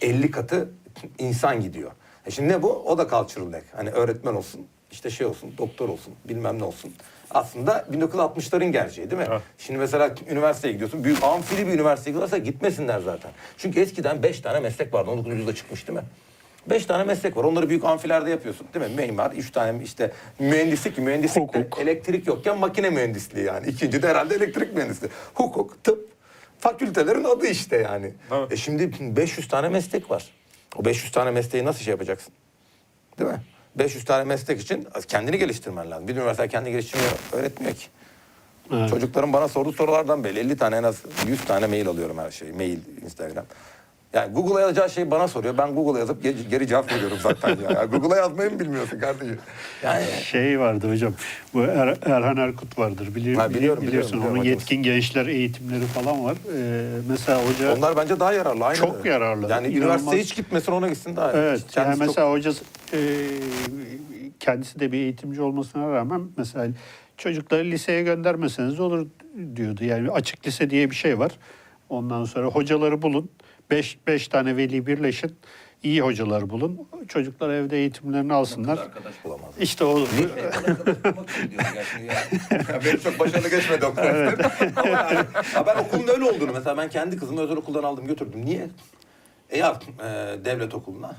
50 0.00 0.30
katı 0.30 0.70
insan 1.18 1.60
gidiyor. 1.60 1.90
E 2.26 2.30
şimdi 2.30 2.48
ne 2.48 2.62
bu? 2.62 2.72
O 2.72 2.98
da 2.98 3.08
cultural 3.08 3.52
lag. 3.52 3.62
Hani 3.76 3.90
öğretmen 3.90 4.34
olsun, 4.34 4.66
işte 4.90 5.10
şey 5.10 5.26
olsun, 5.26 5.54
doktor 5.58 5.88
olsun, 5.88 6.14
bilmem 6.24 6.58
ne 6.58 6.64
olsun. 6.64 6.94
Aslında 7.30 7.78
1960'ların 7.92 8.72
gerçeği 8.72 9.10
değil 9.10 9.22
mi? 9.22 9.28
Evet. 9.30 9.42
Şimdi 9.58 9.78
mesela 9.80 10.14
üniversiteye 10.30 10.72
gidiyorsun. 10.72 11.04
Büyük 11.04 11.22
amfili 11.24 11.66
bir 11.66 11.72
üniversiteye 11.72 12.12
gidiyorlarsa 12.12 12.38
gitmesinler 12.38 13.00
zaten. 13.00 13.30
Çünkü 13.56 13.80
eskiden 13.80 14.22
5 14.22 14.40
tane 14.40 14.60
meslek 14.60 14.94
vardı. 14.94 15.10
19. 15.10 15.32
yüzyılda 15.32 15.54
çıkmış 15.54 15.88
değil 15.88 15.98
mi? 15.98 16.04
5 16.70 16.86
tane 16.86 17.04
meslek 17.04 17.36
var. 17.36 17.44
Onları 17.44 17.68
büyük 17.68 17.84
amfilerde 17.84 18.30
yapıyorsun 18.30 18.66
değil 18.74 18.90
mi? 18.90 19.06
Mimar, 19.06 19.32
3 19.32 19.50
tane 19.50 19.82
işte 19.84 20.10
mühendislik, 20.38 20.98
mühendislik 20.98 21.42
Hukuk. 21.42 21.78
elektrik 21.80 22.26
yokken 22.26 22.58
makine 22.58 22.90
mühendisliği 22.90 23.46
yani. 23.46 23.66
İkinci 23.66 24.02
de 24.02 24.08
herhalde 24.08 24.34
elektrik 24.34 24.74
mühendisliği. 24.74 25.12
Hukuk, 25.34 25.84
tıp, 25.84 26.08
fakültelerin 26.58 27.24
adı 27.24 27.46
işte 27.46 27.76
yani. 27.76 28.12
Evet. 28.32 28.52
E 28.52 28.56
şimdi 28.56 29.16
500 29.16 29.48
tane 29.48 29.68
meslek 29.68 30.10
var. 30.10 30.30
O 30.76 30.84
500 30.84 31.12
tane 31.12 31.30
mesleği 31.30 31.64
nasıl 31.64 31.80
şey 31.80 31.90
yapacaksın? 31.90 32.32
Değil 33.18 33.30
mi? 33.30 33.40
500 33.76 34.04
tane 34.04 34.24
meslek 34.24 34.60
için 34.60 34.88
kendini 35.08 35.38
geliştirmen 35.38 35.90
lazım. 35.90 36.08
Bir 36.08 36.16
üniversite 36.16 36.48
kendini 36.48 36.72
geliştirmiyor, 36.72 37.12
öğretmiyor 37.32 37.74
ki. 37.74 37.86
Evet. 38.72 38.90
Çocukların 38.90 39.32
bana 39.32 39.48
sorduğu 39.48 39.72
sorulardan 39.72 40.24
belli 40.24 40.38
50 40.38 40.56
tane 40.56 40.76
en 40.76 40.82
az 40.82 41.02
100 41.26 41.44
tane 41.44 41.66
mail 41.66 41.88
alıyorum 41.88 42.18
her 42.18 42.30
şeyi. 42.30 42.52
Mail, 42.52 42.78
Instagram. 43.04 43.44
Yani 44.14 44.32
Google'a 44.34 44.60
yazacağı 44.60 44.90
şeyi 44.90 45.10
bana 45.10 45.28
soruyor. 45.28 45.58
Ben 45.58 45.74
Google'a 45.74 45.98
yazıp 45.98 46.22
geri, 46.22 46.48
geri 46.50 46.66
cevap 46.66 46.92
veriyorum 46.92 47.18
zaten 47.22 47.48
ya. 47.48 47.70
ya 47.70 47.84
Google'a 47.84 48.16
yazmayı 48.16 48.50
mı 48.50 48.60
bilmiyorsun 48.60 48.98
kardeşim? 48.98 49.38
Yani 49.82 50.04
Şey 50.24 50.60
vardı 50.60 50.90
hocam. 50.90 51.14
Bu 51.54 51.62
Er- 51.62 51.98
Erhan 52.06 52.36
Erkut 52.36 52.78
vardır. 52.78 53.14
Bilir, 53.14 53.34
Ha, 53.34 53.50
biliyorum, 53.50 53.82
bili- 53.82 53.88
biliyorsun. 53.88 53.88
biliyorum, 53.88 54.12
biliyorum 54.12 54.30
Onun 54.30 54.38
hocam. 54.38 54.44
yetkin 54.52 54.82
gençler 54.82 55.26
eğitimleri 55.26 55.84
falan 55.84 56.24
var. 56.24 56.36
Ee, 56.56 56.84
mesela 57.08 57.40
hoca 57.48 57.76
onlar 57.76 57.96
bence 57.96 58.20
daha 58.20 58.32
yararlı. 58.32 58.64
Aynen 58.64 58.80
Çok 58.80 58.96
öyle. 58.96 59.08
yararlı. 59.08 59.50
Yani 59.50 59.66
İnanılmaz. 59.66 59.82
üniversiteye 59.84 60.22
hiç 60.22 60.36
gitmesin 60.36 60.72
ona 60.72 60.88
gitsin 60.88 61.16
daha. 61.16 61.32
Evet. 61.32 61.60
Kendisi 61.70 61.78
yani 61.78 61.98
çok- 61.98 62.06
mesela 62.06 62.30
hoca 62.32 62.50
e, 62.92 62.98
kendisi 64.40 64.80
de 64.80 64.92
bir 64.92 64.98
eğitimci 64.98 65.42
olmasına 65.42 65.90
rağmen 65.92 66.22
mesela 66.36 66.66
çocukları 67.16 67.64
liseye 67.64 68.02
göndermeseniz 68.02 68.80
olur 68.80 69.06
diyordu. 69.56 69.84
Yani 69.84 70.10
açık 70.10 70.46
lise 70.46 70.70
diye 70.70 70.90
bir 70.90 70.96
şey 70.96 71.18
var. 71.18 71.32
Ondan 71.88 72.24
sonra 72.24 72.46
hocaları 72.46 73.02
bulun. 73.02 73.30
Beş, 73.72 73.98
beş 74.06 74.28
tane 74.28 74.56
veli 74.56 74.86
birleşin. 74.86 75.36
iyi 75.82 76.00
hocalar 76.00 76.50
bulun. 76.50 76.88
Çocuklar 77.08 77.50
evde 77.50 77.76
eğitimlerini 77.76 78.32
alsınlar. 78.32 78.78
arkadaş 78.78 79.14
bulamaz. 79.24 79.54
İşte 79.60 79.84
o 79.84 79.98
Ya 82.68 82.84
benim 82.84 83.00
çok 83.00 83.18
başarılı 83.18 83.48
geçmedi 83.48 83.86
okul. 83.86 84.02
Ya 85.54 85.66
ben 85.66 85.76
okulun 85.76 86.08
öyle 86.08 86.24
olduğunu 86.24 86.52
mesela 86.52 86.76
ben 86.76 86.88
kendi 86.88 87.16
kızımı 87.16 87.40
özel 87.40 87.56
okuldan 87.56 87.82
aldım 87.82 88.06
götürdüm. 88.06 88.46
Niye? 88.46 88.68
E 89.50 89.58
ya 89.58 89.80
e, 89.98 90.04
devlet 90.44 90.74
okuluna. 90.74 91.16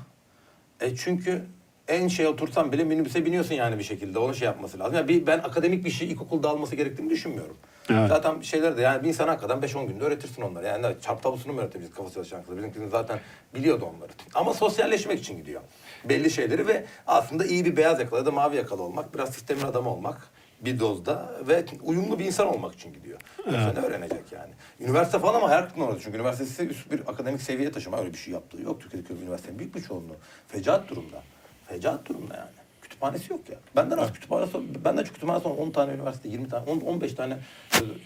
E 0.80 0.96
çünkü 0.96 1.42
en 1.88 2.08
şey 2.08 2.26
otursan 2.26 2.72
bile 2.72 2.84
minibüse 2.84 3.26
biniyorsun 3.26 3.54
yani 3.54 3.78
bir 3.78 3.84
şekilde. 3.84 4.18
Onu 4.18 4.34
şey 4.34 4.46
yapması 4.46 4.78
lazım. 4.78 4.94
Yani 4.96 5.08
bir, 5.08 5.26
ben 5.26 5.38
akademik 5.38 5.84
bir 5.84 5.90
şey 5.90 6.08
ilkokulda 6.08 6.48
alması 6.48 6.76
gerektiğini 6.76 7.10
düşünmüyorum. 7.10 7.56
Evet. 7.90 8.08
Zaten 8.08 8.40
şeyler 8.40 8.76
de 8.76 8.82
yani 8.82 9.02
bir 9.02 9.08
insan 9.08 9.28
hakikaten 9.28 9.58
5-10 9.58 9.86
günde 9.86 10.04
öğretirsin 10.04 10.42
onları. 10.42 10.66
Yani 10.66 10.86
çarp 11.02 11.22
tablosunu 11.22 11.52
mu 11.52 11.60
öğretebiliriz 11.60 11.94
kafası 11.94 12.14
çalışan 12.14 12.40
kızlar? 12.40 12.56
Bizimkinin 12.56 12.88
zaten 12.88 13.18
biliyordu 13.54 13.90
onları. 13.96 14.12
Ama 14.34 14.54
sosyalleşmek 14.54 15.20
için 15.20 15.36
gidiyor. 15.36 15.60
Belli 16.04 16.30
şeyleri 16.30 16.66
ve 16.66 16.84
aslında 17.06 17.44
iyi 17.44 17.64
bir 17.64 17.76
beyaz 17.76 18.00
yakalı 18.00 18.20
ya 18.20 18.26
da 18.26 18.30
mavi 18.30 18.56
yakalı 18.56 18.82
olmak, 18.82 19.14
biraz 19.14 19.30
sistemin 19.30 19.62
adamı 19.62 19.90
olmak, 19.90 20.28
bir 20.60 20.80
dozda 20.80 21.32
ve 21.48 21.64
uyumlu 21.82 22.18
bir 22.18 22.24
insan 22.24 22.46
olmak 22.46 22.74
için 22.74 22.92
gidiyor. 22.92 23.20
Yoksa 23.38 23.72
ne 23.72 23.80
öğrenecek 23.80 24.32
yani? 24.32 24.52
Üniversite 24.80 25.18
falan 25.18 25.34
ama 25.34 25.48
kırıklığına 25.48 25.86
uğradı. 25.86 26.00
Çünkü 26.04 26.16
üniversitesi 26.16 26.68
üst 26.68 26.90
bir 26.90 27.00
akademik 27.00 27.42
seviyeye 27.42 27.72
taşıma 27.72 27.98
öyle 27.98 28.12
bir 28.12 28.18
şey 28.18 28.34
yaptığı 28.34 28.62
yok. 28.62 28.80
Türkiye'deki 28.80 29.14
üniversitenin 29.14 29.58
büyük 29.58 29.74
bir 29.74 29.82
çoğunluğu. 29.82 30.16
Fecaat 30.48 30.88
durumda. 30.88 31.22
Fecaat 31.68 32.08
durumda 32.08 32.36
yani. 32.36 32.63
Kütüphanesi 33.04 33.32
yok 33.32 33.48
ya. 33.48 33.56
Benden 33.76 33.98
az 33.98 34.12
kütüphanesi, 34.12 34.84
benden 34.84 35.04
çok 35.04 35.14
kütüphanesi 35.14 35.48
olan 35.48 35.58
10 35.58 35.70
tane 35.70 35.92
üniversite, 35.92 36.28
20 36.28 36.48
tane, 36.48 36.70
10, 36.70 36.80
15 36.80 37.14
tane 37.14 37.38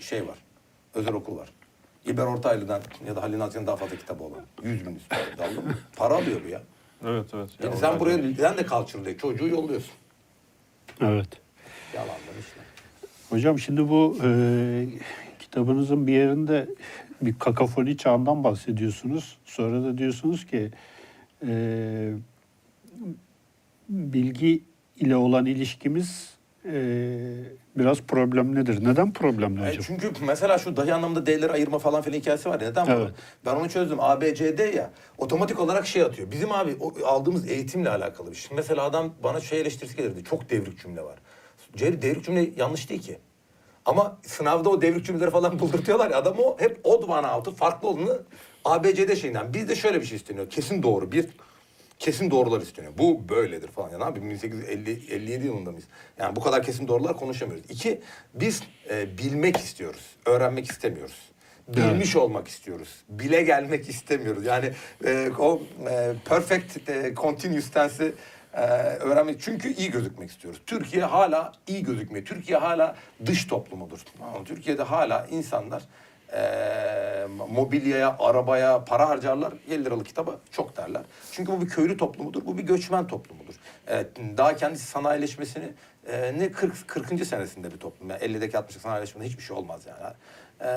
şey 0.00 0.26
var. 0.26 0.38
Özel 0.94 1.14
okul 1.14 1.36
var. 1.36 1.48
İlber 2.04 2.26
Ortaylı'dan 2.26 2.82
ya 3.06 3.16
da 3.16 3.22
Halil 3.22 3.38
Nazlı'dan 3.38 3.66
daha 3.66 3.76
fazla 3.76 3.96
kitabı 3.96 4.24
olan. 4.24 4.40
100 4.62 4.86
bin 4.86 4.96
üstü. 4.96 5.16
Mı? 5.16 5.74
Para 5.96 6.14
alıyor 6.14 6.40
bu 6.44 6.48
ya. 6.48 6.62
Evet 7.04 7.26
evet. 7.34 7.50
Yani 7.62 7.74
Ya 7.74 7.76
sen 7.76 8.00
buraya 8.00 8.34
sen 8.34 8.58
de 8.58 8.66
culture 8.66 9.18
çocuğu 9.18 9.48
yolluyorsun. 9.48 9.92
Evet. 11.00 11.28
Yalandan 11.94 12.38
işte. 12.40 12.60
Hocam 13.30 13.58
şimdi 13.58 13.88
bu 13.88 14.18
e, 14.24 14.28
kitabınızın 15.38 16.06
bir 16.06 16.12
yerinde 16.12 16.68
bir 17.22 17.38
kakafoni 17.38 17.96
çağından 17.96 18.44
bahsediyorsunuz. 18.44 19.38
Sonra 19.44 19.82
da 19.82 19.98
diyorsunuz 19.98 20.46
ki 20.46 20.70
e, 21.46 22.12
bilgi 23.88 24.62
ile 25.00 25.16
olan 25.16 25.46
ilişkimiz 25.46 26.30
e, 26.64 26.72
biraz 27.76 28.00
problemlidir. 28.00 28.84
Neden 28.84 29.12
problemli 29.12 29.62
E, 29.62 29.68
hocam? 29.68 29.82
çünkü 29.86 30.10
mesela 30.26 30.58
şu 30.58 30.76
dahi 30.76 30.94
anlamda 30.94 31.26
D'leri 31.26 31.52
ayırma 31.52 31.78
falan 31.78 32.02
filan 32.02 32.18
hikayesi 32.18 32.48
var 32.48 32.60
ya. 32.60 32.68
Neden 32.68 32.86
Evet. 32.86 33.08
bu? 33.10 33.46
Ben 33.50 33.56
onu 33.56 33.68
çözdüm. 33.68 34.00
A, 34.00 34.20
B, 34.20 34.34
C, 34.34 34.58
D 34.58 34.62
ya. 34.64 34.90
Otomatik 35.18 35.60
olarak 35.60 35.86
şey 35.86 36.02
atıyor. 36.02 36.30
Bizim 36.30 36.52
abi 36.52 36.76
o, 36.80 36.92
aldığımız 37.06 37.48
eğitimle 37.50 37.90
alakalı 37.90 38.30
bir 38.30 38.36
şey. 38.36 38.56
Mesela 38.56 38.82
adam 38.82 39.14
bana 39.22 39.40
şey 39.40 39.60
eleştirisi 39.60 39.96
gelirdi. 39.96 40.24
Çok 40.24 40.50
devrik 40.50 40.78
cümle 40.82 41.02
var. 41.02 41.18
Devrik 41.78 42.24
cümle 42.24 42.50
yanlış 42.56 42.90
değil 42.90 43.02
ki. 43.02 43.18
Ama 43.84 44.18
sınavda 44.22 44.68
o 44.68 44.82
devrik 44.82 45.06
cümleleri 45.06 45.30
falan 45.30 45.58
buldurtuyorlar 45.58 46.10
ya. 46.10 46.16
Adam 46.18 46.36
o 46.38 46.56
hep 46.60 46.80
odd 46.84 47.08
one 47.08 47.26
out'u 47.26 47.54
farklı 47.54 47.88
olduğunu 47.88 48.18
A, 48.64 48.84
B, 48.84 48.94
C, 48.94 49.08
D 49.08 49.16
şeyinden. 49.16 49.54
Bizde 49.54 49.76
şöyle 49.76 50.00
bir 50.00 50.06
şey 50.06 50.16
isteniyor. 50.16 50.50
Kesin 50.50 50.82
doğru. 50.82 51.12
Bir, 51.12 51.26
kesin 51.98 52.30
doğrular 52.30 52.60
isteniyor. 52.60 52.92
Bu 52.98 53.28
böyledir 53.28 53.68
falan. 53.68 53.90
Ya 53.90 53.98
ne 53.98 54.04
yapayım 54.04 54.30
1857 54.30 55.46
yılında 55.46 55.70
mıyız? 55.70 55.86
Yani 56.18 56.36
bu 56.36 56.40
kadar 56.40 56.62
kesin 56.62 56.88
doğrular 56.88 57.16
konuşamıyoruz. 57.16 57.70
İki, 57.70 58.00
biz 58.34 58.62
e, 58.90 59.18
bilmek 59.18 59.56
istiyoruz. 59.56 60.16
Öğrenmek 60.26 60.70
istemiyoruz. 60.70 61.30
Bilmiş 61.68 62.16
olmak 62.16 62.48
istiyoruz. 62.48 62.88
Bile 63.08 63.42
gelmek 63.42 63.88
istemiyoruz. 63.88 64.46
Yani 64.46 64.72
e, 65.04 65.30
o 65.38 65.62
e, 65.90 66.12
perfect 66.24 66.88
e, 66.88 67.14
continuous 67.16 67.70
tense'i 67.70 68.12
e, 68.54 68.60
öğrenmek 68.80 69.40
çünkü 69.40 69.74
iyi 69.74 69.90
gözükmek 69.90 70.30
istiyoruz. 70.30 70.60
Türkiye 70.66 71.04
hala 71.04 71.52
iyi 71.66 71.82
gözükmüyor. 71.82 72.26
Türkiye 72.26 72.58
hala 72.58 72.96
dış 73.26 73.46
toplumudur. 73.46 73.98
Türkiye'de 74.44 74.82
hala 74.82 75.26
insanlar 75.30 75.82
e, 76.32 77.26
mobilyaya, 77.50 78.16
arabaya 78.18 78.84
para 78.84 79.08
harcarlar. 79.08 79.52
50 79.70 79.84
liralık 79.84 80.06
kitaba 80.06 80.40
çok 80.50 80.76
derler. 80.76 81.02
Çünkü 81.32 81.52
bu 81.52 81.60
bir 81.60 81.68
köylü 81.68 81.96
toplumudur. 81.96 82.46
Bu 82.46 82.58
bir 82.58 82.62
göçmen 82.62 83.06
toplumudur. 83.06 83.54
E, 83.88 84.06
daha 84.36 84.56
kendisi 84.56 84.86
sanayileşmesini 84.86 85.72
e, 86.06 86.38
ne 86.38 86.52
40 86.52 86.88
40. 86.88 87.26
senesinde 87.26 87.70
bir 87.72 87.78
toplum. 87.78 88.10
Yani 88.10 88.22
50'deki 88.22 88.56
60'lık 88.56 88.80
sanayileşmede 88.80 89.26
hiçbir 89.28 89.42
şey 89.42 89.56
olmaz 89.56 89.86
yani. 89.86 90.14
E, 90.60 90.68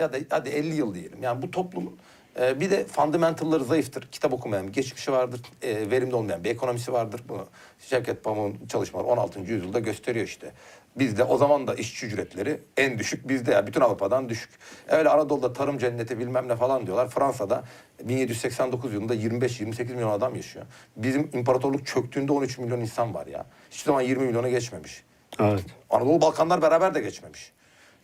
ya 0.00 0.12
da 0.12 0.16
hadi 0.30 0.48
50 0.48 0.74
yıl 0.74 0.94
diyelim. 0.94 1.22
Yani 1.22 1.42
bu 1.42 1.50
toplumun 1.50 1.98
e, 2.40 2.60
bir 2.60 2.70
de 2.70 2.84
fundamentalları 2.84 3.64
zayıftır. 3.64 4.08
Kitap 4.12 4.32
okumayan 4.32 4.68
bir 4.68 4.72
geçmişi 4.72 5.12
vardır. 5.12 5.40
E, 5.62 5.90
verimli 5.90 6.14
olmayan 6.14 6.44
bir 6.44 6.50
ekonomisi 6.50 6.92
vardır. 6.92 7.22
Bunu 7.28 7.46
Şevket 7.78 8.24
Pamuk'un 8.24 8.66
çalışmaları 8.66 9.08
16. 9.08 9.40
yüzyılda 9.40 9.78
gösteriyor 9.78 10.26
işte. 10.26 10.52
Bizde 10.98 11.24
o 11.24 11.36
zaman 11.36 11.66
da 11.66 11.74
işçi 11.74 12.06
ücretleri 12.06 12.60
en 12.76 12.98
düşük 12.98 13.28
bizde 13.28 13.50
ya. 13.50 13.66
Bütün 13.66 13.80
Avrupa'dan 13.80 14.28
düşük. 14.28 14.50
Öyle 14.88 15.08
Anadolu'da 15.08 15.52
tarım 15.52 15.78
cenneti 15.78 16.18
bilmem 16.18 16.48
ne 16.48 16.56
falan 16.56 16.86
diyorlar. 16.86 17.08
Fransa'da 17.08 17.64
1789 18.02 18.94
yılında 18.94 19.14
25-28 19.14 19.94
milyon 19.94 20.10
adam 20.10 20.34
yaşıyor. 20.34 20.66
Bizim 20.96 21.30
imparatorluk 21.32 21.86
çöktüğünde 21.86 22.32
13 22.32 22.58
milyon 22.58 22.80
insan 22.80 23.14
var 23.14 23.26
ya. 23.26 23.46
Hiçbir 23.70 23.84
zaman 23.86 24.00
20 24.00 24.26
milyona 24.26 24.48
geçmemiş. 24.48 25.02
Evet. 25.40 25.64
Anadolu 25.90 26.20
Balkanlar 26.20 26.62
beraber 26.62 26.94
de 26.94 27.00
geçmemiş. 27.00 27.52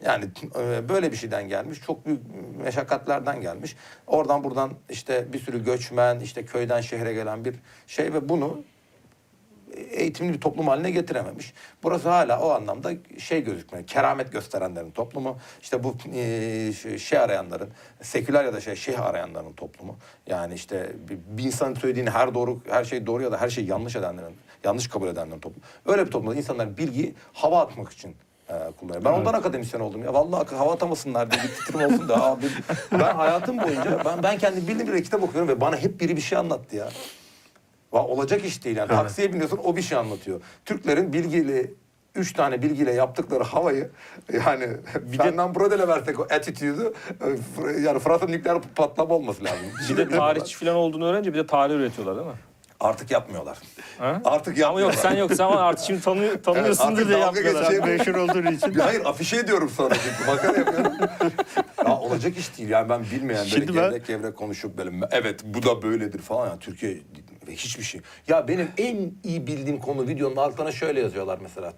Yani 0.04 0.24
e, 0.59 0.88
böyle 0.88 1.12
bir 1.12 1.16
şeyden 1.16 1.48
gelmiş. 1.48 1.80
Çok 1.87 2.07
büyük 2.07 2.20
meşakkatlerden 2.64 3.40
gelmiş. 3.40 3.76
Oradan 4.07 4.44
buradan 4.44 4.72
işte 4.90 5.33
bir 5.33 5.38
sürü 5.38 5.64
göçmen, 5.64 6.20
işte 6.20 6.44
köyden 6.44 6.80
şehre 6.80 7.14
gelen 7.14 7.44
bir 7.44 7.54
şey 7.87 8.12
ve 8.12 8.28
bunu 8.28 8.62
eğitimli 9.74 10.32
bir 10.32 10.40
toplum 10.40 10.68
haline 10.68 10.90
getirememiş. 10.90 11.54
Burası 11.82 12.08
hala 12.08 12.40
o 12.40 12.50
anlamda 12.50 12.92
şey 13.18 13.44
gözükmüyor. 13.44 13.87
Keramet 13.87 14.32
gösterenlerin 14.32 14.90
toplumu. 14.90 15.38
İşte 15.62 15.84
bu 15.84 15.96
e, 16.14 16.72
şey- 16.72 16.98
şey 16.98 17.18
arayanların, 17.18 17.68
seküler 18.02 18.44
ya 18.44 18.52
da 18.52 18.60
şey 18.60 18.76
şeyh 18.76 19.02
arayanların 19.02 19.52
toplumu. 19.52 19.96
Yani 20.26 20.54
işte 20.54 20.92
bir, 21.08 21.18
bir 21.38 21.44
insanın 21.44 21.74
söylediğini 21.74 22.10
her 22.10 22.34
doğru, 22.34 22.60
her 22.70 22.84
şey 22.84 23.06
doğru 23.06 23.22
ya 23.22 23.32
da 23.32 23.40
her 23.40 23.48
şey 23.48 23.64
yanlış 23.64 23.96
edenlerin, 23.96 24.37
yanlış 24.64 24.88
kabul 24.88 25.08
edenlerin 25.08 25.40
toplumu. 25.40 25.64
Öyle 25.87 26.06
bir 26.06 26.10
toplumda 26.10 26.34
insanlar 26.37 26.76
bilgiyi 26.76 27.14
hava 27.32 27.60
atmak 27.60 27.92
için 27.92 28.16
e, 28.48 28.54
kullanıyor. 28.80 29.04
Ben 29.04 29.12
ondan 29.12 29.34
akademisyen 29.34 29.80
oldum 29.80 30.04
ya. 30.04 30.14
Vallahi 30.14 30.54
hava 30.54 30.72
atamasınlar 30.72 31.30
diye 31.30 31.42
bir 31.42 31.48
titrim 31.48 31.80
olsun 31.80 32.08
da 32.08 32.24
abi. 32.24 32.46
Ben 32.92 33.14
hayatım 33.14 33.58
boyunca 33.62 34.02
ben 34.04 34.22
ben 34.22 34.38
kendi 34.38 34.68
bildiğim 34.68 34.94
bir 34.94 35.04
kitap 35.04 35.22
okuyorum 35.22 35.48
ve 35.48 35.60
bana 35.60 35.76
hep 35.76 36.00
biri 36.00 36.16
bir 36.16 36.20
şey 36.20 36.38
anlattı 36.38 36.76
ya. 36.76 36.88
Va- 37.94 38.07
Olacak 38.07 38.44
iş 38.44 38.64
değil 38.64 38.76
yani. 38.76 38.88
Evet. 38.90 39.00
Taksiye 39.00 39.33
biniyorsun 39.33 39.61
o 39.64 39.76
bir 39.76 39.83
şey 39.83 39.98
anlatıyor. 39.98 40.40
Türklerin 40.64 41.12
bilgiyle 41.12 41.70
üç 42.14 42.33
tane 42.33 42.62
bilgiyle 42.62 42.92
yaptıkları 42.92 43.44
havayı 43.44 43.90
yani 44.33 44.68
bir 45.12 45.18
Fernand 45.18 45.57
Brodel'e 45.57 45.88
versek 45.88 46.20
o 46.20 46.22
attitude'u 46.22 46.94
yani 47.80 47.98
Fırat'ın 47.98 48.28
nükleer 48.33 48.59
patlama 48.76 49.14
olması 49.14 49.44
lazım. 49.44 49.66
Bir 49.90 49.96
de 49.96 50.09
tarihçi 50.09 50.57
falan 50.57 50.74
olduğunu 50.76 51.07
öğrenince 51.07 51.33
bir 51.35 51.38
de 51.38 51.46
tarih 51.46 51.74
üretiyorlar 51.74 52.16
değil 52.16 52.26
mi? 52.26 52.35
Artık 52.80 53.11
yapmıyorlar. 53.11 53.59
Ha? 53.98 54.20
Artık 54.24 54.54
Ama 54.54 54.61
yapmıyorlar. 54.61 54.94
yok 54.94 55.02
sen 55.02 55.16
yok 55.16 55.33
sen 55.33 55.44
ama 55.44 55.57
artık 55.61 55.87
şimdi 55.87 56.00
tanı, 56.00 56.42
tanıyorsundur 56.42 56.92
artık 56.98 57.09
diye 57.09 57.18
yapmıyorlar. 57.18 57.61
geçecek. 57.62 57.85
Sen 57.85 57.88
meşhur 57.96 58.14
olduğun 58.14 58.52
için. 58.52 58.74
Hayır 58.80 59.04
afişe 59.04 59.37
ediyorum 59.37 59.70
sana 59.76 59.94
çünkü 59.94 60.30
makara 60.30 60.59
yapıyorum. 60.59 60.92
ya 61.87 61.96
olacak 61.98 62.37
iş 62.38 62.59
değil 62.59 62.68
yani 62.68 62.88
ben 62.88 63.02
bilmeyen 63.02 63.40
böyle 63.44 63.50
Şimdi 63.50 63.66
ben- 63.76 63.90
gevrek 63.90 64.07
gevrek 64.07 64.37
konuşup 64.37 64.78
böyle 64.78 64.90
evet 65.11 65.40
bu 65.44 65.62
da 65.62 65.83
böyledir 65.83 66.18
falan 66.18 66.46
ya 66.46 66.59
Türkiye 66.59 66.98
ve 67.46 67.52
hiçbir 67.52 67.83
şey. 67.83 68.00
Ya 68.28 68.48
benim 68.48 68.68
en 68.78 69.12
iyi 69.24 69.46
bildiğim 69.46 69.80
konu 69.80 70.09
videonun 70.09 70.37
altına 70.37 70.72
şöyle 70.72 71.00
yazıyorlar 71.00 71.38
mesela. 71.42 71.74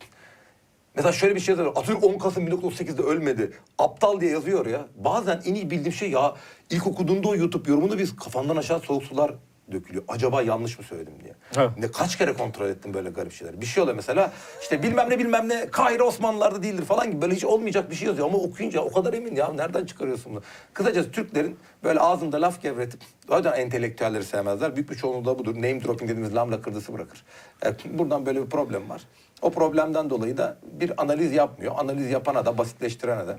Mesela 0.95 1.13
şöyle 1.13 1.35
bir 1.35 1.41
şey 1.41 1.53
yazıyor. 1.53 1.71
Atatürk 1.71 2.05
10 2.05 2.19
Kasım 2.19 2.49
1938'de 2.49 3.03
ölmedi. 3.03 3.53
Aptal 3.79 4.21
diye 4.21 4.31
yazıyor 4.31 4.67
ya. 4.67 4.89
Bazen 4.97 5.43
en 5.45 5.55
iyi 5.55 5.71
bildiğim 5.71 5.93
şey 5.93 6.11
ya 6.11 6.35
ilk 6.71 6.87
okuduğunda 6.87 7.29
o 7.29 7.37
YouTube 7.37 7.71
yorumunu 7.71 7.99
biz 7.99 8.17
kafandan 8.17 8.57
aşağı 8.57 8.81
soğuk 8.81 9.03
sular 9.03 9.35
dökülüyor. 9.73 10.05
Acaba 10.09 10.43
yanlış 10.43 10.79
mı 10.79 10.85
söyledim 10.85 11.15
diye. 11.23 11.35
Evet. 11.57 11.71
Ne 11.79 11.91
kaç 11.91 12.19
kere 12.19 12.33
kontrol 12.33 12.69
ettim 12.69 12.95
böyle 12.95 13.11
garip 13.11 13.33
şeyleri. 13.33 13.61
Bir 13.61 13.67
şey 13.67 13.83
oluyor 13.83 13.97
mesela 13.97 14.33
işte 14.63 14.83
bilmem 14.83 15.11
ne 15.11 15.19
bilmem 15.19 15.49
ne 15.49 15.71
Kahire 15.71 16.03
Osmanlılar'da 16.03 16.63
değildir 16.63 16.85
falan 16.85 17.11
gibi 17.11 17.23
böyle 17.23 17.35
hiç 17.35 17.45
olmayacak 17.45 17.91
bir 17.91 17.95
şey 17.95 18.09
yazıyor 18.09 18.29
ama 18.29 18.39
okuyunca 18.39 18.81
o 18.81 18.93
kadar 18.93 19.13
emin 19.13 19.37
ya 19.37 19.53
nereden 19.53 19.87
çıkarıyorsun 19.87 20.33
bunu? 20.33 20.43
Kısacası 20.73 21.11
Türklerin 21.11 21.59
böyle 21.85 22.01
ağzında 22.01 22.43
laf 22.43 22.63
gevretip 22.63 23.01
yüzden 23.37 23.53
entelektüelleri 23.53 24.25
sevmezler. 24.25 24.77
Büyük 24.77 24.91
bir 24.91 24.95
çoğunluğu 24.95 25.25
da 25.25 25.39
budur. 25.39 25.55
Name 25.55 25.85
dropping 25.85 26.11
dediğimiz 26.11 26.35
lamla 26.35 26.63
kırdısı 26.63 26.93
bırakır. 26.93 27.25
Evet, 27.63 27.81
buradan 27.85 28.27
böyle 28.27 28.43
bir 28.43 28.51
problem 28.51 28.89
var. 28.91 29.03
O 29.43 29.51
problemden 29.51 30.11
dolayı 30.11 30.37
da 30.37 30.57
bir 30.73 31.03
analiz 31.03 31.33
yapmıyor. 31.33 31.75
Analiz 31.79 32.11
yapana 32.11 32.47
da 32.47 32.59
basitleştirene 32.59 33.29
de 33.29 33.39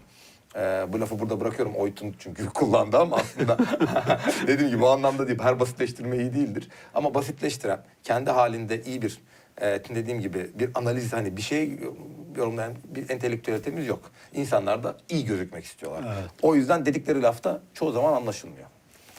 ee, 0.58 0.86
bu 0.94 1.02
lafı 1.02 1.20
burada 1.20 1.40
bırakıyorum 1.40 1.76
Oytun 1.76 2.16
çünkü 2.20 2.46
kullandı 2.54 2.98
ama 2.98 3.16
aslında 3.16 3.58
dediğim 4.48 4.72
gibi 4.72 4.84
o 4.84 4.90
anlamda 4.90 5.28
değil. 5.28 5.40
Her 5.40 5.60
basitleştirme 5.60 6.18
iyi 6.18 6.34
değildir. 6.34 6.70
Ama 6.94 7.14
basitleştiren, 7.14 7.80
kendi 8.04 8.30
halinde 8.30 8.84
iyi 8.84 9.02
bir 9.02 9.20
e, 9.62 9.66
dediğim 9.96 10.22
gibi 10.22 10.50
bir 10.60 10.70
analiz 10.76 11.14
hani 11.14 11.38
bir 11.38 11.42
şey 11.42 11.80
yorumlayan 12.38 12.74
bir 12.86 13.10
entelektüelitemiz 13.10 13.88
yok. 13.88 14.12
İnsanlar 14.34 14.84
da 14.84 14.98
iyi 15.10 15.26
gözükmek 15.26 15.66
istiyorlar. 15.66 16.04
Evet. 16.20 16.32
O 16.42 16.56
yüzden 16.56 16.86
dedikleri 16.86 17.22
lafta 17.22 17.62
çoğu 17.74 17.92
zaman 17.92 18.14
anlaşılmıyor. 18.14 18.68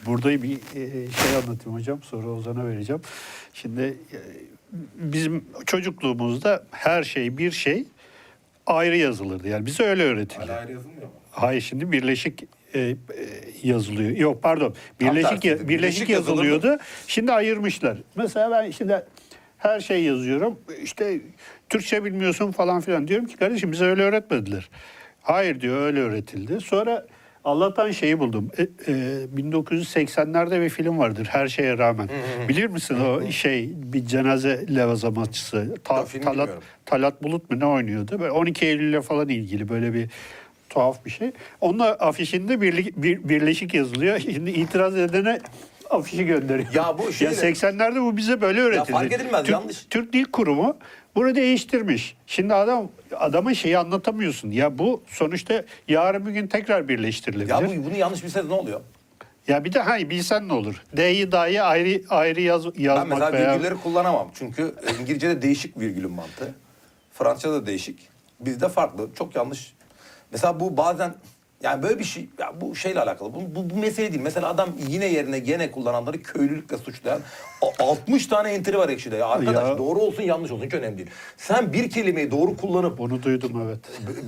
Burada 0.06 0.42
bir 0.42 0.56
e, 0.74 1.10
şey 1.10 1.36
anlatayım 1.36 1.78
hocam. 1.78 2.02
Sonra 2.02 2.28
Ozan'a 2.28 2.66
vereceğim. 2.66 3.02
Şimdi 3.54 3.82
e, 3.82 4.18
bizim 4.94 5.44
çocukluğumuzda 5.66 6.64
her 6.70 7.02
şey 7.02 7.38
bir 7.38 7.50
şey 7.50 7.84
ayrı 8.66 8.96
yazılırdı. 8.96 9.48
Yani 9.48 9.66
bize 9.66 9.84
öyle 9.84 10.02
öğretildi. 10.02 10.52
ayrı 10.52 10.72
yazılmıyor 10.72 11.06
mu? 11.06 11.12
Hayır 11.30 11.60
şimdi 11.60 11.92
birleşik 11.92 12.44
e, 12.74 12.80
e, 12.80 12.96
yazılıyor. 13.62 14.10
Yok 14.10 14.42
pardon. 14.42 14.74
Birleşik 15.00 15.44
Birleşik 15.44 15.68
birleşik 15.68 16.08
yazılıyordu. 16.08 16.78
Şimdi 17.06 17.32
ayırmışlar. 17.32 17.98
Mesela 18.16 18.50
ben 18.50 18.70
şimdi 18.70 19.04
her 19.58 19.80
şey 19.80 20.04
yazıyorum. 20.04 20.58
İşte 20.82 21.20
Türkçe 21.68 22.04
bilmiyorsun 22.04 22.52
falan 22.52 22.80
filan. 22.80 23.08
Diyorum 23.08 23.26
ki 23.26 23.36
kardeşim 23.36 23.72
bize 23.72 23.84
öyle 23.84 24.02
öğretmediler. 24.02 24.70
Hayır 25.22 25.60
diyor 25.60 25.80
öyle 25.82 26.00
öğretildi. 26.00 26.60
Sonra 26.60 27.06
Allah'tan 27.44 27.90
şeyi 27.90 28.18
buldum. 28.18 28.50
E, 28.58 28.62
e, 28.62 28.66
1980'lerde 29.36 30.62
bir 30.62 30.68
film 30.68 30.98
vardır 30.98 31.28
Her 31.30 31.48
Şeye 31.48 31.78
Rağmen. 31.78 32.08
Bilir 32.48 32.66
misin 32.66 32.96
o 33.00 33.30
şey 33.30 33.70
bir 33.74 34.06
cenaze 34.06 34.66
levazımatçısı. 34.74 35.74
Ta- 35.84 35.94
Talat, 35.94 36.14
bilmiyorum. 36.14 36.62
Talat 36.86 37.22
Bulut 37.22 37.50
mu 37.50 37.60
ne 37.60 37.66
oynuyordu? 37.66 38.20
Böyle 38.20 38.30
12 38.30 38.66
Eylül'le 38.66 39.00
falan 39.00 39.28
ilgili 39.28 39.68
böyle 39.68 39.94
bir 39.94 40.10
tuhaf 40.78 41.04
bir 41.04 41.10
şey. 41.10 41.32
Onun 41.60 41.78
afişinde 41.78 42.60
birlik, 42.60 42.96
bir, 42.96 43.28
birleşik 43.28 43.74
yazılıyor. 43.74 44.18
Şimdi 44.32 44.50
itiraz 44.50 44.96
edene 44.96 45.38
afişi 45.90 46.26
gönderiyor. 46.26 46.74
Ya 46.74 46.98
bu 46.98 47.12
şey 47.12 47.26
ya 47.28 47.36
de- 47.36 47.50
80'lerde 47.50 48.00
bu 48.02 48.16
bize 48.16 48.40
böyle 48.40 48.60
öğretildi. 48.60 48.92
fark 48.92 49.12
edilmez, 49.12 49.40
Türk, 49.42 49.50
yanlış. 49.52 49.86
Türk 49.90 50.12
Dil 50.12 50.24
Kurumu 50.24 50.76
bunu 51.14 51.34
değiştirmiş. 51.34 52.16
Şimdi 52.26 52.54
adam 52.54 52.88
adama 53.16 53.54
şeyi 53.54 53.78
anlatamıyorsun. 53.78 54.50
Ya 54.50 54.78
bu 54.78 55.02
sonuçta 55.06 55.64
yarın 55.88 56.26
bir 56.26 56.30
gün 56.30 56.46
tekrar 56.46 56.88
birleştirilebilir. 56.88 57.50
Ya 57.50 57.60
Ya, 57.60 57.68
bu, 57.82 57.84
bunu 57.84 57.96
yanlış 57.96 58.24
bilseniz 58.24 58.46
ne 58.48 58.54
oluyor? 58.54 58.80
bir 59.48 59.72
de 59.72 59.80
hay 59.80 60.10
bilsen 60.10 60.48
ne 60.48 60.52
olur? 60.52 60.82
D'yi 60.96 61.32
dahi 61.32 61.62
ayrı 61.62 62.02
ayrı 62.08 62.40
yaz, 62.40 62.66
Ben 62.66 62.82
yazmak 62.82 63.08
mesela 63.08 63.32
veya 63.32 63.52
virgülleri 63.54 63.74
kullanamam. 63.74 64.30
Çünkü 64.34 64.74
e, 64.86 65.02
İngilizce'de 65.02 65.42
değişik 65.42 65.78
virgülün 65.78 66.10
mantığı. 66.10 66.54
Fransızca'da 67.12 67.66
değişik. 67.66 68.08
Bizde 68.40 68.68
farklı. 68.68 69.08
Çok 69.18 69.36
yanlış. 69.36 69.77
Mesela 70.32 70.60
bu 70.60 70.76
bazen 70.76 71.14
yani 71.62 71.82
böyle 71.82 71.98
bir 71.98 72.04
şey 72.04 72.28
ya 72.38 72.52
bu 72.60 72.76
şeyle 72.76 73.00
alakalı. 73.00 73.34
Bu, 73.34 73.40
bu, 73.54 73.70
bu 73.70 73.74
mesele 73.76 74.12
değil. 74.12 74.22
Mesela 74.22 74.48
adam 74.48 74.68
yine 74.88 75.06
yerine 75.06 75.38
gene 75.38 75.70
kullananları 75.70 76.22
köylülükle 76.22 76.78
suçlayan 76.78 77.20
a- 77.62 77.84
60 77.84 78.26
tane 78.26 78.50
entry 78.50 78.78
var 78.78 78.88
ekşide. 78.88 79.16
Ya 79.16 79.26
arkadaş 79.28 79.68
Ya. 79.68 79.78
doğru 79.78 79.98
olsun 79.98 80.22
yanlış 80.22 80.50
olsun 80.50 80.66
hiç 80.66 80.74
önemli 80.74 80.98
değil. 80.98 81.10
Sen 81.36 81.72
bir 81.72 81.90
kelimeyi 81.90 82.30
doğru 82.30 82.56
kullanıp 82.56 82.98
bunu 82.98 83.22
duydum 83.22 83.62
evet. 83.66 83.78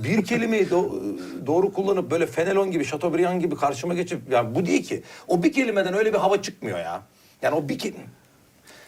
bir 0.03 0.23
kelimeyi 0.25 0.67
do- 0.67 1.17
doğru 1.47 1.73
kullanıp 1.73 2.11
böyle 2.11 2.25
Fenelon 2.27 2.71
gibi, 2.71 2.85
Chateaubriand 2.85 3.41
gibi 3.41 3.55
karşıma 3.55 3.93
geçip 3.93 4.31
yani 4.31 4.55
bu 4.55 4.65
değil 4.65 4.83
ki. 4.83 5.03
O 5.27 5.43
bir 5.43 5.53
kelimeden 5.53 5.93
öyle 5.93 6.13
bir 6.13 6.17
hava 6.17 6.41
çıkmıyor 6.41 6.79
ya. 6.79 7.01
Yani 7.41 7.55
o 7.55 7.69
bir 7.69 7.79
ke- 7.79 7.93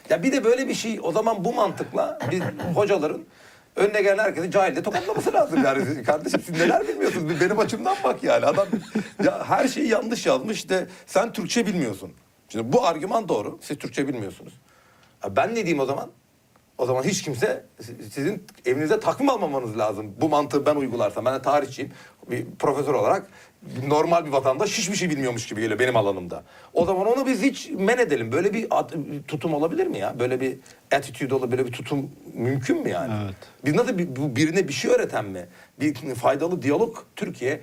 Ya 0.09 0.23
bir 0.23 0.31
de 0.31 0.43
böyle 0.43 0.67
bir 0.67 0.73
şey 0.73 0.99
o 1.03 1.11
zaman 1.11 1.45
bu 1.45 1.53
mantıkla 1.53 2.19
biz 2.31 2.41
hocaların 2.75 3.21
önüne 3.75 4.01
gelen 4.01 4.17
herkesi 4.23 4.51
cahilde 4.51 4.83
tokatlaması 4.83 5.33
lazım 5.33 5.63
yani. 5.63 6.03
Kardeşim 6.03 6.41
siz 6.45 6.59
neler 6.59 6.87
bilmiyorsunuz? 6.87 7.41
Benim 7.41 7.59
açımdan 7.59 7.95
bak 8.03 8.23
yani. 8.23 8.45
Adam 8.45 8.67
ya 9.23 9.45
her 9.49 9.67
şeyi 9.67 9.87
yanlış 9.87 10.25
yazmış 10.25 10.69
de 10.69 10.87
sen 11.05 11.33
Türkçe 11.33 11.65
bilmiyorsun. 11.65 12.11
Şimdi 12.49 12.73
bu 12.73 12.85
argüman 12.85 13.29
doğru. 13.29 13.59
Siz 13.61 13.77
Türkçe 13.77 14.07
bilmiyorsunuz. 14.07 14.53
Ya 15.23 15.35
ben 15.35 15.49
ne 15.51 15.55
diyeyim 15.55 15.79
o 15.79 15.85
zaman? 15.85 16.09
O 16.77 16.85
zaman 16.85 17.03
hiç 17.03 17.21
kimse 17.21 17.65
si- 17.81 18.03
sizin 18.11 18.43
evinize 18.65 18.99
takvim 18.99 19.29
almamanız 19.29 19.77
lazım. 19.77 20.11
Bu 20.21 20.29
mantığı 20.29 20.65
ben 20.65 20.75
uygularsam. 20.75 21.25
Ben 21.25 21.33
de 21.35 21.41
tarihçiyim. 21.41 21.91
Bir 22.29 22.45
profesör 22.59 22.93
olarak 22.93 23.27
normal 23.87 24.25
bir 24.25 24.29
vatandaş 24.29 24.77
hiçbir 24.77 24.95
şey 24.95 25.09
bilmiyormuş 25.09 25.47
gibi 25.47 25.61
geliyor 25.61 25.79
benim 25.79 25.95
alanımda. 25.95 26.43
O 26.73 26.85
zaman 26.85 27.07
onu 27.07 27.27
biz 27.27 27.41
hiç 27.41 27.69
men 27.69 27.97
edelim. 27.97 28.31
Böyle 28.31 28.53
bir 28.53 28.67
at- 28.69 28.93
tutum 29.27 29.53
olabilir 29.53 29.87
mi 29.87 29.97
ya? 29.97 30.19
Böyle 30.19 30.41
bir 30.41 30.57
attitude 30.91 31.35
olabilir, 31.35 31.57
böyle 31.57 31.67
bir 31.67 31.73
tutum 31.73 32.11
mümkün 32.33 32.81
mü 32.81 32.89
yani? 32.89 33.13
Evet. 33.25 33.35
Biz 33.65 33.73
nasıl 33.75 33.97
bir, 33.97 34.15
bu 34.15 34.35
birine 34.35 34.67
bir 34.67 34.73
şey 34.73 34.91
öğreten 34.91 35.25
mi? 35.25 35.45
Bir 35.79 36.15
faydalı 36.15 36.61
diyalog 36.61 36.97
Türkiye 37.15 37.61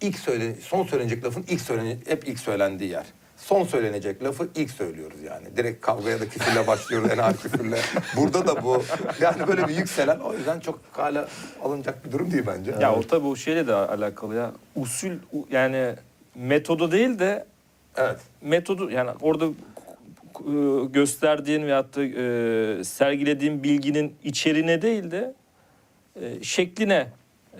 ilk 0.00 0.18
söyle 0.18 0.54
son 0.60 0.84
söylenecek 0.86 1.24
lafın 1.24 1.44
ilk 1.48 1.60
söylene 1.60 1.96
hep 2.06 2.28
ilk 2.28 2.38
söylendiği 2.38 2.90
yer. 2.90 3.06
Son 3.42 3.64
söylenecek 3.64 4.24
lafı 4.24 4.48
ilk 4.54 4.70
söylüyoruz 4.70 5.22
yani. 5.22 5.56
Direkt 5.56 5.80
kavgaya 5.80 6.20
da 6.20 6.28
küfürle 6.28 6.66
başlıyoruz, 6.66 7.10
enal 7.10 7.32
küfürle. 7.32 7.78
Burada 8.16 8.46
da 8.46 8.64
bu. 8.64 8.82
Yani 9.20 9.46
böyle 9.46 9.68
bir 9.68 9.76
yükselen 9.76 10.18
o 10.18 10.32
yüzden 10.34 10.60
çok 10.60 10.80
hala 10.92 11.28
alınacak 11.62 12.06
bir 12.06 12.12
durum 12.12 12.30
değil 12.30 12.44
bence. 12.46 12.74
Ya 12.80 12.94
o 12.94 13.02
tabii 13.02 13.26
o 13.26 13.36
şeyle 13.36 13.66
de 13.66 13.74
alakalı 13.74 14.34
ya. 14.34 14.52
Usul 14.76 15.10
yani 15.50 15.94
metodu 16.34 16.92
değil 16.92 17.18
de 17.18 17.46
Evet. 17.96 18.20
metodu 18.42 18.90
yani 18.90 19.10
orada 19.20 19.44
e, 19.46 20.86
gösterdiğin 20.92 21.62
veyahut 21.66 21.96
da 21.96 22.04
e, 22.04 22.84
sergilediğin 22.84 23.62
bilginin 23.62 24.14
içeriğine 24.24 24.82
değil 24.82 25.10
de 25.10 25.34
e, 26.20 26.42
şekline 26.42 27.08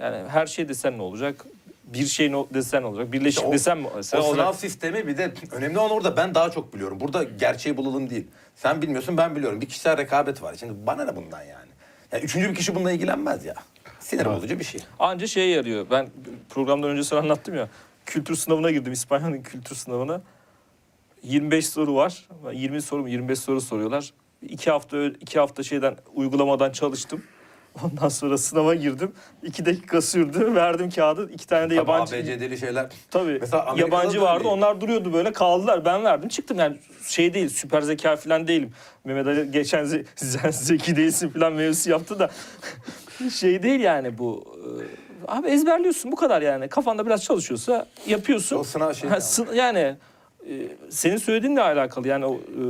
yani 0.00 0.28
her 0.28 0.46
şey 0.46 0.68
desen 0.68 0.98
ne 0.98 1.02
olacak? 1.02 1.46
Bir 1.94 2.06
şey 2.06 2.32
ne 2.32 2.44
desen 2.54 2.82
olacak? 2.82 3.12
Birleşik 3.12 3.38
İşte 3.38 3.46
o- 3.48 3.52
desen 3.52 3.78
mi? 3.78 3.88
Sen 4.00 4.18
o 4.18 4.22
sınav 4.22 4.52
sistemi 4.52 5.06
bir 5.06 5.16
de 5.18 5.32
önemli 5.52 5.78
olan 5.78 5.90
orada 5.90 6.16
ben 6.16 6.34
daha 6.34 6.50
çok 6.50 6.74
biliyorum. 6.74 7.00
Burada 7.00 7.22
gerçeği 7.22 7.76
bulalım 7.76 8.10
değil. 8.10 8.26
Sen 8.56 8.82
bilmiyorsun 8.82 9.16
ben 9.16 9.36
biliyorum. 9.36 9.60
Bir 9.60 9.66
kişisel 9.68 9.96
rekabet 9.96 10.42
var. 10.42 10.54
Şimdi 10.60 10.86
bana 10.86 11.04
ne 11.04 11.16
bundan 11.16 11.42
yani? 11.42 11.68
Ya 12.12 12.20
üçüncü 12.20 12.50
bir 12.50 12.54
kişi 12.54 12.74
bununla 12.74 12.92
ilgilenmez 12.92 13.44
ya. 13.44 13.54
Sinir 14.00 14.24
bozucu 14.26 14.58
bir 14.58 14.64
şey. 14.64 14.80
Anca 14.98 15.26
şeye 15.26 15.48
yarıyor. 15.48 15.86
Ben 15.90 16.08
programdan 16.50 16.90
önce 16.90 17.04
sana 17.04 17.20
anlattım 17.20 17.54
ya. 17.54 17.68
Kültür 18.06 18.36
sınavına 18.36 18.70
girdim. 18.70 18.92
İspanya'nın 18.92 19.42
kültür 19.42 19.76
sınavına. 19.76 20.20
25 21.22 21.66
soru 21.68 21.94
var. 21.94 22.28
20 22.52 22.82
soru 22.82 23.02
mu 23.02 23.08
25 23.08 23.38
soru 23.38 23.60
soruyorlar. 23.60 24.12
İki 24.42 24.70
hafta 24.70 25.04
iki 25.04 25.38
hafta 25.38 25.62
şeyden 25.62 25.96
uygulamadan 26.14 26.72
çalıştım. 26.72 27.22
Ondan 27.84 28.08
sonra 28.08 28.38
sınava 28.38 28.74
girdim. 28.74 29.12
İki 29.42 29.66
dakika 29.66 30.00
sürdü. 30.02 30.54
Verdim 30.54 30.90
kağıdı. 30.90 31.30
İki 31.32 31.46
tane 31.46 31.70
de 31.70 31.74
yabancı. 31.74 32.10
Tabii 32.12 32.20
ABC'deli 32.22 32.58
şeyler. 32.58 32.86
Tabii. 33.10 33.38
Mesela 33.40 33.66
Amerika'da 33.66 33.96
yabancı 33.96 34.18
da 34.20 34.24
vardı. 34.24 34.38
öyle. 34.38 34.48
Onlar 34.48 34.80
duruyordu 34.80 35.12
böyle. 35.12 35.32
Kaldılar. 35.32 35.84
Ben 35.84 36.04
verdim. 36.04 36.28
Çıktım. 36.28 36.58
Yani 36.58 36.76
şey 37.08 37.34
değil. 37.34 37.48
Süper 37.48 37.80
zeka 37.82 38.16
falan 38.16 38.48
değilim. 38.48 38.72
Mehmet 39.04 39.26
Ali 39.26 39.50
geçen 39.50 39.84
ze- 39.84 40.04
sen 40.16 40.50
zeki 40.50 40.96
değilsin 40.96 41.28
falan 41.28 41.52
mevzusu 41.52 41.90
yaptı 41.90 42.18
da 42.18 42.30
şey 43.30 43.62
değil 43.62 43.80
yani 43.80 44.18
bu. 44.18 44.44
Ee, 44.80 45.28
Abi 45.28 45.48
ezberliyorsun 45.48 46.12
bu 46.12 46.16
kadar 46.16 46.42
yani. 46.42 46.68
Kafanda 46.68 47.06
biraz 47.06 47.24
çalışıyorsa 47.24 47.86
yapıyorsun. 48.06 48.56
O 48.56 48.64
sınav 48.64 48.92
şey 48.92 49.10
Ha, 49.10 49.18
yani 49.54 49.96
e, 50.48 50.52
senin 50.90 51.16
söylediğinle 51.16 51.62
alakalı 51.62 52.08
yani 52.08 52.26
o 52.26 52.34
e, 52.34 52.60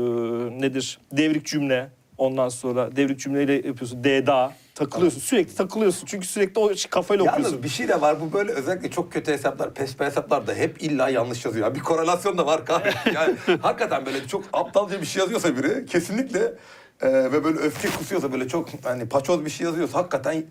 nedir? 0.60 0.98
Devrik 1.12 1.46
cümle. 1.46 1.88
Ondan 2.22 2.48
sonra 2.48 2.96
devrik 2.96 3.20
cümleyle 3.20 3.54
yapıyorsun. 3.54 4.04
D'da 4.04 4.52
takılıyorsun. 4.74 5.20
Sürekli 5.20 5.54
takılıyorsun. 5.54 6.06
Çünkü 6.06 6.26
sürekli 6.26 6.60
o 6.60 6.72
kafayla 6.90 7.24
okuyorsun. 7.24 7.44
Yalnız 7.44 7.62
bir 7.62 7.68
şey 7.68 7.88
de 7.88 8.00
var 8.00 8.20
bu 8.20 8.32
böyle 8.32 8.52
özellikle 8.52 8.90
çok 8.90 9.12
kötü 9.12 9.32
hesaplar, 9.32 9.74
pespe 9.74 10.04
hesaplar 10.04 10.46
da 10.46 10.54
hep 10.54 10.82
illa 10.82 11.08
yanlış 11.08 11.44
yazıyor. 11.44 11.74
Bir 11.74 11.80
korelasyon 11.80 12.38
da 12.38 12.46
var 12.46 12.66
kahretsin. 12.66 13.12
Yani 13.14 13.36
hakikaten 13.62 14.06
böyle 14.06 14.26
çok 14.26 14.44
aptalca 14.52 15.00
bir 15.00 15.06
şey 15.06 15.20
yazıyorsa 15.20 15.56
biri 15.56 15.86
kesinlikle 15.86 16.54
e, 17.00 17.08
ve 17.12 17.44
böyle 17.44 17.58
öfke 17.58 17.88
kusuyorsa 17.90 18.32
böyle 18.32 18.48
çok 18.48 18.68
hani 18.84 19.08
paçoz 19.08 19.44
bir 19.44 19.50
şey 19.50 19.66
yazıyorsa 19.66 19.98
hakikaten 19.98 20.44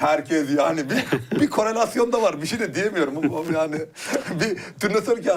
herkes 0.00 0.54
yani 0.58 0.80
bir, 0.90 1.06
bir 1.40 1.50
korelasyon 1.50 2.12
da 2.12 2.22
var. 2.22 2.42
Bir 2.42 2.46
şey 2.46 2.58
de 2.60 2.74
diyemiyorum. 2.74 3.14
Yani 3.54 3.76
bir 4.40 4.58
turnusör 4.80 5.22
ki 5.22 5.30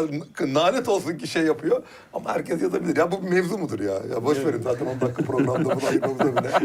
nalet 0.54 0.90
olsun 0.90 1.18
ki 1.18 1.28
şey 1.28 1.44
yapıyor. 1.44 1.84
Ama 2.14 2.36
herkes 2.36 2.62
yazabilir. 2.62 2.98
Ya 2.98 3.12
bu 3.12 3.24
bir 3.24 3.30
mevzu 3.30 3.58
mudur 3.58 3.80
ya? 3.80 3.94
Ya 3.94 4.26
boş 4.26 4.38
verin 4.38 4.62
zaten 4.62 4.86
10 4.86 5.02
dakika 5.02 5.24
programda 5.24 5.66
bunu 5.76 5.88
ayırmamıza 5.90 6.36
bile. 6.38 6.52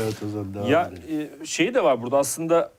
Evet 0.00 0.14
o 0.26 0.28
zaman 0.28 0.54
devam 0.54 0.66
Ya 0.70 0.90
edelim. 0.92 1.30
e, 1.42 1.46
şey 1.46 1.74
de 1.74 1.84
var 1.84 2.02
burada 2.02 2.18
aslında 2.18 2.72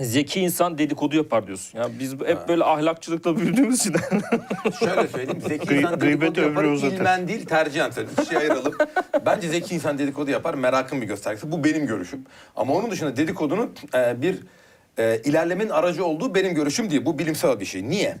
zeki 0.00 0.40
insan 0.40 0.78
dedikodu 0.78 1.16
yapar 1.16 1.46
diyorsun. 1.46 1.78
Ya 1.78 1.88
biz 1.98 2.12
hep 2.12 2.48
böyle 2.48 2.64
ahlakçılıkla 2.64 3.36
büyüdüğümüz 3.36 3.80
için 3.80 3.92
Şöyle 4.78 5.08
söyleyeyim. 5.08 5.40
Zeki 5.48 5.74
insan 5.74 6.00
dedikodu 6.00 6.40
yapar. 6.40 6.64
İlmen 6.64 7.28
değil 7.28 7.46
tercihen 7.46 7.90
söyleyeyim. 7.90 8.18
İkiye 8.22 8.40
ayıralım. 8.40 8.74
Bence 9.26 9.48
zeki 9.48 9.74
insan 9.74 9.98
dedikodu 9.98 10.30
yapar. 10.30 10.54
Merakın 10.54 11.00
bir 11.00 11.06
göstergesi. 11.06 11.52
Bu 11.52 11.64
benim 11.64 11.86
görüşüm. 11.86 12.24
Ama 12.56 12.74
onun 12.74 12.90
dışında 12.90 13.16
dedikodunun 13.16 13.74
e, 13.94 14.22
bir 14.22 14.38
e, 14.98 15.20
ilerlemenin 15.24 15.70
aracı 15.70 16.04
olduğu 16.04 16.34
benim 16.34 16.54
görüşüm 16.54 16.90
değil. 16.90 17.04
Bu 17.04 17.18
bilimsel 17.18 17.60
bir 17.60 17.64
şey. 17.64 17.88
Niye? 17.88 18.16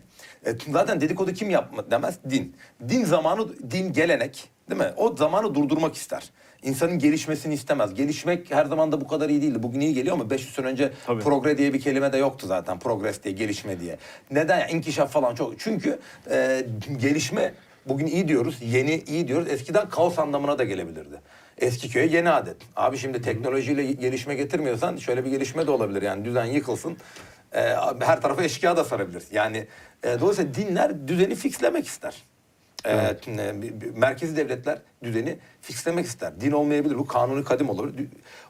E, 0.46 0.50
zaten 0.68 1.00
dedikodu 1.00 1.32
kim 1.32 1.50
yapma 1.50 1.90
demez? 1.90 2.18
Din. 2.30 2.56
Din 2.88 3.04
zamanı, 3.04 3.70
din 3.70 3.92
gelenek 3.92 4.48
değil 4.70 4.80
mi? 4.80 4.88
O 4.96 5.16
zamanı 5.16 5.54
durdurmak 5.54 5.94
ister. 5.94 6.30
İnsanın 6.62 6.98
gelişmesini 6.98 7.54
istemez. 7.54 7.94
Gelişmek 7.94 8.50
her 8.50 8.64
zaman 8.64 8.92
da 8.92 9.00
bu 9.00 9.08
kadar 9.08 9.28
iyi 9.28 9.42
değildi. 9.42 9.62
Bugün 9.62 9.80
iyi 9.80 9.94
geliyor 9.94 10.14
ama 10.14 10.30
500 10.30 10.54
sene 10.54 10.66
önce 10.66 10.92
Tabii. 11.06 11.22
progre 11.22 11.58
diye 11.58 11.72
bir 11.72 11.80
kelime 11.80 12.12
de 12.12 12.16
yoktu 12.18 12.46
zaten. 12.46 12.78
Progres 12.78 13.22
diye, 13.24 13.34
gelişme 13.34 13.80
diye. 13.80 13.96
Neden? 14.30 14.58
Yani 14.58 14.70
inkişaf 14.72 15.12
falan 15.12 15.34
çok. 15.34 15.60
Çünkü 15.60 15.98
e, 16.30 16.66
gelişme 17.00 17.54
bugün 17.86 18.06
iyi 18.06 18.28
diyoruz, 18.28 18.58
yeni 18.62 18.94
iyi 18.94 19.28
diyoruz. 19.28 19.48
Eskiden 19.48 19.88
kaos 19.88 20.18
anlamına 20.18 20.58
da 20.58 20.64
gelebilirdi. 20.64 21.20
Eski 21.58 21.90
köye 21.90 22.06
yeni 22.06 22.30
adet. 22.30 22.56
Abi 22.76 22.98
şimdi 22.98 23.22
teknolojiyle 23.22 23.92
gelişme 23.92 24.34
getirmiyorsan 24.34 24.96
şöyle 24.96 25.24
bir 25.24 25.30
gelişme 25.30 25.66
de 25.66 25.70
olabilir. 25.70 26.02
Yani 26.02 26.24
düzen 26.24 26.44
yıkılsın. 26.44 26.96
e, 27.52 27.60
her 28.00 28.20
tarafa 28.20 28.42
eşkıya 28.42 28.76
da 28.76 28.84
sarabilir. 28.84 29.22
Yani 29.32 29.66
e, 30.02 30.20
dolayısıyla 30.20 30.54
dinler 30.54 31.08
düzeni 31.08 31.34
fixlemek 31.34 31.86
ister. 31.86 32.14
Ee, 32.84 33.16
e, 33.26 33.62
bir- 33.62 33.80
bir- 33.80 33.90
merkezi 33.90 34.36
devletler 34.36 34.78
düzeni 35.02 35.38
fixlemek 35.60 36.06
ister. 36.06 36.40
Din 36.40 36.52
olmayabilir, 36.52 36.98
bu 36.98 37.06
kanuni 37.06 37.44
kadim 37.44 37.68
olur. 37.68 37.92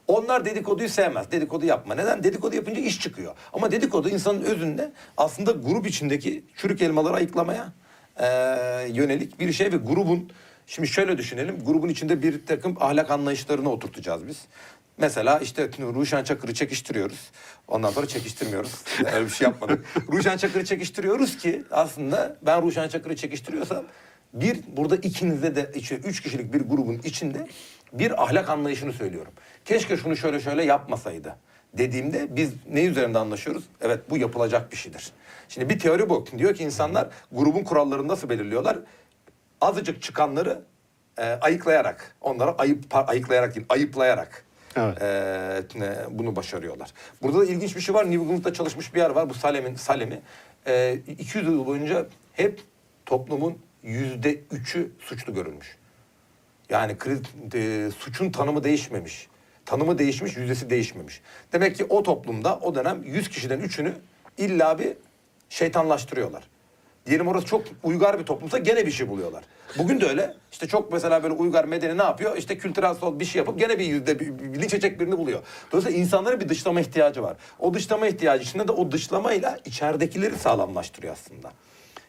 Onlar 0.07 0.45
dedikoduyu 0.45 0.89
sevmez. 0.89 1.31
Dedikodu 1.31 1.65
yapma. 1.65 1.95
Neden? 1.95 2.23
Dedikodu 2.23 2.55
yapınca 2.55 2.81
iş 2.81 3.01
çıkıyor. 3.01 3.35
Ama 3.53 3.71
dedikodu 3.71 4.09
insanın 4.09 4.41
özünde 4.41 4.91
aslında 5.17 5.51
grup 5.51 5.87
içindeki 5.87 6.43
çürük 6.55 6.81
elmaları 6.81 7.13
ayıklamaya 7.13 7.73
e, 8.19 8.25
yönelik 8.89 9.39
bir 9.39 9.53
şey 9.53 9.71
ve 9.71 9.77
grubun 9.77 10.31
Şimdi 10.69 10.87
şöyle 10.87 11.17
düşünelim. 11.17 11.63
Grubun 11.65 11.89
içinde 11.89 12.23
bir 12.23 12.45
takım 12.45 12.77
ahlak 12.79 13.11
anlayışlarını 13.11 13.71
oturtacağız 13.71 14.27
biz. 14.27 14.37
Mesela 14.97 15.39
işte 15.39 15.69
Ruşen 15.79 16.23
Çakır'ı 16.23 16.53
çekiştiriyoruz. 16.53 17.31
Ondan 17.67 17.91
sonra 17.91 18.07
çekiştirmiyoruz. 18.07 18.71
Öyle 19.13 19.25
bir 19.25 19.29
şey 19.29 19.45
yapmadık. 19.45 19.85
Ruşen 20.11 20.37
Çakır'ı 20.37 20.65
çekiştiriyoruz 20.65 21.37
ki 21.37 21.63
aslında 21.71 22.37
ben 22.41 22.61
Ruşen 22.61 22.87
Çakır'ı 22.87 23.15
çekiştiriyorsam 23.15 23.83
bir 24.33 24.59
burada 24.77 24.95
ikinizde 24.95 25.55
de 25.55 25.71
işte 25.75 25.95
üç 25.95 26.21
kişilik 26.21 26.53
bir 26.53 26.61
grubun 26.61 27.01
içinde 27.03 27.47
bir 27.93 28.23
ahlak 28.23 28.49
anlayışını 28.49 28.93
söylüyorum. 28.93 29.33
Keşke 29.65 29.97
şunu 29.97 30.15
şöyle 30.15 30.39
şöyle 30.39 30.63
yapmasaydı 30.63 31.35
dediğimde 31.73 32.35
biz 32.35 32.53
ne 32.71 32.83
üzerinde 32.85 33.19
anlaşıyoruz? 33.19 33.63
Evet 33.81 33.99
bu 34.09 34.17
yapılacak 34.17 34.71
bir 34.71 34.77
şeydir. 34.77 35.11
Şimdi 35.49 35.69
bir 35.69 35.79
teori 35.79 36.09
bu. 36.09 36.25
Diyor 36.37 36.55
ki 36.55 36.63
insanlar 36.63 37.07
grubun 37.31 37.63
kurallarını 37.63 38.07
nasıl 38.07 38.29
belirliyorlar? 38.29 38.77
Azıcık 39.61 40.01
çıkanları 40.01 40.61
e, 41.17 41.23
ayıklayarak, 41.23 42.15
onlara 42.21 42.51
ayıp 42.51 42.95
ayıklayarak 42.95 43.55
değil, 43.55 43.65
ayıplayarak 43.69 44.45
Evet. 44.75 45.01
e, 45.01 45.95
bunu 46.09 46.35
başarıyorlar. 46.35 46.93
Burada 47.21 47.39
da 47.39 47.45
ilginç 47.45 47.75
bir 47.75 47.81
şey 47.81 47.95
var. 47.95 48.11
New 48.11 48.23
England'da 48.23 48.53
çalışmış 48.53 48.93
bir 48.93 48.99
yer 48.99 49.09
var. 49.09 49.29
Bu 49.29 49.33
Salem'in 49.33 49.75
Salem'i. 49.75 50.21
E, 50.67 50.99
200 51.07 51.45
yıl 51.47 51.65
boyunca 51.65 52.05
hep 52.33 52.61
toplumun 53.05 53.57
yüzde 53.83 54.41
üçü 54.51 54.91
suçlu 54.99 55.33
görülmüş. 55.33 55.77
Yani 56.69 56.97
kriz, 56.97 57.21
e, 57.53 57.91
suçun 57.97 58.31
tanımı 58.31 58.63
değişmemiş. 58.63 59.27
Tanımı 59.65 59.97
değişmiş, 59.97 60.37
yüzdesi 60.37 60.69
değişmemiş. 60.69 61.21
Demek 61.53 61.75
ki 61.75 61.85
o 61.89 62.03
toplumda 62.03 62.59
o 62.59 62.75
dönem 62.75 63.03
100 63.03 63.29
kişiden 63.29 63.59
üçünü 63.59 63.93
illa 64.37 64.79
bir 64.79 64.93
şeytanlaştırıyorlar. 65.49 66.43
Diyelim 67.05 67.27
orası 67.27 67.45
çok 67.45 67.63
uygar 67.83 68.19
bir 68.19 68.25
toplumsa 68.25 68.57
gene 68.57 68.85
bir 68.85 68.91
şey 68.91 69.07
buluyorlar. 69.07 69.43
Bugün 69.77 70.01
de 70.01 70.05
öyle. 70.05 70.35
İşte 70.51 70.67
çok 70.67 70.93
mesela 70.93 71.23
böyle 71.23 71.33
uygar 71.33 71.65
medeni 71.65 71.97
ne 71.97 72.03
yapıyor? 72.03 72.37
İşte 72.37 72.57
kültürel 72.57 72.93
sol 72.93 73.19
bir 73.19 73.25
şey 73.25 73.39
yapıp 73.39 73.59
gene 73.59 73.79
bir 73.79 73.85
yüzde 73.85 74.19
bir, 74.19 74.39
bir 74.39 74.61
linç 74.61 74.73
edecek 74.73 74.99
birini 74.99 75.17
buluyor. 75.17 75.39
Dolayısıyla 75.71 75.99
insanların 75.99 76.39
bir 76.39 76.49
dışlama 76.49 76.81
ihtiyacı 76.81 77.23
var. 77.23 77.37
O 77.59 77.73
dışlama 77.73 78.07
ihtiyacı 78.07 78.43
içinde 78.43 78.67
de 78.67 78.71
o 78.71 78.91
dışlamayla 78.91 79.59
içeridekileri 79.65 80.37
sağlamlaştırıyor 80.37 81.13
aslında. 81.13 81.51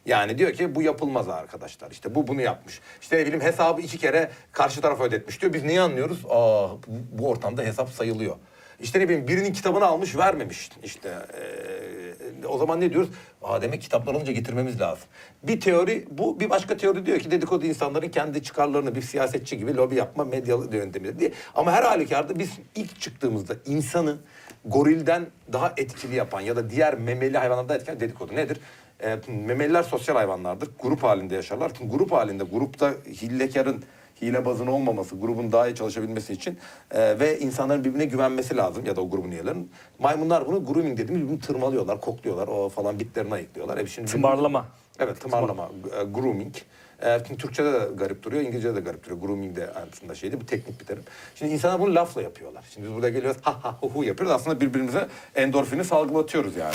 Yani 0.06 0.38
diyor 0.38 0.52
ki 0.52 0.74
bu 0.74 0.82
yapılmaz 0.82 1.28
arkadaşlar. 1.28 1.90
İşte 1.90 2.14
bu 2.14 2.26
bunu 2.26 2.40
yapmış. 2.40 2.80
İşte 3.00 3.38
ne 3.38 3.44
hesabı 3.44 3.80
iki 3.80 3.98
kere 3.98 4.30
karşı 4.52 4.80
tarafa 4.80 5.04
ödetmiş 5.04 5.40
diyor. 5.40 5.52
Biz 5.52 5.64
niye 5.64 5.80
anlıyoruz? 5.80 6.26
Aa 6.28 6.68
bu, 7.12 7.28
ortamda 7.28 7.62
hesap 7.62 7.90
sayılıyor. 7.90 8.36
İşte 8.80 9.00
ne 9.00 9.08
bileyim 9.08 9.28
birinin 9.28 9.52
kitabını 9.52 9.84
almış 9.84 10.16
vermemiş. 10.16 10.70
İşte 10.82 11.08
eee, 11.08 12.46
o 12.48 12.58
zaman 12.58 12.80
ne 12.80 12.92
diyoruz? 12.92 13.10
Aa 13.42 13.62
demek 13.62 13.82
kitaplar 13.82 14.14
alınca 14.14 14.32
getirmemiz 14.32 14.80
lazım. 14.80 15.04
Bir 15.42 15.60
teori 15.60 16.06
bu. 16.10 16.40
Bir 16.40 16.50
başka 16.50 16.76
teori 16.76 17.06
diyor 17.06 17.18
ki 17.18 17.30
dedikodu 17.30 17.66
insanların 17.66 18.08
kendi 18.08 18.42
çıkarlarını 18.42 18.94
bir 18.94 19.02
siyasetçi 19.02 19.58
gibi 19.58 19.76
lobi 19.76 19.94
yapma 19.94 20.24
medyalı 20.24 20.76
yöntemidir 20.76 21.18
diye. 21.18 21.32
Ama 21.54 21.72
her 21.72 21.82
halükarda 21.82 22.38
biz 22.38 22.50
ilk 22.74 23.00
çıktığımızda 23.00 23.54
insanı 23.66 24.16
gorilden 24.64 25.26
daha 25.52 25.72
etkili 25.76 26.16
yapan 26.16 26.40
ya 26.40 26.56
da 26.56 26.70
diğer 26.70 26.94
memeli 26.94 27.38
hayvanlardan 27.38 27.76
etkili 27.76 28.00
dedikodu 28.00 28.36
nedir? 28.36 28.60
E, 29.02 29.18
memeliler 29.28 29.82
sosyal 29.82 30.16
hayvanlardır. 30.16 30.68
Grup 30.82 31.02
halinde 31.02 31.34
yaşarlar. 31.34 31.72
Çünkü 31.78 31.96
grup 31.96 32.12
halinde 32.12 32.44
grupta 32.44 32.94
hilekarın 33.22 33.84
hilebazın 34.22 34.66
olmaması, 34.66 35.16
grubun 35.16 35.52
daha 35.52 35.68
iyi 35.68 35.74
çalışabilmesi 35.74 36.32
için 36.32 36.58
e, 36.90 37.18
ve 37.20 37.38
insanların 37.38 37.84
birbirine 37.84 38.04
güvenmesi 38.04 38.56
lazım 38.56 38.86
ya 38.86 38.96
da 38.96 39.00
o 39.00 39.10
grubun 39.10 39.30
üyelerinin. 39.30 39.70
Maymunlar 39.98 40.46
bunu 40.46 40.66
grooming 40.66 40.98
dediğimiz 40.98 41.22
birbirini 41.22 41.40
tırmalıyorlar, 41.40 42.00
kokluyorlar, 42.00 42.48
o 42.48 42.68
falan 42.68 42.98
bitlerini 42.98 43.34
ayıklıyorlar. 43.34 43.78
Hep 43.78 43.88
şimdi 43.88 44.10
Tımarlama. 44.10 44.66
Evet, 44.98 45.20
tımarlama, 45.20 45.70
e, 46.00 46.04
grooming. 46.04 46.54
E, 47.02 47.18
şimdi 47.26 47.40
Türkçe'de 47.40 47.72
de 47.72 47.88
garip 47.94 48.22
duruyor, 48.22 48.42
İngilizce'de 48.42 48.76
de 48.76 48.80
garip 48.80 49.04
duruyor. 49.04 49.20
Grooming 49.20 49.56
de 49.56 49.70
aslında 49.70 50.14
şeydi, 50.14 50.40
bu 50.40 50.46
teknik 50.46 50.80
bir 50.80 50.86
terim. 50.86 51.02
Şimdi 51.34 51.52
insanlar 51.52 51.80
bunu 51.80 51.94
lafla 51.94 52.22
yapıyorlar. 52.22 52.64
Şimdi 52.74 52.86
biz 52.86 52.94
burada 52.94 53.08
geliyoruz, 53.08 53.40
ha 53.42 53.64
ha 53.64 53.78
hu 53.80 53.90
hu 53.90 54.04
yapıyoruz. 54.04 54.36
Aslında 54.36 54.60
birbirimize 54.60 55.08
endorfini 55.34 55.84
salgılatıyoruz 55.84 56.56
yani. 56.56 56.74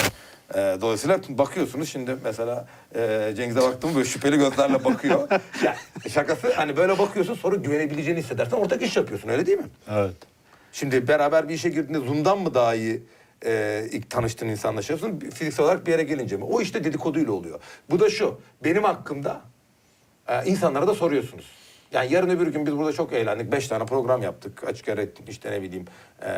E, 0.53 0.77
dolayısıyla 0.81 1.19
bakıyorsunuz 1.29 1.89
şimdi 1.89 2.17
mesela 2.23 2.67
e, 2.95 3.33
Cengiz'e 3.35 3.61
baktım 3.61 3.95
böyle 3.95 4.05
şüpheli 4.05 4.37
gözlerle 4.37 4.85
bakıyor. 4.85 5.27
ya, 5.63 5.75
şakası 6.09 6.53
hani 6.53 6.77
böyle 6.77 6.97
bakıyorsun 6.97 7.33
sonra 7.33 7.55
güvenebileceğini 7.55 8.19
hissedersen 8.19 8.57
ortak 8.57 8.81
iş 8.81 8.97
yapıyorsun 8.97 9.29
öyle 9.29 9.45
değil 9.45 9.57
mi? 9.57 9.69
Evet. 9.91 10.15
Şimdi 10.71 11.07
beraber 11.07 11.49
bir 11.49 11.53
işe 11.53 11.69
girdiğinde 11.69 12.05
Zoom'dan 12.05 12.39
mı 12.39 12.53
daha 12.53 12.75
iyi 12.75 13.03
e, 13.45 13.85
ilk 13.91 14.09
tanıştığın 14.09 14.47
insanlaşıyorsun? 14.47 15.19
Fiziksel 15.19 15.65
olarak 15.65 15.87
bir 15.87 15.91
yere 15.91 16.03
gelince 16.03 16.37
mi? 16.37 16.43
O 16.43 16.61
işte 16.61 16.83
dedikoduyla 16.83 17.31
oluyor. 17.31 17.59
Bu 17.89 17.99
da 17.99 18.09
şu, 18.09 18.39
benim 18.63 18.83
hakkımda 18.83 19.41
e, 20.27 20.45
insanlara 20.45 20.87
da 20.87 20.95
soruyorsunuz. 20.95 21.45
Yani 21.91 22.13
yarın 22.13 22.29
öbür 22.29 22.47
gün 22.47 22.65
biz 22.65 22.77
burada 22.77 22.93
çok 22.93 23.13
eğlendik. 23.13 23.51
Beş 23.51 23.67
tane 23.67 23.85
program 23.85 24.23
yaptık. 24.23 24.63
Açık 24.63 24.89
ara 24.89 25.01
işte 25.27 25.51
ne 25.51 25.61
bileyim 25.61 25.85
e, 26.21 26.31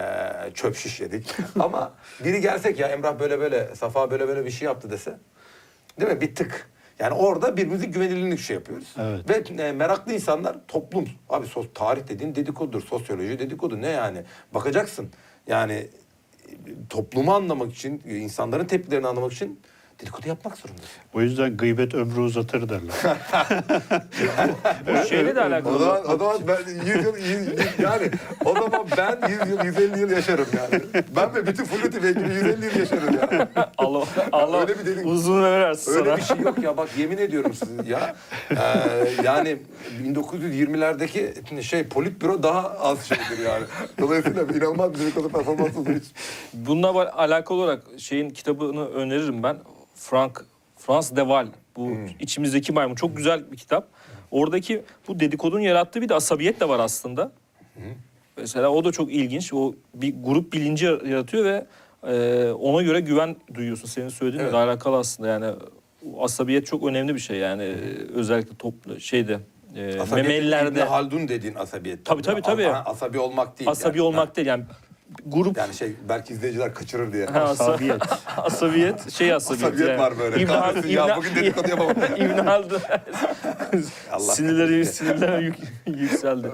çöp 0.53 0.75
şiş 0.75 0.99
yedik. 0.99 1.35
Ama 1.59 1.93
biri 2.23 2.41
gelsek 2.41 2.79
ya 2.79 2.87
Emrah 2.87 3.19
böyle 3.19 3.39
böyle, 3.39 3.75
Safa 3.75 4.11
böyle 4.11 4.27
böyle 4.27 4.45
bir 4.45 4.51
şey 4.51 4.65
yaptı 4.65 4.89
dese. 4.89 5.17
Değil 5.99 6.11
mi? 6.11 6.21
Bir 6.21 6.35
tık. 6.35 6.69
Yani 6.99 7.13
orada 7.13 7.57
birbirimizin 7.57 7.91
güvenilirliğini 7.91 8.37
şey 8.37 8.55
yapıyoruz. 8.55 8.95
Evet. 8.99 9.29
Ve 9.29 9.63
e, 9.63 9.71
meraklı 9.71 10.13
insanlar 10.13 10.57
toplum. 10.67 11.09
Abi 11.29 11.47
sos, 11.47 11.67
tarih 11.73 12.07
dediğin 12.07 12.35
dedikodudur. 12.35 12.81
Sosyoloji 12.81 13.39
dedikodu 13.39 13.81
ne 13.81 13.89
yani? 13.89 14.23
Bakacaksın. 14.53 15.09
Yani 15.47 15.87
toplumu 16.89 17.33
anlamak 17.33 17.73
için, 17.73 18.01
insanların 18.05 18.65
tepkilerini 18.65 19.07
anlamak 19.07 19.33
için 19.33 19.59
dedikodu 20.01 20.27
yapmak 20.27 20.57
zorundasın. 20.57 20.87
O 21.13 21.21
yüzden 21.21 21.57
gıybet 21.57 21.93
ömrü 21.95 22.19
uzatır 22.19 22.69
derler. 22.69 22.95
Bu 25.03 25.07
şeyle 25.07 25.35
de 25.35 25.41
alakalı. 25.41 25.75
O 25.75 25.79
zaman, 25.79 26.01
o 26.11 26.17
zaman 26.17 26.37
ben 26.47 26.85
100 26.85 27.05
yıl, 27.05 27.17
100, 27.17 27.49
yani 27.79 28.11
o 28.45 28.53
zaman 28.53 28.87
ben 28.97 29.29
100 29.29 29.39
yıl, 29.49 29.65
150 29.65 29.99
yıl 29.99 30.09
yaşarım 30.11 30.45
yani. 30.57 30.83
Ben 31.15 31.35
ve 31.35 31.47
bütün 31.47 31.63
ve 32.03 32.07
ekibi 32.09 32.29
150 32.33 32.65
yıl 32.65 32.75
yaşarım 32.79 33.15
yani. 33.21 33.47
Allah, 33.77 34.03
Allah 34.31 34.61
Öyle 34.61 34.79
bir 34.79 34.85
dedik- 34.85 35.05
uzun 35.05 35.43
ömür 35.43 35.59
versin 35.65 35.91
Öyle 35.91 36.03
sana. 36.05 36.17
bir 36.17 36.21
şey 36.21 36.37
yok 36.39 36.57
ya 36.63 36.77
bak 36.77 36.89
yemin 36.97 37.17
ediyorum 37.17 37.53
size 37.53 37.73
ya. 37.89 38.15
Ee, 38.51 38.55
yani 39.23 39.57
1920'lerdeki 40.03 41.61
şey 41.63 41.87
politbüro 41.87 42.43
daha 42.43 42.69
az 42.69 43.03
şeydir 43.05 43.45
yani. 43.45 43.65
Dolayısıyla 43.99 44.43
inanılmaz 44.43 44.93
bir 44.93 44.99
dedikodu 44.99 45.29
performansı 45.29 45.79
olduğu 45.79 45.91
için. 45.91 46.11
Bununla 46.53 46.87
ba- 46.87 47.09
alakalı 47.11 47.57
olarak 47.61 47.83
şeyin 47.97 48.29
kitabını 48.29 48.87
öneririm 48.89 49.43
ben. 49.43 49.57
Frank 49.97 50.45
Frans 50.77 51.11
de 51.15 51.19
Waal. 51.21 51.47
Bu 51.75 51.91
içimizdeki 52.19 52.71
maymun 52.71 52.95
çok 52.95 53.17
güzel 53.17 53.51
bir 53.51 53.57
kitap. 53.57 53.87
Oradaki 54.31 54.83
bu 55.07 55.19
dedikodunun 55.19 55.61
yarattığı 55.61 56.01
bir 56.01 56.09
de 56.09 56.13
asabiyet 56.15 56.59
de 56.59 56.69
var 56.69 56.79
aslında. 56.79 57.31
Mesela 58.37 58.69
o 58.69 58.83
da 58.83 58.91
çok 58.91 59.11
ilginç. 59.13 59.53
O 59.53 59.73
bir 59.93 60.15
grup 60.23 60.53
bilinci 60.53 60.85
yaratıyor 60.85 61.45
ve 61.45 61.65
e, 62.03 62.51
ona 62.51 62.81
göre 62.81 62.99
güven 62.99 63.35
duyuyorsun. 63.53 63.87
Senin 63.87 64.09
söylediğinle 64.09 64.43
Evet. 64.49 64.53
alakalı 64.55 64.97
aslında 64.97 65.29
yani. 65.29 65.45
Asabiyet 66.19 66.65
çok 66.65 66.83
önemli 66.87 67.15
bir 67.15 67.19
şey 67.19 67.37
yani. 67.37 67.63
E, 67.63 67.75
Özellikle 68.13 68.55
toplu 68.55 68.99
şeyde 68.99 69.39
e, 69.75 69.99
Asabiyet, 69.99 70.27
memelilerde 70.29 70.83
Haldun 70.83 71.27
dediğin 71.27 71.55
asabiyet. 71.55 72.05
Tabii, 72.05 72.21
tabii, 72.21 72.41
tabii. 72.41 72.67
Asabi 72.67 73.19
olmak 73.19 73.59
değil. 73.59 73.69
asabi 73.71 73.97
yani. 73.97 74.07
olmak 74.07 74.35
değil 74.35 74.47
yani 74.47 74.63
grup 75.25 75.57
Yani 75.57 75.73
şey 75.73 75.91
belki 76.09 76.33
izleyiciler 76.33 76.73
kaçırır 76.73 77.13
diye. 77.13 77.25
Ha, 77.25 77.39
asa- 77.39 77.63
Asabiyet. 77.71 78.01
asabiyet, 78.37 79.11
şey 79.11 79.33
asabiyet. 79.33 79.63
Asabiyet 79.67 79.89
yani. 79.89 79.99
var 79.99 80.19
böyle. 80.19 80.41
İbn 80.43 80.49
Hal- 80.51 80.59
Kahretsin 80.61 80.89
ya, 80.89 81.05
İbn- 81.07 81.17
bugün 81.17 81.35
dedikodu 81.35 81.69
yapamam. 81.69 81.95
İbn 82.17 82.37
Haldun. 82.45 82.81
Allah 84.11 84.19
sinirleri 84.33 84.85
sinirler 84.85 85.39
yük, 85.39 85.55
yükseldi. 85.87 86.51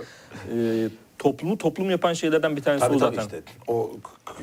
Ee, 0.56 0.88
toplumu 1.20 1.58
toplum 1.58 1.90
yapan 1.90 2.14
şeylerden 2.14 2.56
bir 2.56 2.62
tanesi 2.62 2.86
Tabii 2.86 2.96
o 2.96 3.00
tabii 3.00 3.16
zaten. 3.16 3.38
işte. 3.38 3.42
O 3.68 3.92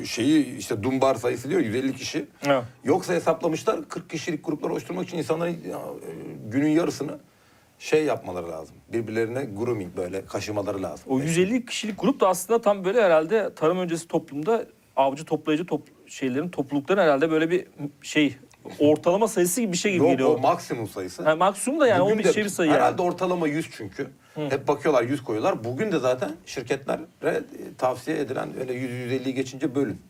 şeyi 0.05 0.57
işte 0.57 0.83
Dunbar 0.83 1.15
sayısı 1.15 1.49
diyor 1.49 1.61
150 1.61 1.95
kişi. 1.95 2.25
Ha. 2.45 2.63
Yoksa 2.83 3.13
hesaplamışlar 3.13 3.79
40 3.89 4.09
kişilik 4.09 4.45
gruplar 4.45 4.69
oluşturmak 4.69 5.07
için 5.07 5.17
insanların 5.17 5.51
ya, 5.51 5.77
e, 5.77 6.09
günün 6.49 6.69
yarısını 6.69 7.11
şey 7.81 8.05
yapmaları 8.05 8.49
lazım. 8.49 8.75
Birbirlerine 8.93 9.43
grooming 9.43 9.97
böyle 9.97 10.25
kaşımaları 10.25 10.83
lazım. 10.83 11.05
O 11.09 11.19
150 11.19 11.65
kişilik 11.65 12.01
grup 12.01 12.19
da 12.19 12.27
aslında 12.27 12.61
tam 12.61 12.85
böyle 12.85 13.03
herhalde 13.03 13.55
tarım 13.55 13.79
öncesi 13.79 14.07
toplumda 14.07 14.65
avcı 14.95 15.25
toplayıcı 15.25 15.65
top, 15.65 15.81
şeylerin 16.07 16.49
toplulukların 16.49 17.01
herhalde 17.01 17.31
böyle 17.31 17.49
bir 17.49 17.67
şey 18.01 18.37
ortalama 18.79 19.27
sayısı 19.27 19.61
gibi 19.61 19.71
bir 19.71 19.77
şey 19.77 19.91
gibi 19.91 20.03
Yok 20.03 20.11
geliyor. 20.11 20.29
o 20.29 20.37
maksimum 20.37 20.87
sayısı. 20.87 21.23
Ha, 21.23 21.35
maksimum 21.35 21.79
da 21.79 21.87
yani 21.87 22.01
Bugün 22.01 22.15
o 22.15 22.19
bir 22.19 22.23
de 22.23 22.33
şey 22.33 22.43
bir 22.43 22.49
sayı 22.49 22.69
yani. 22.69 22.77
Herhalde 22.77 23.01
ortalama 23.01 23.47
100 23.47 23.69
çünkü. 23.71 24.07
Hep 24.35 24.67
bakıyorlar 24.67 25.03
100 25.03 25.23
koyuyorlar. 25.23 25.63
Bugün 25.63 25.91
de 25.91 25.99
zaten 25.99 26.31
şirketlere 26.45 27.01
e, 27.23 27.41
tavsiye 27.77 28.19
edilen 28.19 28.49
öyle 28.59 28.73
100-150'yi 28.73 29.33
geçince 29.33 29.75
bölün. 29.75 30.01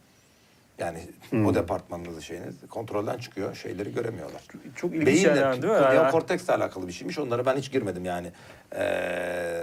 Yani 0.81 0.99
o 1.45 1.55
departmanınızı 1.55 2.21
şeyiniz 2.21 2.55
kontrolden 2.69 3.17
çıkıyor. 3.17 3.55
Şeyleri 3.55 3.93
göremiyorlar. 3.93 4.41
Çok 4.75 4.91
ilginç 4.91 5.07
Beyinle, 5.07 5.39
yani 5.39 5.61
değil 5.61 5.73
mi? 5.73 5.79
neokorteksle 5.79 6.53
alakalı 6.53 6.87
bir 6.87 6.93
şeymiş. 6.93 7.19
Onlara 7.19 7.45
ben 7.45 7.57
hiç 7.57 7.71
girmedim 7.71 8.05
yani. 8.05 8.31
Ee, 8.75 9.61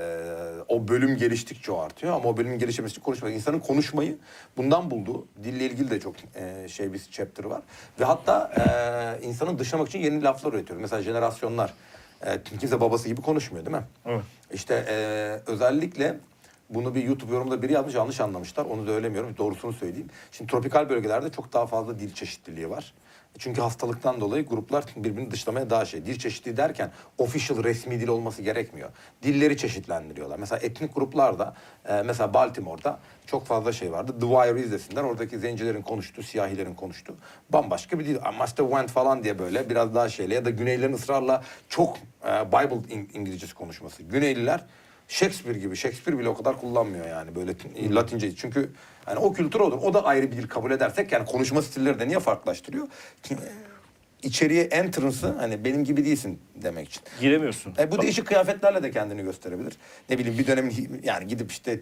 o 0.69 0.89
bölüm 0.89 1.17
geliştikçe 1.17 1.73
o 1.73 1.79
artıyor 1.79 2.13
ama 2.13 2.29
o 2.29 2.37
bölümün 2.37 2.59
gelişmesi 2.59 3.01
konuşmak. 3.01 3.33
İnsanın 3.33 3.59
konuşmayı 3.59 4.17
bundan 4.57 4.91
bulduğu, 4.91 5.27
dille 5.45 5.65
ilgili 5.65 5.91
de 5.91 6.01
çok 6.01 6.15
e, 6.35 6.69
şey 6.69 6.93
bir 6.93 6.99
chapter 7.11 7.45
var. 7.45 7.63
Ve 8.01 8.05
hatta 8.05 8.53
e, 9.23 9.27
insanın 9.27 9.59
dışlamak 9.59 9.89
için 9.89 9.99
yeni 9.99 10.23
laflar 10.23 10.53
üretiyor. 10.53 10.81
Mesela 10.81 11.03
jenerasyonlar. 11.03 11.75
E, 12.27 12.43
kimse 12.61 12.81
babası 12.81 13.09
gibi 13.09 13.23
konuşmuyor 13.23 13.67
değil 13.67 13.77
mi? 13.77 13.85
Evet. 14.07 14.25
İşte 14.53 14.85
e, 14.89 14.97
özellikle 15.47 16.17
Bunu 16.71 16.95
bir 16.95 17.05
YouTube 17.05 17.33
yorumunda 17.33 17.63
biri 17.63 17.73
yazmış 17.73 17.95
yanlış 17.95 18.21
anlamışlar. 18.21 18.65
Onu 18.65 18.87
da 18.87 18.91
söylemiyorum. 18.91 19.35
Doğrusunu 19.39 19.73
söyleyeyim. 19.73 20.11
Şimdi 20.33 20.51
tropikal 20.51 20.89
bölgelerde 20.89 21.31
çok 21.31 21.53
daha 21.53 21.67
fazla 21.67 21.99
dil 21.99 22.15
çeşitliliği 22.15 22.71
var. 22.71 22.95
Çünkü 23.39 23.61
hastalıktan 23.61 24.21
dolayı 24.21 24.47
gruplar 24.47 24.85
birbirini 24.97 25.31
dışlamaya 25.31 25.71
daha 25.71 25.85
şey. 25.85 26.07
Dil 26.07 26.19
çeşitliliği 26.19 26.57
derken 26.57 26.91
official 27.19 27.65
resmi 27.65 28.01
dil 28.01 28.09
olması 28.09 28.43
gerekmiyor. 28.43 28.91
Dilleri 29.23 29.57
çeşitlendiriyorlar. 29.57 30.39
Mesela 30.39 30.61
etnik 30.63 30.95
gruplarda 30.95 31.55
e, 31.89 32.03
mesela 32.03 32.35
Baltimore'da 32.35 32.99
çok 33.27 33.47
fazla 33.47 33.73
şey 33.73 33.93
vardı. 33.93 34.15
The 34.21 34.27
Wire 34.27 34.61
izlesinler. 34.61 35.03
Oradaki 35.03 35.39
zencilerin 35.39 35.83
konuştuğu, 35.83 36.23
siyahilerin 36.23 36.75
konuştuğu 36.75 37.17
bambaşka 37.51 37.99
bir 37.99 38.07
dil. 38.07 38.17
Master 38.39 38.65
Went 38.65 38.91
falan 38.91 39.25
diye 39.25 39.39
böyle 39.39 39.71
biraz 39.71 39.95
daha 39.95 40.09
şeyle 40.09 40.35
ya 40.35 40.45
da 40.45 40.51
Güneylilerin 40.51 40.93
ısrarla 40.93 41.43
çok 41.69 41.97
e, 42.25 42.49
Bible 42.53 42.95
İng- 42.95 43.13
İngilizcesi 43.13 43.55
konuşması. 43.55 44.03
Güneyliler 44.03 44.65
Shakespeare 45.09 45.59
gibi. 45.59 45.77
Shakespeare 45.77 46.19
bile 46.19 46.29
o 46.29 46.35
kadar 46.35 46.61
kullanmıyor 46.61 47.09
yani 47.09 47.35
böyle 47.35 47.55
Latince. 47.95 48.37
Çünkü 48.37 48.71
yani 49.07 49.19
o 49.19 49.33
kültür 49.33 49.61
odur. 49.61 49.79
O 49.83 49.95
da 49.95 50.05
ayrı 50.05 50.33
bir 50.33 50.37
dil 50.37 50.49
kabul 50.49 50.71
edersek 50.71 51.13
yani 51.13 51.27
konuşma 51.27 51.63
stilleri 51.63 52.01
de 52.01 52.09
niye 52.09 52.21
farklılaştırıyor? 52.21 52.89
Şimdi, 53.29 53.43
içeriye 54.23 54.63
entrance'ı 54.65 55.33
hani 55.39 55.65
benim 55.65 55.85
gibi 55.85 56.05
değilsin 56.05 56.41
demek 56.55 56.89
için. 56.89 57.03
Giremiyorsun. 57.21 57.75
E, 57.79 57.91
bu 57.91 58.03
değişik 58.03 58.27
kıyafetlerle 58.27 58.83
de 58.83 58.91
kendini 58.91 59.23
gösterebilir. 59.23 59.77
Ne 60.11 60.19
bileyim 60.19 60.39
bir 60.39 60.47
dönemin 60.47 61.01
yani 61.05 61.27
gidip 61.27 61.51
işte 61.51 61.81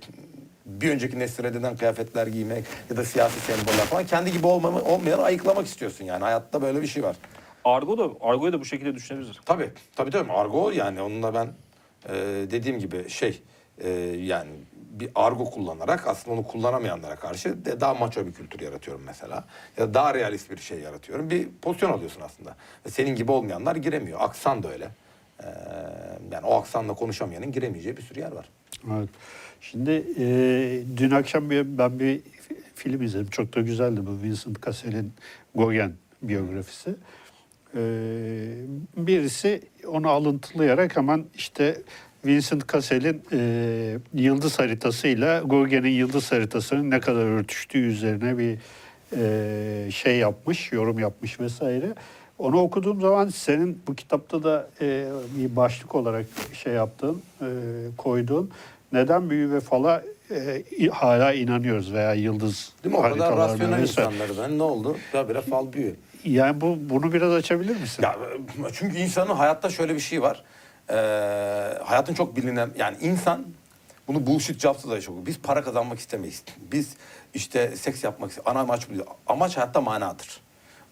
bir 0.66 0.91
önceki 0.91 1.18
nesil 1.18 1.45
reddeden 1.45 1.77
kıyafetler 1.77 2.27
giymek 2.27 2.64
ya 2.91 2.97
da 2.97 3.05
siyasi 3.05 3.41
semboller 3.41 3.87
falan 3.87 4.07
kendi 4.07 4.33
gibi 4.33 4.47
olmamı, 4.47 4.83
olmayanı 4.83 5.22
ayıklamak 5.22 5.66
istiyorsun 5.66 6.05
yani. 6.05 6.24
Hayatta 6.24 6.62
böyle 6.62 6.83
bir 6.83 6.87
şey 6.87 7.03
var. 7.03 7.16
Argo 7.64 7.99
da 7.99 8.11
Argo'yu 8.20 8.53
da 8.53 8.61
bu 8.61 8.64
şekilde 8.64 8.95
düşünebilir. 8.95 9.41
Tabii, 9.45 9.70
tabii 9.97 10.11
tabii. 10.11 10.33
Argo 10.33 10.70
yani 10.70 11.01
onunla 11.01 11.35
ben 11.35 11.49
e, 12.09 12.15
dediğim 12.51 12.79
gibi 12.79 13.09
şey 13.09 13.43
e, 13.79 13.91
yani 14.21 14.51
bir 15.01 15.11
argo 15.15 15.45
kullanarak 15.51 16.07
aslında 16.07 16.37
onu 16.37 16.47
kullanamayanlara 16.47 17.17
karşı 17.17 17.65
de 17.65 17.81
daha 17.81 17.95
maço 17.95 18.27
bir 18.27 18.33
kültür 18.33 18.61
yaratıyorum 18.61 19.03
mesela. 19.07 19.45
Ya 19.79 19.89
da 19.89 19.95
daha 19.95 20.15
realist 20.15 20.51
bir 20.51 20.57
şey 20.57 20.79
yaratıyorum. 20.79 21.31
Bir 21.31 21.49
pozisyon 21.63 21.93
alıyorsun 21.93 22.21
aslında. 22.21 22.57
Senin 22.89 23.15
gibi 23.15 23.33
olmayanlar 23.33 23.77
giremiyor. 23.77 24.21
Aksan 24.21 24.63
da 24.63 24.73
öyle. 24.73 24.89
E, 25.43 25.47
yani 26.33 26.47
o 26.47 26.55
aksanla 26.55 26.95
konuşamayanın 26.95 27.53
giremeyeceği 27.53 27.97
bir 27.97 28.03
sürü 28.03 28.21
yer 28.21 28.33
var. 28.33 28.49
Evet. 28.97 29.09
Şimdi 29.61 30.05
e, 30.19 30.27
dün 30.97 31.11
akşam 31.11 31.51
bir, 31.51 31.79
ben 31.79 32.01
bir 32.01 32.21
fi- 32.21 32.63
film 32.75 33.03
izledim. 33.03 33.31
Çok 33.31 33.57
da 33.57 33.61
güzeldi 33.61 34.01
bu 34.07 34.23
Vincent 34.23 34.67
Cassel'in 34.67 35.13
Gauguin 35.55 35.95
biyografisi. 36.23 36.91
E, 36.91 36.95
birisi 38.97 39.61
onu 39.87 40.09
alıntılayarak 40.09 40.97
hemen 40.97 41.24
işte 41.35 41.77
Vincent 42.27 42.72
Cassel'in 42.72 43.22
e, 43.33 43.99
yıldız 44.14 44.59
haritasıyla 44.59 45.41
Gauguin'in 45.41 45.91
yıldız 45.91 46.33
haritasının 46.33 46.91
ne 46.91 47.01
kadar 47.01 47.24
örtüştüğü 47.24 47.79
üzerine 47.79 48.39
bir 48.39 48.59
e, 49.16 49.91
şey 49.91 50.16
yapmış, 50.18 50.72
yorum 50.72 50.99
yapmış 50.99 51.41
vesaire. 51.41 51.95
Onu 52.39 52.61
okuduğum 52.61 53.01
zaman 53.01 53.29
senin 53.29 53.83
bu 53.87 53.95
kitapta 53.95 54.43
da 54.43 54.68
e, 54.81 55.07
bir 55.37 55.57
başlık 55.57 55.95
olarak 55.95 56.27
şey 56.53 56.72
yaptığın, 56.72 57.22
e, 57.41 57.47
koyduğun 57.97 58.51
neden 58.93 59.31
büyü 59.31 59.51
ve 59.53 59.61
fala 59.61 60.03
e, 60.31 60.87
hala 60.93 61.33
inanıyoruz 61.33 61.93
veya 61.93 62.14
yıldız 62.14 62.72
Değil 62.85 62.95
mi? 62.95 62.99
O 62.99 63.03
kadar 63.03 63.18
haritalarına 63.18 63.53
rasyonel 63.53 63.83
vesaire. 63.83 64.11
insanları 64.11 64.43
ben 64.43 64.59
ne 64.59 64.62
oldu? 64.62 64.97
Ya 65.14 65.29
bire 65.29 65.41
fal 65.41 65.72
büyü. 65.72 65.97
Yani 66.27 66.61
bu 66.61 66.79
bunu 66.81 67.12
biraz 67.12 67.33
açabilir 67.33 67.81
misin? 67.81 68.03
Ya 68.03 68.16
çünkü 68.72 68.99
insanın 68.99 69.35
hayatta 69.35 69.70
şöyle 69.70 69.95
bir 69.95 70.01
şey 70.01 70.22
var. 70.22 70.43
Ee, 70.91 70.95
hayatın 71.85 72.14
çok 72.14 72.37
bilinen 72.37 72.70
yani 72.79 72.97
insan 73.01 73.45
bunu 74.09 74.27
bullshit 74.27 74.61
jobs'ta 74.61 74.91
da 74.91 74.95
yaşıyor. 74.95 75.18
Biz 75.27 75.39
para 75.39 75.64
kazanmak 75.64 75.99
istemeyiz. 75.99 76.43
Biz 76.72 76.95
işte 77.35 77.77
seks 77.77 78.05
yapmak. 78.05 78.31
Ana 78.45 78.61
amaç 78.61 78.89
bu 78.89 78.95
değil. 78.95 79.05
Amaç 79.27 79.57
hayatta 79.57 79.81
manadır. 79.81 80.41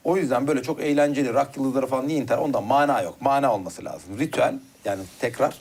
O 0.04 0.16
yüzden 0.16 0.46
böyle 0.46 0.62
çok 0.62 0.80
eğlenceli 0.80 1.34
rock 1.34 1.56
yıldızları 1.56 1.86
falan 1.86 2.08
niye 2.08 2.18
intihar? 2.18 2.38
Onda 2.38 2.60
mana 2.60 3.02
yok. 3.02 3.16
Mana 3.20 3.54
olması 3.54 3.84
lazım. 3.84 4.18
Ritüel 4.18 4.54
yani 4.84 5.02
tekrar 5.20 5.58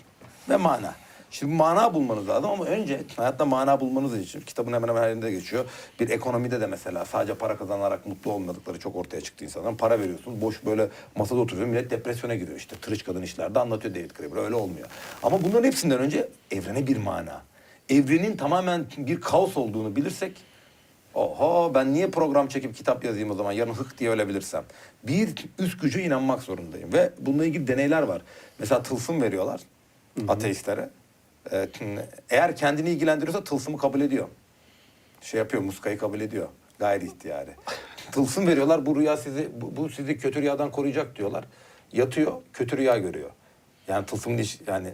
ve 0.50 0.56
mana. 0.56 0.96
Şimdi 1.34 1.54
mana 1.54 1.94
bulmanız 1.94 2.30
lazım 2.30 2.50
ama 2.50 2.66
önce 2.66 3.02
hayatta 3.18 3.46
mana 3.46 3.80
bulmanız 3.80 4.20
için 4.20 4.42
kitabın 4.42 4.74
hemen 4.74 4.88
hemen 4.88 5.02
her 5.02 5.10
yerinde 5.10 5.32
geçiyor. 5.32 5.66
Bir 6.00 6.10
ekonomide 6.10 6.62
de 6.62 6.68
mesela 6.68 7.06
sadece 7.06 7.34
para 7.34 7.58
kazanarak 7.58 8.06
mutlu 8.06 8.32
olmadıkları 8.32 8.80
çok 8.80 8.96
ortaya 8.96 9.22
çıktı 9.22 9.46
insanların. 9.46 9.76
Para 9.76 10.00
veriyorsun 10.00 10.42
boş 10.42 10.66
böyle 10.66 10.90
masada 11.16 11.40
oturuyor 11.40 11.68
millet 11.68 11.92
depresyona 11.92 12.36
giriyor 12.36 12.58
işte. 12.58 12.76
Tırış 12.76 13.04
kadın 13.04 13.22
işlerde 13.22 13.60
anlatıyor 13.60 13.96
David 13.96 14.12
Graeber 14.12 14.44
öyle 14.44 14.56
olmuyor. 14.56 14.88
Ama 15.24 15.44
bunların 15.44 15.64
hepsinden 15.64 16.00
önce 16.00 16.30
evrene 16.52 16.88
bir 16.88 16.98
mana. 16.98 17.42
Evrenin 17.90 18.38
tamamen 18.38 18.86
bir 18.98 19.22
kaos 19.22 19.58
olduğunu 19.58 19.96
bilirsek 19.96 20.38
Oho 21.14 21.72
ben 21.76 21.94
niye 21.94 22.08
program 22.08 22.48
çekip 22.48 22.76
kitap 22.76 23.04
yazayım 23.04 23.32
o 23.32 23.34
zaman 23.34 23.52
yarın 23.52 23.74
hık 23.74 23.98
diye 23.98 24.10
ölebilirsem. 24.10 24.64
Bir 25.04 25.30
üst 25.60 25.82
gücü 25.82 26.02
inanmak 26.02 26.42
zorundayım 26.42 26.94
ve 26.94 27.12
bununla 27.20 27.46
ilgili 27.46 27.68
deneyler 27.68 28.02
var. 28.02 28.22
Mesela 28.60 28.84
tılsım 28.84 29.22
veriyorlar 29.22 29.62
ateistlere. 30.28 30.90
Ee, 31.52 31.68
eğer 32.30 32.56
kendini 32.56 32.90
ilgilendiriyorsa 32.90 33.44
tılsımı 33.44 33.78
kabul 33.78 34.02
ediyor. 34.02 34.28
Şey 35.22 35.38
yapıyor 35.38 35.64
muskayı 35.64 35.98
kabul 35.98 36.22
ediyor. 36.22 36.48
Gayri 36.80 37.06
ihtiyari. 37.06 37.52
Tılsım 38.12 38.48
veriyorlar 38.48 38.86
bu 38.86 38.96
rüya 38.96 39.18
sizi 39.18 39.50
bu, 39.62 39.76
bu 39.76 39.90
sizi 39.90 40.18
kötü 40.18 40.42
rüyadan 40.42 40.72
koruyacak 40.72 41.16
diyorlar. 41.16 41.46
Yatıyor 41.94 42.32
kötü 42.54 42.78
rüya 42.78 42.98
görüyor. 42.98 43.30
Yani 43.88 44.06
tılsımın 44.06 44.38
iş, 44.38 44.60
yani 44.68 44.94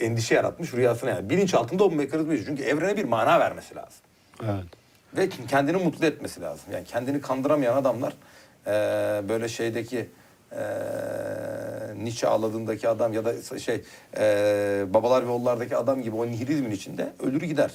endişe 0.00 0.34
yaratmış 0.34 0.74
rüyasına 0.74 1.10
yani. 1.10 1.30
Bilinç 1.30 1.54
altında 1.54 1.84
o 1.84 1.90
mekanizma. 1.90 2.36
Çünkü 2.36 2.62
evrene 2.62 2.96
bir 2.96 3.04
mana 3.04 3.40
vermesi 3.40 3.74
lazım. 3.74 4.00
Evet. 4.42 4.64
Ve 5.16 5.28
kendini 5.48 5.76
mutlu 5.76 6.06
etmesi 6.06 6.40
lazım. 6.40 6.64
Yani 6.72 6.84
kendini 6.84 7.20
kandıramayan 7.20 7.76
adamlar 7.76 8.12
eee, 8.66 8.72
böyle 9.28 9.48
şeydeki 9.48 10.08
eee 10.56 12.04
Nietzsche 12.04 12.28
ağladığındaki 12.28 12.88
adam 12.88 13.12
ya 13.12 13.24
da 13.24 13.58
şey 13.58 13.84
eee, 14.16 14.84
babalar 14.88 15.26
ve 15.26 15.30
oğullardaki 15.30 15.76
adam 15.76 16.02
gibi 16.02 16.16
o 16.16 16.26
nihilizmin 16.26 16.70
içinde 16.70 17.12
ölür 17.22 17.42
gider. 17.42 17.70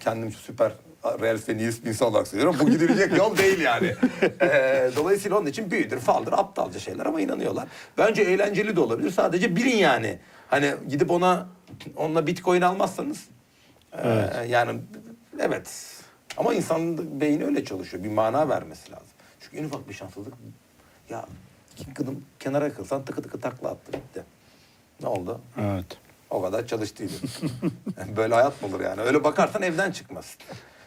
Kendim 0.00 0.32
süper 0.32 0.72
realist 1.20 1.48
ve 1.48 1.56
nihilist 1.56 1.84
bir 1.84 1.88
insan 1.88 2.08
olarak 2.08 2.28
söylüyorum. 2.28 2.56
Bu 2.60 2.70
gidilecek 2.70 3.16
yol 3.18 3.36
değil 3.36 3.60
yani. 3.60 3.94
Eee, 4.42 4.90
dolayısıyla 4.96 5.38
onun 5.38 5.46
için 5.46 5.70
büyüdür, 5.70 5.98
faldır, 5.98 6.32
aptalca 6.32 6.78
şeyler 6.80 7.06
ama 7.06 7.20
inanıyorlar. 7.20 7.68
Bence 7.98 8.22
eğlenceli 8.22 8.76
de 8.76 8.80
olabilir. 8.80 9.10
Sadece 9.10 9.56
bilin 9.56 9.76
yani. 9.76 10.18
Hani 10.48 10.74
gidip 10.88 11.10
ona 11.10 11.48
onunla 11.96 12.26
bitcoin 12.26 12.62
almazsanız 12.62 13.24
Evet. 14.02 14.50
yani 14.50 14.80
evet. 15.40 15.94
Ama 16.36 16.54
insanın 16.54 17.20
beyni 17.20 17.44
öyle 17.44 17.64
çalışıyor. 17.64 18.04
Bir 18.04 18.08
mana 18.08 18.48
vermesi 18.48 18.92
lazım. 18.92 19.06
Çünkü 19.40 19.56
en 19.56 19.64
ufak 19.64 19.88
bir 19.88 19.94
şanssızlık 19.94 20.34
ya 21.10 21.26
iki 21.78 21.94
kıdım 21.94 22.24
kenara 22.38 22.74
kılsan 22.74 23.04
tıkı 23.04 23.22
tıkı 23.22 23.40
takla 23.40 23.68
attı 23.68 23.92
bitti. 23.92 24.24
Ne 25.02 25.08
oldu? 25.08 25.40
Evet. 25.60 25.86
O 26.30 26.42
kadar 26.42 26.66
çalıştıydı. 26.66 27.12
Yani 27.98 28.16
Böyle 28.16 28.34
hayat 28.34 28.62
mı 28.62 28.68
olur 28.68 28.80
yani? 28.80 29.00
Öyle 29.00 29.24
bakarsan 29.24 29.62
evden 29.62 29.90
çıkmazsın. 29.90 30.40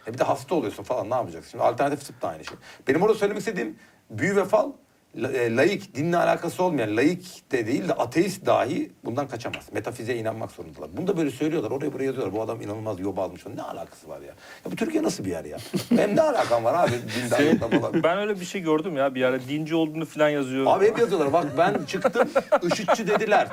E 0.07 0.13
bir 0.13 0.17
de 0.17 0.23
hasta 0.23 0.55
oluyorsun 0.55 0.83
falan 0.83 1.09
ne 1.09 1.15
yapacaksın? 1.15 1.51
Şimdi 1.51 1.63
alternatif 1.63 2.07
tıp 2.07 2.21
da 2.21 2.27
aynı 2.27 2.45
şey. 2.45 2.57
Benim 2.87 3.01
orada 3.01 3.15
söylemek 3.15 3.39
istediğim 3.39 3.75
büyü 4.09 4.35
ve 4.35 4.45
fal 4.45 4.71
laik, 5.15 5.95
dinle 5.95 6.17
alakası 6.17 6.63
olmayan, 6.63 6.97
laik 6.97 7.51
de 7.51 7.67
değil 7.67 7.87
de 7.87 7.93
ateist 7.93 8.45
dahi 8.45 8.91
bundan 9.05 9.27
kaçamaz. 9.27 9.63
Metafiziğe 9.73 10.17
inanmak 10.17 10.51
zorundalar. 10.51 10.89
Bunu 10.97 11.07
da 11.07 11.17
böyle 11.17 11.31
söylüyorlar. 11.31 11.71
Oraya 11.71 11.93
buraya 11.93 12.05
yazıyorlar. 12.05 12.33
Bu 12.35 12.41
adam 12.41 12.61
inanılmaz 12.61 12.99
yobazmış. 12.99 13.45
Ne 13.55 13.61
alakası 13.61 14.09
var 14.09 14.21
ya? 14.21 14.27
Ya 14.65 14.71
bu 14.71 14.75
Türkiye 14.75 15.03
nasıl 15.03 15.25
bir 15.25 15.29
yer 15.29 15.45
ya? 15.45 15.57
Hem 15.89 16.15
ne 16.15 16.21
alakan 16.21 16.63
var 16.63 16.87
abi 16.87 16.93
dindarlıkla 17.15 17.67
falan. 17.67 18.03
Ben 18.03 18.17
öyle 18.17 18.39
bir 18.39 18.45
şey 18.45 18.61
gördüm 18.61 18.97
ya 18.97 19.15
bir 19.15 19.23
ara 19.23 19.39
dinci 19.39 19.75
olduğunu 19.75 20.05
falan 20.05 20.29
yazıyor. 20.29 20.65
Abi 20.67 20.85
hep 20.85 20.99
yazıyorlar. 20.99 21.33
Bak 21.33 21.45
ben 21.57 21.85
çıktım, 21.85 22.29
IŞİD'çi 22.71 23.07
dediler. 23.07 23.47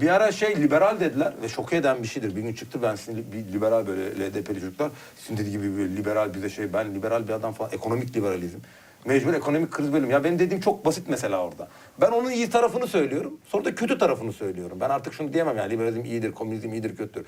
Bir 0.00 0.08
ara 0.08 0.32
şey 0.32 0.56
liberal 0.56 1.00
dediler 1.00 1.32
ve 1.42 1.48
şok 1.48 1.72
eden 1.72 2.02
bir 2.02 2.08
şeydir. 2.08 2.36
Bir 2.36 2.42
gün 2.42 2.52
çıktı 2.54 2.78
ben 2.82 2.94
sizin 2.94 3.32
bir 3.32 3.52
liberal 3.52 3.86
böyle 3.86 4.30
LDP'li 4.30 4.60
çocuklar. 4.60 4.90
Sizin 5.16 5.36
dediği 5.36 5.50
gibi 5.50 5.76
bir 5.76 5.96
liberal 5.96 6.34
bize 6.34 6.50
şey 6.50 6.72
ben 6.72 6.94
liberal 6.94 7.28
bir 7.28 7.32
adam 7.32 7.52
falan 7.52 7.70
ekonomik 7.72 8.16
liberalizm. 8.16 8.58
Mecbur 9.04 9.34
ekonomik 9.34 9.70
kriz 9.70 9.92
bölüm. 9.92 10.10
Ya 10.10 10.24
benim 10.24 10.38
dediğim 10.38 10.60
çok 10.60 10.84
basit 10.84 11.08
mesela 11.08 11.44
orada. 11.44 11.68
Ben 12.00 12.10
onun 12.10 12.30
iyi 12.30 12.50
tarafını 12.50 12.86
söylüyorum. 12.86 13.40
Sonra 13.48 13.64
da 13.64 13.74
kötü 13.74 13.98
tarafını 13.98 14.32
söylüyorum. 14.32 14.78
Ben 14.80 14.90
artık 14.90 15.14
şunu 15.14 15.32
diyemem 15.32 15.56
yani 15.56 15.70
liberalizm 15.70 16.04
iyidir, 16.04 16.32
komünizm 16.32 16.72
iyidir, 16.72 16.96
kötüdür. 16.96 17.26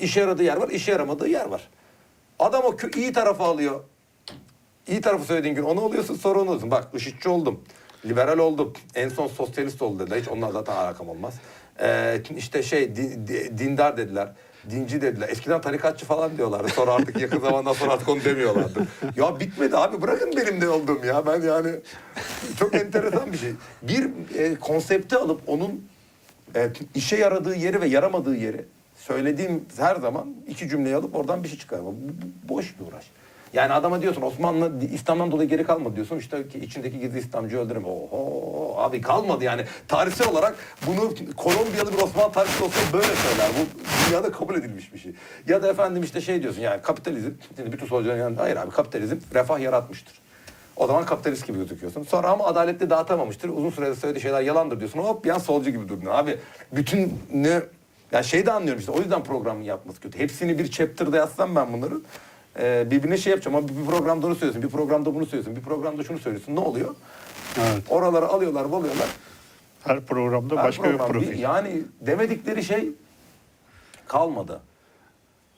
İşe 0.00 0.20
yaradığı 0.20 0.42
yer 0.42 0.56
var, 0.56 0.68
işe 0.68 0.92
yaramadığı 0.92 1.28
yer 1.28 1.46
var. 1.46 1.68
Adam 2.38 2.62
o 2.64 2.76
iyi 2.96 3.12
tarafı 3.12 3.42
alıyor. 3.42 3.80
İyi 4.88 5.00
tarafı 5.00 5.24
söylediğin 5.24 5.54
gün 5.54 5.62
onu 5.62 5.80
oluyorsun 5.80 6.14
sonra 6.14 6.38
onu 6.38 6.48
oluyorsun. 6.48 6.70
Bak 6.70 6.88
IŞİD'çi 6.94 7.28
oldum. 7.28 7.64
Liberal 8.04 8.38
oldum. 8.38 8.72
En 8.94 9.08
son 9.08 9.26
sosyalist 9.26 9.82
oldu 9.82 9.98
dediler. 9.98 10.20
Hiç 10.20 10.28
onunla 10.28 10.52
zaten 10.52 10.76
alakam 10.76 11.08
olmaz. 11.08 11.34
Ee, 11.80 12.22
işte 12.36 12.62
şey 12.62 12.96
di- 12.96 13.26
di- 13.26 13.58
dindar 13.58 13.96
dediler. 13.96 14.28
Dinci 14.70 15.02
dediler. 15.02 15.28
Eskiden 15.28 15.60
tarikatçı 15.60 16.06
falan 16.06 16.36
diyorlardı. 16.36 16.68
Sonra 16.68 16.92
artık 16.92 17.20
yakın 17.20 17.40
zamandan 17.40 17.72
sonra 17.72 17.92
artık 17.92 18.08
onu 18.08 18.24
demiyorlardı. 18.24 18.86
Ya 19.16 19.40
bitmedi 19.40 19.76
abi 19.76 20.02
bırakın 20.02 20.32
benim 20.36 20.60
ne 20.60 20.68
olduğum 20.68 21.06
ya. 21.06 21.26
Ben 21.26 21.42
yani 21.42 21.70
çok 22.58 22.74
enteresan 22.74 23.32
bir 23.32 23.38
şey. 23.38 23.52
Bir 23.82 24.10
e, 24.38 24.54
konsepti 24.54 25.16
alıp 25.16 25.40
onun 25.46 25.88
e, 26.56 26.70
işe 26.94 27.16
yaradığı 27.16 27.54
yeri 27.54 27.80
ve 27.80 27.86
yaramadığı 27.86 28.36
yeri 28.36 28.64
söylediğim 28.96 29.64
her 29.76 29.96
zaman 29.96 30.34
iki 30.48 30.68
cümleyi 30.68 30.96
alıp 30.96 31.16
oradan 31.16 31.44
bir 31.44 31.48
şey 31.48 31.58
çıkarma. 31.58 31.90
Bu, 31.90 32.54
boş 32.54 32.74
bir 32.80 32.86
uğraş. 32.86 33.04
Yani 33.52 33.72
adama 33.72 34.02
diyorsun 34.02 34.22
Osmanlı 34.22 34.72
İslam'dan 34.92 35.32
dolayı 35.32 35.48
geri 35.48 35.64
kalmadı 35.64 35.96
diyorsun. 35.96 36.18
İşte 36.18 36.48
ki 36.48 36.58
içindeki 36.58 37.00
gizli 37.00 37.18
İslamcı 37.18 37.58
öldürme. 37.58 37.88
Oho 37.88 38.74
abi 38.78 39.00
kalmadı 39.00 39.44
yani. 39.44 39.64
Tarihsel 39.88 40.28
olarak 40.28 40.56
bunu 40.86 41.14
Kolombiyalı 41.36 41.92
bir 41.92 42.02
Osmanlı 42.02 42.32
tarihçisi 42.32 42.64
olsa 42.64 42.80
böyle 42.92 43.06
söyler. 43.06 43.50
Bu 43.60 43.88
dünyada 44.08 44.32
kabul 44.32 44.54
edilmiş 44.54 44.92
bir 44.92 44.98
şey. 44.98 45.12
Ya 45.46 45.62
da 45.62 45.68
efendim 45.68 46.02
işte 46.02 46.20
şey 46.20 46.42
diyorsun 46.42 46.60
yani 46.60 46.82
kapitalizm. 46.82 47.30
Şimdi 47.56 47.72
bütün 47.72 47.86
solcuların 47.86 48.18
yanında 48.18 48.42
hayır 48.42 48.56
abi 48.56 48.70
kapitalizm 48.70 49.16
refah 49.34 49.60
yaratmıştır. 49.60 50.20
O 50.76 50.86
zaman 50.86 51.04
kapitalist 51.04 51.46
gibi 51.46 51.58
gözüküyorsun. 51.58 52.02
Sonra 52.02 52.28
ama 52.28 52.44
adaletli 52.44 52.90
dağıtamamıştır. 52.90 53.48
Uzun 53.48 53.70
sürede 53.70 53.94
söylediği 53.94 54.22
şeyler 54.22 54.40
yalandır 54.40 54.80
diyorsun. 54.80 54.98
Hop 54.98 55.24
bir 55.24 55.30
an 55.30 55.38
solcu 55.38 55.70
gibi 55.70 55.88
durdun. 55.88 56.06
Abi 56.06 56.38
bütün 56.72 57.14
ne... 57.34 57.60
Ya 58.12 58.22
şey 58.22 58.46
de 58.46 58.52
anlıyorum 58.52 58.80
işte 58.80 58.92
o 58.92 58.98
yüzden 58.98 59.24
programın 59.24 59.62
yapması 59.62 60.00
kötü. 60.00 60.18
Hepsini 60.18 60.58
bir 60.58 60.70
chapter'da 60.70 61.16
yazsam 61.16 61.56
ben 61.56 61.72
bunları 61.72 61.94
e, 62.58 62.90
birbirine 62.90 63.16
şey 63.16 63.30
yapacağım 63.30 63.56
ama 63.56 63.68
bir 63.68 63.86
programda 63.86 64.26
onu 64.26 64.34
söylüyorsun, 64.34 64.62
bir 64.62 64.68
programda 64.68 65.14
bunu 65.14 65.26
söylüyorsun, 65.26 65.56
bir 65.56 65.62
programda 65.62 66.04
şunu 66.04 66.18
söylüyorsun. 66.18 66.56
Ne 66.56 66.60
oluyor? 66.60 66.94
Evet. 67.58 67.82
Oraları 67.88 68.26
alıyorlar, 68.26 68.64
alıyorlar. 68.64 69.08
Her 69.84 70.00
programda 70.00 70.56
Her 70.56 70.64
başka 70.64 70.82
program 70.82 71.08
bir 71.08 71.12
profil. 71.12 71.38
yani 71.38 71.82
demedikleri 72.00 72.64
şey 72.64 72.88
kalmadı. 74.06 74.60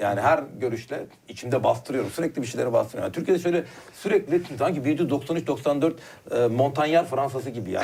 Yani 0.00 0.20
her 0.20 0.44
görüşle 0.60 1.06
içimde 1.28 1.64
bastırıyorum. 1.64 2.10
Sürekli 2.10 2.42
bir 2.42 2.46
şeyleri 2.46 2.72
bastırıyorum. 2.72 3.04
Yani 3.06 3.14
Türkiye'de 3.14 3.42
şöyle 3.42 3.64
sürekli 3.94 4.56
sanki 4.58 4.80
1793-94 4.80 5.92
e, 6.30 6.46
Montagnard 6.48 7.06
Fransası 7.06 7.50
gibi 7.50 7.70
ya. 7.70 7.82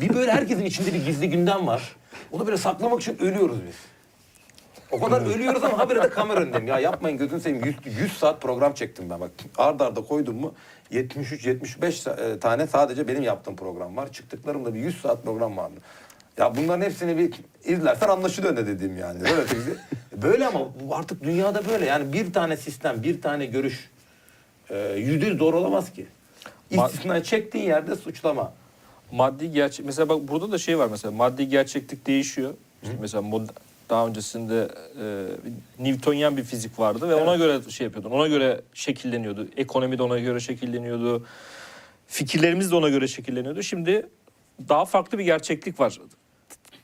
Bir 0.00 0.14
böyle 0.14 0.32
herkesin 0.32 0.64
içinde 0.64 0.94
bir 0.94 1.04
gizli 1.04 1.30
gündem 1.30 1.66
var. 1.66 1.96
Onu 2.32 2.46
böyle 2.46 2.56
saklamak 2.56 3.00
için 3.00 3.18
ölüyoruz 3.18 3.56
biz. 3.66 3.74
O 4.94 5.00
kadar 5.00 5.20
ölüyoruz 5.34 5.64
ama 5.64 5.78
habire 5.78 6.02
de 6.02 6.08
kamera 6.10 6.40
önündeyim. 6.40 6.66
Ya 6.66 6.78
yapmayın 6.78 7.18
gözünü 7.18 7.40
seveyim. 7.40 7.64
100, 7.86 8.00
100 8.00 8.12
saat 8.12 8.42
program 8.42 8.74
çektim 8.74 9.10
ben 9.10 9.20
bak. 9.20 9.30
Ard 9.58 9.80
arda 9.80 10.02
koydum 10.04 10.36
mu 10.36 10.54
73-75 10.92 12.38
tane 12.40 12.66
sadece 12.66 13.08
benim 13.08 13.22
yaptığım 13.22 13.56
program 13.56 13.96
var. 13.96 14.12
Çıktıklarımda 14.12 14.74
bir 14.74 14.78
100 14.80 15.00
saat 15.00 15.24
program 15.24 15.56
vardı. 15.56 15.80
Ya 16.38 16.56
bunların 16.56 16.84
hepsini 16.84 17.18
bir 17.18 17.34
izlersen 17.64 18.08
anlaşılıyor 18.08 18.56
ne 18.56 18.66
dediğim 18.66 18.98
yani. 18.98 19.20
Böyle, 19.20 19.42
böyle 20.22 20.46
ama 20.46 20.60
artık 20.90 21.22
dünyada 21.24 21.66
böyle. 21.68 21.84
Yani 21.84 22.12
bir 22.12 22.32
tane 22.32 22.56
sistem, 22.56 23.02
bir 23.02 23.22
tane 23.22 23.46
görüş 23.46 23.90
e, 24.70 24.92
yüzde 24.96 25.26
yüz 25.26 25.38
doğru 25.38 25.58
olamaz 25.58 25.92
ki. 25.92 26.06
İstisna 26.70 27.22
çektiğin 27.22 27.64
yerde 27.64 27.96
suçlama. 27.96 28.52
maddi 29.12 29.52
gerçek 29.52 29.86
mesela 29.86 30.08
bak 30.08 30.28
burada 30.28 30.52
da 30.52 30.58
şey 30.58 30.78
var 30.78 30.88
mesela 30.90 31.12
maddi 31.12 31.48
gerçeklik 31.48 32.06
değişiyor. 32.06 32.54
İşte 32.82 32.96
mesela 33.00 33.22
mod- 33.28 33.50
daha 33.90 34.06
öncesinde 34.06 34.68
e, 35.00 35.84
Newtonyen 35.84 36.36
bir 36.36 36.44
fizik 36.44 36.78
vardı 36.78 37.08
ve 37.08 37.14
ona 37.14 37.36
göre 37.36 37.70
şey 37.70 37.84
yapıyordun. 37.84 38.10
Ona 38.10 38.28
göre 38.28 38.60
şekilleniyordu. 38.74 39.48
Ekonomi 39.56 39.98
de 39.98 40.02
ona 40.02 40.18
göre 40.18 40.40
şekilleniyordu. 40.40 41.26
Fikirlerimiz 42.06 42.70
de 42.70 42.74
ona 42.74 42.88
göre 42.88 43.08
şekilleniyordu. 43.08 43.62
Şimdi 43.62 44.06
daha 44.68 44.84
farklı 44.84 45.18
bir 45.18 45.24
gerçeklik 45.24 45.80
var. 45.80 46.00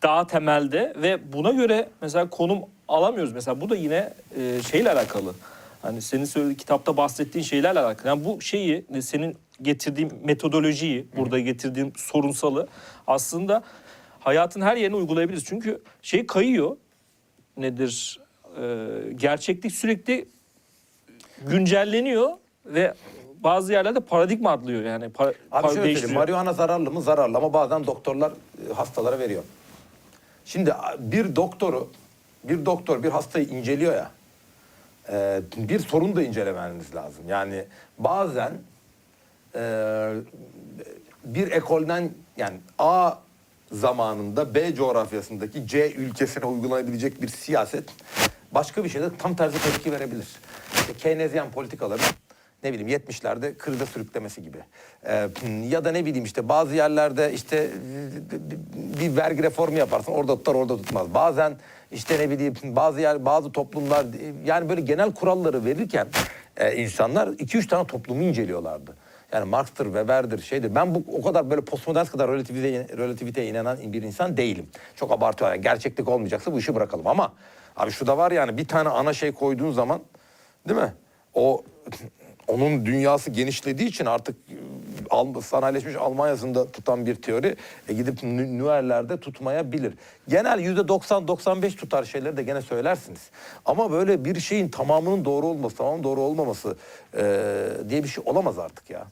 Daha 0.02 0.26
temelde 0.26 0.94
ve 0.96 1.32
buna 1.32 1.50
göre 1.50 1.88
mesela 2.00 2.30
konum 2.30 2.58
alamıyoruz. 2.88 3.32
Mesela 3.32 3.60
bu 3.60 3.70
da 3.70 3.76
yine 3.76 4.12
e, 4.36 4.62
şeyle 4.70 4.92
alakalı. 4.92 5.34
Hani 5.82 6.02
senin 6.02 6.24
söylediğin 6.24 6.56
kitapta 6.56 6.96
bahsettiğin 6.96 7.44
şeylerle 7.44 7.80
alakalı. 7.80 8.08
Yani 8.08 8.24
bu 8.24 8.40
şeyi 8.40 8.84
senin 9.02 9.36
getirdiğin 9.62 10.12
metodolojiyi, 10.24 11.06
burada 11.16 11.38
getirdiğim 11.38 11.92
sorunsalı 11.96 12.68
aslında 13.06 13.62
hayatın 14.20 14.60
her 14.60 14.76
yerine 14.76 14.96
uygulayabiliriz. 14.96 15.44
Çünkü 15.44 15.82
şey 16.02 16.26
kayıyor. 16.26 16.76
Nedir? 17.60 18.20
Ee, 18.60 18.86
gerçeklik 19.16 19.72
sürekli 19.72 20.28
güncelleniyor 21.46 22.30
ve 22.66 22.94
bazı 23.40 23.72
yerlerde 23.72 24.00
paradigma 24.00 24.50
atlıyor 24.52 24.82
yani. 24.84 25.08
Para, 25.08 25.28
Abi 25.28 25.34
para 25.50 25.74
şöyle 25.74 25.94
söyleyeyim. 25.94 26.14
Marihuana 26.18 26.52
zararlı 26.52 26.90
mı? 26.90 27.02
Zararlı 27.02 27.38
ama 27.38 27.52
bazen 27.52 27.86
doktorlar 27.86 28.32
e, 28.70 28.72
hastalara 28.72 29.18
veriyor. 29.18 29.42
Şimdi 30.44 30.74
bir 30.98 31.36
doktoru, 31.36 31.88
bir 32.44 32.66
doktor 32.66 33.02
bir 33.02 33.08
hastayı 33.08 33.46
inceliyor 33.46 33.94
ya. 33.94 34.10
e, 35.12 35.40
bir 35.56 35.78
sorun 35.78 36.16
da 36.16 36.22
incelemeniz 36.22 36.94
lazım. 36.94 37.24
Yani 37.28 37.64
bazen 37.98 38.52
e, 39.54 39.62
bir 41.24 41.50
ekolden 41.52 42.10
yani 42.36 42.56
A 42.78 43.12
zamanında 43.72 44.54
B 44.54 44.74
coğrafyasındaki 44.74 45.66
C 45.66 45.92
ülkesine 45.92 46.44
uygulanabilecek 46.44 47.22
bir 47.22 47.28
siyaset 47.28 47.84
başka 48.52 48.84
bir 48.84 48.88
şeyde 48.88 49.16
tam 49.18 49.36
tersi 49.36 49.62
tepki 49.62 49.92
verebilir. 49.92 50.26
İşte 50.74 50.94
Keynesyen 50.94 51.50
politikaların 51.50 52.04
ne 52.62 52.72
bileyim 52.72 52.88
70'lerde 52.88 53.54
kırda 53.54 53.86
sürüklemesi 53.86 54.42
gibi. 54.42 54.58
Ee, 55.06 55.28
ya 55.68 55.84
da 55.84 55.92
ne 55.92 56.06
bileyim 56.06 56.24
işte 56.24 56.48
bazı 56.48 56.74
yerlerde 56.74 57.32
işte 57.32 57.70
bir 59.00 59.16
vergi 59.16 59.42
reformu 59.42 59.78
yaparsın 59.78 60.12
orada 60.12 60.36
tutar 60.36 60.54
orada 60.54 60.76
tutmaz. 60.76 61.14
Bazen 61.14 61.56
işte 61.92 62.18
ne 62.18 62.30
bileyim 62.30 62.54
bazı 62.64 63.00
yer 63.00 63.24
bazı 63.24 63.52
toplumlar 63.52 64.06
yani 64.44 64.68
böyle 64.68 64.80
genel 64.80 65.12
kuralları 65.12 65.64
verirken 65.64 66.06
e, 66.56 66.76
insanlar 66.76 67.28
2-3 67.28 67.68
tane 67.68 67.86
toplumu 67.86 68.22
inceliyorlardı. 68.22 68.96
Yani 69.32 69.44
Marx'tır, 69.44 69.84
Weber'dir, 69.84 70.42
şeydir. 70.42 70.74
Ben 70.74 70.94
bu 70.94 71.04
o 71.18 71.22
kadar 71.22 71.50
böyle 71.50 71.60
postmodern 71.60 72.04
kadar 72.04 72.30
relativite, 72.30 72.96
relativiteye 72.96 73.46
inanan 73.46 73.92
bir 73.92 74.02
insan 74.02 74.36
değilim. 74.36 74.68
Çok 74.96 75.12
abartıyor. 75.12 75.50
Yani 75.50 75.62
gerçeklik 75.62 76.08
olmayacaksa 76.08 76.52
bu 76.52 76.58
işi 76.58 76.74
bırakalım 76.74 77.06
ama 77.06 77.32
abi 77.76 77.90
şu 77.90 78.06
da 78.06 78.18
var 78.18 78.30
yani 78.30 78.56
bir 78.58 78.68
tane 78.68 78.88
ana 78.88 79.12
şey 79.12 79.32
koyduğun 79.32 79.72
zaman 79.72 80.00
değil 80.68 80.80
mi? 80.80 80.92
O 81.34 81.64
onun 82.48 82.86
dünyası 82.86 83.30
genişlediği 83.30 83.88
için 83.88 84.06
artık 84.06 84.36
e, 85.36 85.40
sanayileşmiş 85.42 85.96
Almanya'sında 85.96 86.70
tutan 86.72 87.06
bir 87.06 87.14
teori 87.14 87.56
e, 87.88 87.92
gidip 87.92 88.22
nü- 88.22 88.58
nüerlerde 88.58 89.20
tutmayabilir. 89.20 89.94
Genel 90.28 90.58
yüzde 90.60 90.80
90-95 90.80 91.76
tutar 91.76 92.04
şeyleri 92.04 92.36
de 92.36 92.42
gene 92.42 92.62
söylersiniz. 92.62 93.30
Ama 93.64 93.90
böyle 93.90 94.24
bir 94.24 94.40
şeyin 94.40 94.68
tamamının 94.68 95.24
doğru 95.24 95.46
olması, 95.46 95.76
tamamının 95.76 96.04
doğru 96.04 96.20
olmaması 96.20 96.76
e, 97.16 97.22
diye 97.88 98.02
bir 98.02 98.08
şey 98.08 98.24
olamaz 98.26 98.58
artık 98.58 98.90
ya. 98.90 99.06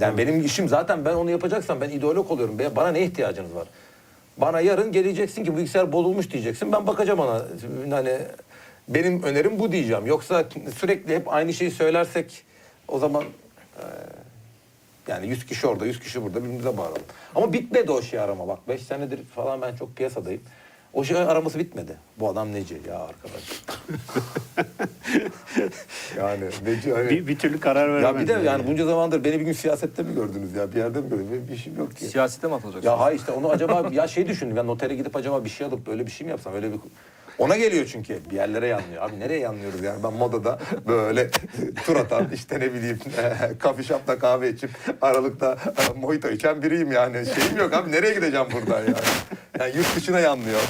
Yani 0.00 0.18
benim 0.18 0.44
işim 0.44 0.68
zaten 0.68 1.04
ben 1.04 1.14
onu 1.14 1.30
yapacaksam 1.30 1.80
ben 1.80 1.90
ideolog 1.90 2.30
oluyorum. 2.30 2.58
Be- 2.58 2.76
Bana 2.76 2.88
ne 2.88 3.02
ihtiyacınız 3.02 3.54
var? 3.54 3.66
Bana 4.36 4.60
yarın 4.60 4.92
geleceksin 4.92 5.44
ki 5.44 5.52
bu 5.52 5.56
bilgisayar 5.56 5.92
bozulmuş 5.92 6.30
diyeceksin. 6.30 6.72
Ben 6.72 6.86
bakacağım 6.86 7.18
ona. 7.20 7.42
Hani 7.90 8.18
benim 8.88 9.22
önerim 9.22 9.58
bu 9.58 9.72
diyeceğim. 9.72 10.06
Yoksa 10.06 10.44
sürekli 10.78 11.14
hep 11.14 11.32
aynı 11.32 11.52
şeyi 11.52 11.70
söylersek 11.70 12.42
o 12.88 12.98
zaman 12.98 13.24
e, 13.78 13.82
yani 15.08 15.26
100 15.26 15.46
kişi 15.46 15.66
orada, 15.66 15.86
100 15.86 16.00
kişi 16.00 16.22
burada 16.22 16.40
birbirimize 16.44 16.76
bağıralım. 16.76 17.02
Ama 17.34 17.52
bitmedi 17.52 17.92
o 17.92 18.02
şey 18.02 18.20
arama 18.20 18.48
bak. 18.48 18.58
5 18.68 18.82
senedir 18.82 19.24
falan 19.24 19.62
ben 19.62 19.76
çok 19.76 19.96
piyasadayım. 19.96 20.42
O 20.94 21.04
şey 21.04 21.16
araması 21.16 21.58
bitmedi. 21.58 21.96
Bu 22.20 22.28
adam 22.28 22.52
neci 22.52 22.80
ya 22.88 22.98
arkadaş. 22.98 23.62
yani 26.18 26.44
neci 26.64 26.92
hani... 26.92 27.10
Bir, 27.10 27.26
bir 27.26 27.38
türlü 27.38 27.60
karar 27.60 27.88
Ya 27.88 27.94
veremedi. 27.94 28.22
bir 28.22 28.28
de 28.28 28.46
yani 28.46 28.66
bunca 28.66 28.84
zamandır 28.86 29.24
beni 29.24 29.40
bir 29.40 29.44
gün 29.44 29.52
siyasette 29.52 30.02
mi 30.02 30.14
gördünüz 30.14 30.52
ya? 30.54 30.72
Bir 30.72 30.76
yerde 30.76 31.00
mi 31.00 31.08
gördünüz? 31.08 31.30
Benim 31.30 31.48
bir 31.48 31.52
işim 31.52 31.78
yok 31.78 31.96
ki. 31.96 32.04
Siyasete 32.04 32.46
mi 32.48 32.54
atılacaksın? 32.54 32.88
Ya 32.90 33.00
hayır 33.00 33.18
işte 33.18 33.32
onu 33.32 33.50
acaba 33.50 33.88
ya 33.92 34.08
şey 34.08 34.28
düşündüm. 34.28 34.56
Ben 34.56 34.66
notere 34.66 34.94
gidip 34.94 35.16
acaba 35.16 35.44
bir 35.44 35.50
şey 35.50 35.66
alıp 35.66 35.86
böyle 35.86 36.06
bir 36.06 36.10
şey 36.10 36.24
mi 36.24 36.30
yapsam? 36.30 36.54
Öyle 36.54 36.72
bir 36.72 36.78
ona 37.38 37.56
geliyor 37.56 37.86
çünkü. 37.92 38.20
Bir 38.30 38.36
yerlere 38.36 38.66
yanlıyor. 38.66 39.02
Abi 39.02 39.20
nereye 39.20 39.40
yanlıyoruz 39.40 39.82
yani? 39.82 40.02
Ben 40.02 40.12
modada 40.12 40.58
böyle 40.88 41.30
tur 41.86 41.96
atan 41.96 42.30
işte 42.34 42.60
ne 42.60 42.74
bileyim 42.74 42.98
kafe 43.58 43.82
shop'ta 43.82 44.18
kahve 44.18 44.50
içip 44.50 44.70
aralıkta 45.00 45.58
e, 45.78 46.00
mojito 46.00 46.28
içen 46.28 46.62
biriyim 46.62 46.92
yani. 46.92 47.26
Şeyim 47.26 47.56
yok 47.58 47.72
abi 47.72 47.92
nereye 47.92 48.14
gideceğim 48.14 48.46
buradan 48.52 48.80
yani? 48.80 48.94
Yani 49.60 49.76
yurt 49.76 49.96
dışına 49.96 50.20
yanlıyor. 50.20 50.60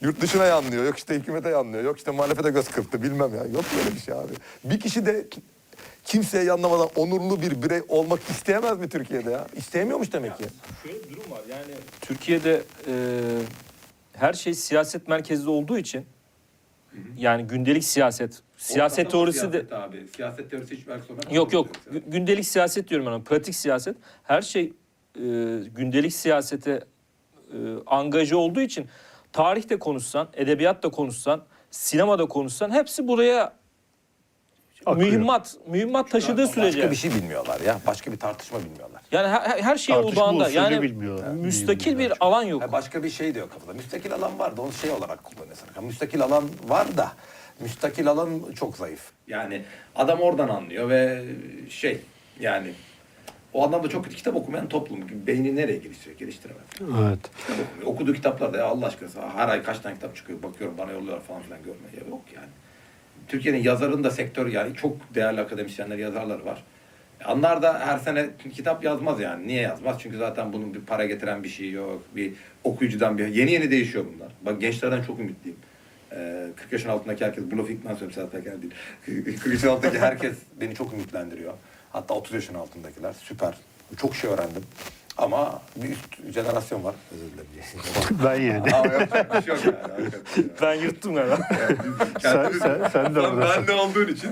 Yurt 0.00 0.20
dışına 0.20 0.44
yanlıyor. 0.44 0.84
Yok 0.84 0.98
işte 0.98 1.14
hükümete 1.14 1.48
yanlıyor. 1.48 1.84
Yok 1.84 1.98
işte 1.98 2.10
muhalefete 2.10 2.50
göz 2.50 2.68
kırptı 2.68 3.02
bilmem 3.02 3.34
ya. 3.34 3.44
Yok 3.44 3.64
böyle 3.78 3.96
bir 3.96 4.00
şey 4.00 4.14
abi. 4.14 4.32
Bir 4.64 4.80
kişi 4.80 5.06
de 5.06 5.26
kimseye 6.04 6.44
yanlamadan 6.44 6.88
onurlu 6.96 7.42
bir 7.42 7.62
birey 7.62 7.80
olmak 7.88 8.20
isteyemez 8.30 8.78
mi 8.78 8.88
Türkiye'de 8.88 9.30
ya? 9.30 9.46
İsteyemiyormuş 9.56 10.12
demek 10.12 10.38
ki. 10.38 10.44
Şöyle 10.82 10.98
bir 11.04 11.16
durum 11.16 11.30
var 11.30 11.40
yani 11.50 11.74
Türkiye'de 12.00 12.62
e, 12.86 12.94
her 14.18 14.32
şey 14.32 14.54
siyaset 14.54 15.08
merkezli 15.08 15.50
olduğu 15.50 15.78
için 15.78 16.06
yani 17.16 17.42
gündelik 17.44 17.84
siyaset, 17.84 18.42
siyaset 18.56 19.10
teorisi 19.10 19.52
de 19.52 19.74
abi. 19.74 20.06
Siyaset 20.16 20.50
teorisi 20.50 20.76
hiç 20.76 20.88
belki 20.88 21.06
sonra 21.06 21.20
yok 21.30 21.52
yok. 21.52 21.68
Gü- 21.92 22.10
gündelik 22.10 22.46
siyaset 22.46 22.88
diyorum 22.88 23.06
ben 23.06 23.24
pratik 23.24 23.54
siyaset. 23.54 23.96
Her 24.22 24.42
şey 24.42 24.64
e, 24.64 24.72
gündelik 25.74 26.12
siyasete 26.12 26.70
e, 27.52 27.56
angaje 27.86 28.36
olduğu 28.36 28.60
için 28.60 28.86
tarihte 29.32 29.78
konuşsan, 29.78 30.28
edebiyatta 30.34 30.90
konuşsan, 30.90 31.44
sinemada 31.70 32.26
konuşsan 32.26 32.70
hepsi 32.70 33.08
buraya 33.08 33.57
akıyor. 34.88 35.06
mühimmat, 35.08 35.56
mühimmat 35.66 36.10
taşıdığı 36.10 36.46
sürece. 36.46 36.78
Başka 36.78 36.90
bir 36.90 36.96
şey 36.96 37.10
bilmiyorlar 37.10 37.60
ya. 37.60 37.78
Başka 37.86 38.12
bir 38.12 38.18
tartışma 38.18 38.58
bilmiyorlar. 38.64 39.02
Yani 39.12 39.28
her, 39.28 39.58
her 39.62 39.76
şey 39.76 39.94
Tartışma 39.94 40.22
odağında. 40.24 40.44
usulü 40.44 40.56
Yani 40.56 40.82
bilmiyorlar. 40.82 41.28
müstakil 41.28 41.98
bir 41.98 42.12
alan 42.20 42.42
yok. 42.42 42.62
Ha, 42.62 42.72
başka 42.72 43.02
bir 43.02 43.10
şey 43.10 43.34
de 43.34 43.38
yok 43.38 43.52
kafada. 43.52 43.72
Müstakil 43.72 44.12
alan 44.14 44.38
var 44.38 44.56
da 44.56 44.62
onu 44.62 44.72
şey 44.72 44.90
olarak 44.90 45.24
kullanıyorsun. 45.24 45.68
Ha, 45.74 45.80
Müstakil 45.80 46.22
alan 46.22 46.44
var 46.68 46.96
da 46.96 47.12
müstakil 47.60 48.08
alan 48.08 48.30
çok 48.54 48.76
zayıf. 48.76 49.10
Yani 49.26 49.62
adam 49.96 50.20
oradan 50.20 50.48
anlıyor 50.48 50.88
ve 50.88 51.24
şey 51.70 52.00
yani 52.40 52.72
o 53.52 53.64
anlamda 53.66 53.88
çok 53.88 54.04
kötü 54.04 54.16
kitap 54.16 54.36
okumayan 54.36 54.68
toplum. 54.68 55.00
Beyni 55.26 55.56
nereye 55.56 55.78
geliştiriyor? 55.78 56.18
Geliştiremez. 56.18 56.62
Evet. 56.80 57.18
Kitap 57.38 57.56
okumuyor. 57.66 57.86
Okuduğu 57.94 58.12
kitaplar 58.12 58.52
da 58.54 58.58
ya 58.58 58.64
Allah 58.66 58.86
aşkına 58.86 59.08
her 59.36 59.48
ay 59.48 59.62
kaç 59.62 59.78
tane 59.78 59.94
kitap 59.94 60.16
çıkıyor 60.16 60.42
bakıyorum 60.42 60.78
bana 60.78 60.92
yolluyorlar 60.92 61.24
falan 61.24 61.42
filan 61.42 61.58
görmeye. 61.62 61.96
Ya 62.04 62.08
yok 62.10 62.22
yani. 62.34 62.48
Türkiye'nin 63.28 63.62
yazarın 63.62 64.04
da 64.04 64.10
sektör 64.10 64.46
yani 64.46 64.74
çok 64.74 65.14
değerli 65.14 65.40
akademisyenler 65.40 65.98
yazarları 65.98 66.44
var. 66.44 66.64
Onlar 67.28 67.62
da 67.62 67.80
her 67.86 67.98
sene 67.98 68.28
kitap 68.54 68.84
yazmaz 68.84 69.20
yani. 69.20 69.46
Niye 69.46 69.62
yazmaz? 69.62 69.96
Çünkü 69.98 70.18
zaten 70.18 70.52
bunun 70.52 70.74
bir 70.74 70.80
para 70.80 71.04
getiren 71.06 71.44
bir 71.44 71.48
şey 71.48 71.70
yok. 71.70 72.02
Bir 72.16 72.32
okuyucudan 72.64 73.18
bir... 73.18 73.26
Yeni 73.26 73.52
yeni 73.52 73.70
değişiyor 73.70 74.04
bunlar. 74.14 74.28
Bak 74.42 74.60
gençlerden 74.60 75.02
çok 75.02 75.20
ümitliyim. 75.20 75.58
Ee, 76.12 76.46
40 76.56 76.72
yaşın 76.72 76.88
altındaki 76.88 77.24
herkes, 77.24 77.44
Blue 77.44 77.66
Finkman 77.66 77.94
söylüyorum 77.94 78.30
Sedat 78.32 78.62
değil. 78.62 78.72
40 79.38 79.46
yaşın 79.46 79.68
altındaki 79.68 79.98
herkes 79.98 80.36
beni 80.60 80.74
çok 80.74 80.92
ümitlendiriyor. 80.92 81.52
Hatta 81.92 82.14
30 82.14 82.34
yaşın 82.34 82.54
altındakiler. 82.54 83.12
Süper. 83.12 83.54
Çok 83.96 84.16
şey 84.16 84.30
öğrendim. 84.30 84.62
Ama 85.18 85.62
bir 85.76 85.88
üst 85.90 86.32
jenerasyon 86.34 86.84
var. 86.84 86.94
Özür 87.14 87.24
dilerim. 87.24 87.48
Ben 88.24 88.40
yani. 88.40 88.74
Ama 88.74 88.92
yapacak 88.92 89.34
bir 89.36 89.42
şey 89.42 89.64
yok 89.72 89.74
yani. 89.88 90.04
hakikaten. 90.04 90.50
Ben 90.62 90.74
yırttım 90.74 91.14
galiba. 91.14 91.38
sen, 92.20 92.50
sen, 92.62 92.88
sen 92.92 93.14
de 93.14 93.20
oradasın. 93.20 93.40
ben 93.60 93.66
de 93.66 93.72
olduğun 93.72 94.08
için 94.08 94.30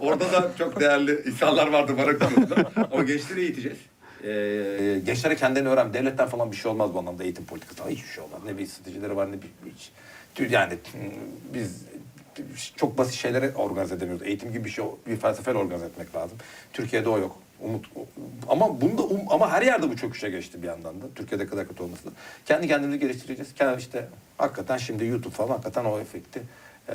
o 0.00 0.06
orada 0.06 0.32
da 0.32 0.50
çok 0.58 0.80
değerli 0.80 1.22
insanlar 1.26 1.66
vardı 1.72 1.92
bana 1.98 2.18
konusunda. 2.18 2.70
Ama 2.92 3.02
gençleri 3.02 3.40
eğiteceğiz. 3.40 3.78
Ee, 4.24 5.00
gençlere 5.06 5.36
kendilerini 5.36 5.68
öğren. 5.68 5.94
Devletten 5.94 6.28
falan 6.28 6.52
bir 6.52 6.56
şey 6.56 6.70
olmaz 6.70 6.94
bu 6.94 6.98
anlamda 6.98 7.24
eğitim 7.24 7.44
politikası. 7.44 7.76
falan. 7.78 7.90
Hiçbir 7.90 8.08
şey 8.08 8.24
olmaz. 8.24 8.40
Ne 8.46 8.58
bir 8.58 8.66
stratejileri 8.66 9.16
var 9.16 9.28
ne 9.32 9.36
bir 9.42 9.70
hiç. 9.74 9.90
Tü- 10.36 10.52
Yani 10.52 10.72
hmm, 10.72 11.00
biz 11.54 11.82
çok 12.76 12.98
basit 12.98 13.14
şeyleri 13.14 13.50
organize 13.56 13.94
edemiyoruz. 13.94 14.26
Eğitim 14.26 14.52
gibi 14.52 14.64
bir 14.64 14.70
şey, 14.70 14.84
bir 15.06 15.16
felsefeyle 15.16 15.58
organize 15.58 15.86
etmek 15.86 16.14
lazım. 16.14 16.38
Türkiye'de 16.72 17.08
o 17.08 17.18
yok. 17.18 17.38
Umut 17.60 17.86
ama 18.48 18.80
bunda 18.80 19.02
um, 19.02 19.20
ama 19.28 19.50
her 19.50 19.62
yerde 19.62 19.90
bu 19.90 19.96
çöküşe 19.96 20.30
geçti 20.30 20.62
bir 20.62 20.66
yandan 20.66 21.02
da. 21.02 21.04
Türkiye'de 21.14 21.46
kadar 21.46 21.68
kötü 21.68 21.82
olması 21.82 22.06
da. 22.06 22.10
Kendi 22.46 22.68
kendimizi 22.68 22.98
geliştireceğiz. 22.98 23.54
Kendi 23.54 23.80
işte 23.80 24.08
hakikaten 24.38 24.76
şimdi 24.76 25.04
YouTube 25.04 25.34
falan 25.34 25.48
hakikaten 25.48 25.84
o 25.84 25.98
efekti 25.98 26.42
e, 26.88 26.94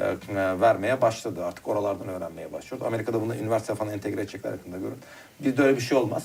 vermeye 0.62 1.02
başladı. 1.02 1.46
Artık 1.46 1.68
oralardan 1.68 2.08
öğrenmeye 2.08 2.54
başlıyoruz. 2.54 2.88
Amerika'da 2.88 3.22
bunu 3.22 3.36
üniversite 3.36 3.76
falan 3.76 3.94
entegre 3.94 4.22
edecekler 4.22 4.52
yakında 4.52 4.78
görün. 4.78 4.98
Bizde 5.40 5.62
öyle 5.62 5.76
bir 5.76 5.82
şey 5.82 5.98
olmaz. 5.98 6.24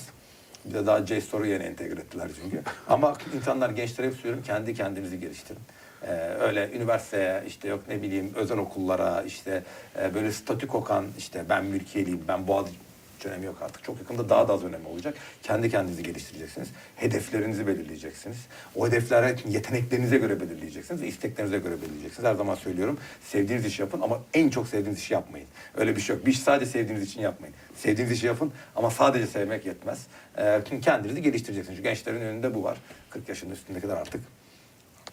Bir 0.65 0.73
de 0.73 0.85
daha 0.85 1.05
JSTOR'u 1.05 1.45
yeni 1.45 1.63
entegre 1.63 1.99
ettiler 2.01 2.29
çünkü. 2.43 2.61
Ama 2.89 3.13
insanlar 3.35 3.69
gençlere 3.69 4.07
hep 4.07 4.13
söylüyorum 4.13 4.43
kendi 4.47 4.73
kendinizi 4.73 5.19
geliştirin. 5.19 5.61
Ee, 6.03 6.11
öyle 6.39 6.71
üniversiteye 6.71 7.43
işte 7.47 7.67
yok 7.67 7.79
ne 7.87 8.01
bileyim 8.01 8.33
özel 8.35 8.57
okullara 8.57 9.21
işte 9.21 9.63
e, 10.01 10.13
böyle 10.13 10.31
statü 10.31 10.67
kokan 10.67 11.05
işte 11.17 11.43
ben 11.49 11.65
mülkiyeliyim 11.65 12.23
ben 12.27 12.47
Boğaziçi 12.47 12.86
hiç 13.19 13.25
önemi 13.25 13.45
yok 13.45 13.61
artık. 13.61 13.83
Çok 13.83 13.99
yakında 13.99 14.29
daha 14.29 14.47
da 14.47 14.53
az 14.53 14.63
önemi 14.63 14.87
olacak. 14.87 15.13
Kendi 15.43 15.69
kendinizi 15.69 16.03
geliştireceksiniz. 16.03 16.67
Hedeflerinizi 16.95 17.67
belirleyeceksiniz. 17.67 18.37
O 18.75 18.87
hedeflere 18.87 19.35
yeteneklerinize 19.49 20.17
göre 20.17 20.41
belirleyeceksiniz 20.41 21.03
isteklerinize 21.03 21.57
göre 21.57 21.81
belirleyeceksiniz. 21.81 22.29
Her 22.29 22.35
zaman 22.35 22.55
söylüyorum. 22.55 22.99
Sevdiğiniz 23.23 23.65
işi 23.65 23.81
yapın 23.81 24.01
ama 24.01 24.19
en 24.33 24.49
çok 24.49 24.67
sevdiğiniz 24.67 24.99
işi 24.99 25.13
yapmayın. 25.13 25.47
Öyle 25.77 25.95
bir 25.95 26.01
şey 26.01 26.15
yok. 26.15 26.25
Bir 26.25 26.31
iş 26.31 26.39
sadece 26.39 26.71
sevdiğiniz 26.71 27.03
için 27.03 27.21
yapmayın. 27.21 27.55
Sevdiğiniz 27.75 28.13
işi 28.13 28.27
yapın 28.27 28.51
ama 28.75 28.91
sadece 28.91 29.27
sevmek 29.27 29.65
yetmez. 29.65 30.07
Ee, 30.37 30.61
kendinizi 30.81 31.21
geliştireceksiniz. 31.21 31.77
Çünkü 31.77 31.89
gençlerin 31.89 32.21
önünde 32.21 32.55
bu 32.55 32.63
var. 32.63 32.77
40 33.09 33.29
yaşın 33.29 33.49
üstündekiler 33.49 33.95
artık. 33.95 34.21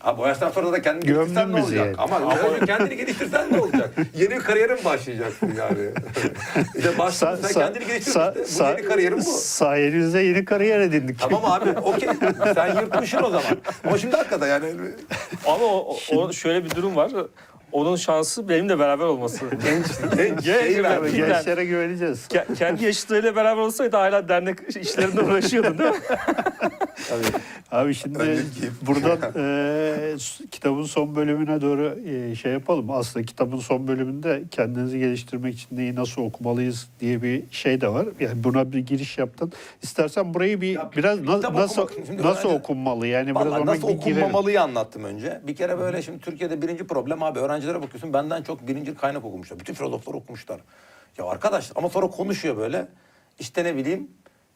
Abi 0.04 0.20
o 0.22 0.26
yaştan 0.26 0.50
sonra 0.50 0.72
da 0.72 0.82
kendini 0.82 1.06
Gömdün 1.06 1.24
geliştirsen 1.34 1.52
ne 1.52 1.56
bizi 1.56 1.66
olacak? 1.66 1.86
yani. 1.86 1.96
Ama 1.98 2.38
önce 2.38 2.66
kendini 2.66 2.96
geliştirsen 2.96 3.52
ne 3.52 3.60
olacak? 3.60 3.90
Yeni 4.14 4.30
bir 4.30 4.40
kariyerin 4.40 4.74
mi 4.78 4.84
başlayacaksın 4.84 5.52
yani? 5.58 5.88
İşte 6.76 6.98
başladın 6.98 7.42
sen 7.48 7.52
kendini 7.52 7.86
geliştirdin 7.86 8.44
işte. 8.48 8.64
Bu 8.64 8.68
yeni 8.68 8.82
kariyerin 8.88 9.18
bu. 9.18 9.22
Sayenizde 9.22 10.20
yeni 10.20 10.44
kariyer 10.44 10.80
edindik. 10.80 11.18
Tamam 11.20 11.44
abi 11.44 11.70
okey. 11.78 12.08
Sen 12.54 12.74
yırtmışsın 12.80 13.18
o 13.22 13.26
zaman. 13.30 13.56
Ama 13.86 13.98
şimdi 13.98 14.16
hakikaten 14.16 14.48
yani 14.48 14.64
Ama 15.46 15.64
o, 15.64 15.96
o- 16.12 16.16
o 16.16 16.32
şöyle 16.32 16.64
bir 16.64 16.70
durum 16.70 16.96
var. 16.96 17.10
Onun 17.74 17.96
şansı 17.96 18.48
benimle 18.48 18.78
beraber 18.78 19.04
olması. 19.04 19.44
genç, 19.64 19.86
genç 20.16 20.44
şey 20.44 20.82
vermiş. 20.82 21.12
Gençlere 21.12 21.64
güveneceğiz. 21.64 22.26
Ke- 22.28 22.54
kendi 22.54 22.84
yaşıtlarıyla 22.84 23.36
beraber 23.36 23.60
olsaydı 23.62 23.96
hala 23.96 24.28
dernek 24.28 24.58
işlerinde 24.76 25.20
uğraşıyordun 25.20 25.78
değil 25.78 25.90
mi? 25.90 25.96
Abi 27.72 27.94
şimdi 27.94 28.18
Önceki- 28.18 28.70
buradan 28.86 29.18
e, 29.36 30.16
kitabın 30.50 30.84
son 30.84 31.16
bölümüne 31.16 31.60
doğru 31.60 31.98
e, 32.06 32.34
şey 32.34 32.52
yapalım. 32.52 32.90
Aslında 32.90 33.26
kitabın 33.26 33.58
son 33.58 33.88
bölümünde 33.88 34.42
kendinizi 34.50 34.98
geliştirmek 34.98 35.54
için 35.54 35.68
neyi 35.76 35.94
nasıl 35.94 36.22
okumalıyız 36.22 36.88
diye 37.00 37.22
bir 37.22 37.42
şey 37.50 37.80
de 37.80 37.88
var. 37.88 38.06
Yani 38.20 38.44
buna 38.44 38.72
bir 38.72 38.78
giriş 38.78 39.18
yaptın. 39.18 39.52
İstersen 39.82 40.34
burayı 40.34 40.60
bir 40.60 40.68
Ya, 40.74 40.90
biraz 40.96 41.20
na- 41.20 41.54
nasıl 41.54 41.82
okumak- 41.82 42.24
nasıl 42.24 42.48
öğrenci- 42.48 42.58
okunmalı? 42.58 43.06
Yani 43.06 43.34
biraz 43.34 43.64
nasıl 43.64 43.88
bir 43.88 43.92
girelim. 43.92 44.12
okunmamalıyı 44.22 44.62
anlattım 44.62 45.04
önce. 45.04 45.40
Bir 45.46 45.54
kere 45.56 45.78
böyle 45.78 46.02
şimdi 46.02 46.18
Türkiye'de 46.20 46.62
birinci 46.62 46.86
problem 46.86 47.22
abi 47.22 47.38
öğrencilere 47.64 47.82
bakıyorsun 47.82 48.12
benden 48.12 48.42
çok 48.42 48.68
birinci 48.68 48.94
kaynak 48.94 49.24
okumuşlar. 49.24 49.60
Bütün 49.60 49.74
filozoflar 49.74 50.14
okumuşlar. 50.14 50.60
Ya 51.18 51.24
arkadaş 51.24 51.72
ama 51.74 51.88
sonra 51.88 52.06
konuşuyor 52.06 52.56
böyle. 52.56 52.88
İşte 53.38 53.64
ne 53.64 53.76
bileyim 53.76 54.10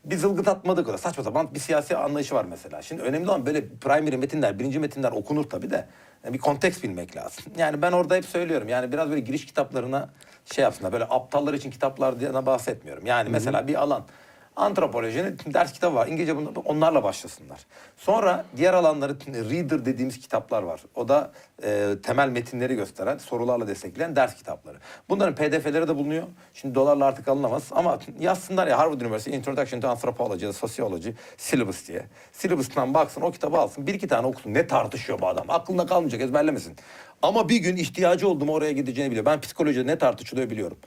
bir 0.04 0.16
zılgıt 0.16 0.48
atmadık 0.48 0.88
öyle. 0.88 0.98
Saçma 0.98 1.24
sapan 1.24 1.54
bir 1.54 1.60
siyasi 1.60 1.96
anlayışı 1.96 2.34
var 2.34 2.44
mesela. 2.44 2.82
Şimdi 2.82 3.02
önemli 3.02 3.28
olan 3.28 3.46
böyle 3.46 3.68
primary 3.68 4.16
metinler, 4.16 4.58
birinci 4.58 4.78
metinler 4.78 5.12
okunur 5.12 5.44
tabii 5.44 5.70
de. 5.70 5.86
Yani 6.24 6.34
bir 6.34 6.38
konteks 6.38 6.82
bilmek 6.82 7.16
lazım. 7.16 7.44
Yani 7.56 7.82
ben 7.82 7.92
orada 7.92 8.16
hep 8.16 8.24
söylüyorum. 8.24 8.68
Yani 8.68 8.92
biraz 8.92 9.10
böyle 9.10 9.20
giriş 9.20 9.46
kitaplarına 9.46 10.08
şey 10.44 10.62
yapsınlar. 10.62 10.92
Böyle 10.92 11.04
aptallar 11.04 11.54
için 11.54 11.70
kitaplar 11.70 12.20
diye 12.20 12.34
bahsetmiyorum. 12.46 13.06
Yani 13.06 13.28
mesela 13.28 13.68
bir 13.68 13.74
alan. 13.74 14.04
Antropolojinin 14.58 15.38
ders 15.46 15.72
kitabı 15.72 15.94
var. 15.94 16.06
İngilizce 16.06 16.36
bunu, 16.36 16.52
onlarla 16.64 17.02
başlasınlar. 17.02 17.58
Sonra 17.96 18.44
diğer 18.56 18.74
alanları 18.74 19.16
reader 19.50 19.84
dediğimiz 19.84 20.20
kitaplar 20.20 20.62
var. 20.62 20.80
O 20.94 21.08
da 21.08 21.32
e, 21.62 21.94
temel 22.02 22.28
metinleri 22.28 22.74
gösteren, 22.74 23.18
sorularla 23.18 23.68
destekleyen 23.68 24.16
ders 24.16 24.34
kitapları. 24.34 24.76
Bunların 25.08 25.34
pdf'leri 25.34 25.88
de 25.88 25.96
bulunuyor. 25.96 26.22
Şimdi 26.54 26.74
dolarla 26.74 27.04
artık 27.04 27.28
alınamaz 27.28 27.68
ama 27.70 27.98
yazsınlar 28.20 28.66
ya 28.66 28.78
Harvard 28.78 29.00
University 29.00 29.36
Introduction 29.36 29.80
to 29.80 29.88
Anthropology 29.88 30.46
ya 30.46 30.52
Sociology 30.52 31.10
Syllabus 31.36 31.88
diye. 31.88 32.06
Syllabus'tan 32.32 32.94
baksın 32.94 33.20
o 33.20 33.30
kitabı 33.30 33.56
alsın. 33.56 33.86
Bir 33.86 33.94
iki 33.94 34.08
tane 34.08 34.26
okusun. 34.26 34.54
Ne 34.54 34.66
tartışıyor 34.66 35.20
bu 35.20 35.28
adam? 35.28 35.44
Aklında 35.48 35.86
kalmayacak 35.86 36.20
ezberlemesin. 36.20 36.76
Ama 37.22 37.48
bir 37.48 37.56
gün 37.56 37.76
ihtiyacı 37.76 38.28
oldu 38.28 38.44
mu 38.44 38.52
oraya 38.52 38.72
gideceğini 38.72 39.10
biliyor. 39.10 39.26
Ben 39.26 39.40
psikolojide 39.40 39.86
ne 39.86 39.98
tartışılıyor 39.98 40.50
biliyorum. 40.50 40.78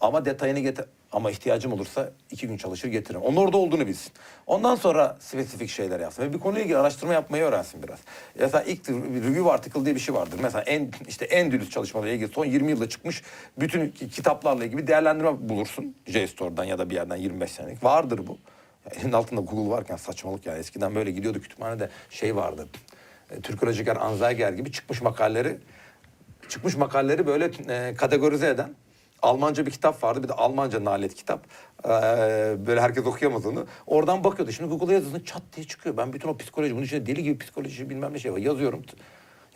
Ama 0.00 0.24
detayını 0.24 0.58
getir. 0.58 0.84
Ama 1.12 1.30
ihtiyacım 1.30 1.72
olursa 1.72 2.10
iki 2.30 2.48
gün 2.48 2.56
çalışır 2.56 2.88
getiririm. 2.88 3.22
Onun 3.22 3.36
orada 3.36 3.56
olduğunu 3.56 3.86
bilsin. 3.86 4.12
Ondan 4.46 4.74
sonra 4.74 5.16
spesifik 5.20 5.70
şeyler 5.70 6.00
yapsın. 6.00 6.22
Ve 6.22 6.32
bir 6.32 6.38
konuyla 6.38 6.62
ilgili 6.62 6.78
araştırma 6.78 7.12
yapmayı 7.12 7.44
öğrensin 7.44 7.82
biraz. 7.82 7.98
Mesela 8.40 8.62
ilk 8.62 8.88
review 8.90 9.50
article 9.50 9.84
diye 9.84 9.94
bir 9.94 10.00
şey 10.00 10.14
vardır. 10.14 10.38
Mesela 10.42 10.62
en 10.62 10.90
işte 11.08 11.24
Endülüs 11.24 11.70
çalışmalarıyla 11.70 12.16
ilgili 12.16 12.32
son 12.32 12.44
20 12.44 12.70
yılda 12.70 12.88
çıkmış 12.88 13.22
bütün 13.58 13.90
kitaplarla 13.90 14.64
ilgili 14.64 14.82
bir 14.82 14.86
değerlendirme 14.86 15.48
bulursun. 15.48 15.96
JSTOR'dan 16.06 16.64
ya 16.64 16.78
da 16.78 16.90
bir 16.90 16.94
yerden 16.94 17.16
25 17.16 17.50
senelik. 17.50 17.84
Vardır 17.84 18.26
bu. 18.26 18.38
Ya 18.86 19.00
elin 19.00 19.12
altında 19.12 19.40
Google 19.40 19.70
varken 19.70 19.96
saçmalık 19.96 20.46
yani. 20.46 20.58
Eskiden 20.58 20.94
böyle 20.94 21.10
gidiyordu 21.10 21.40
kütüphanede 21.40 21.90
şey 22.10 22.36
vardı. 22.36 22.68
E, 23.30 23.40
Türk 23.40 23.62
Hocaker, 23.62 23.96
Anzayger 23.96 24.52
gibi 24.52 24.72
çıkmış 24.72 25.02
makaleleri 25.02 25.58
çıkmış 26.48 26.76
makaleleri 26.76 27.26
böyle 27.26 27.50
e, 27.68 27.94
kategorize 27.94 28.48
eden 28.48 28.70
Almanca 29.22 29.66
bir 29.66 29.70
kitap 29.70 30.02
vardı. 30.02 30.22
Bir 30.22 30.28
de 30.28 30.32
Almanca 30.32 30.84
nalet 30.84 31.14
kitap. 31.14 31.40
Ee, 31.84 31.88
böyle 32.66 32.80
herkes 32.80 33.06
okuyamaz 33.06 33.46
onu. 33.46 33.66
Oradan 33.86 34.24
bakıyordu. 34.24 34.52
Şimdi 34.52 34.74
Google'a 34.74 34.94
yazıyorsun 34.94 35.24
çat 35.24 35.42
diye 35.56 35.66
çıkıyor. 35.66 35.96
Ben 35.96 36.12
bütün 36.12 36.28
o 36.28 36.36
psikoloji, 36.36 36.74
bunun 36.74 36.84
içinde 36.84 37.06
deli 37.06 37.22
gibi 37.22 37.38
psikoloji 37.38 37.90
bilmem 37.90 38.14
ne 38.14 38.18
şey 38.18 38.32
var. 38.32 38.38
Yazıyorum. 38.38 38.82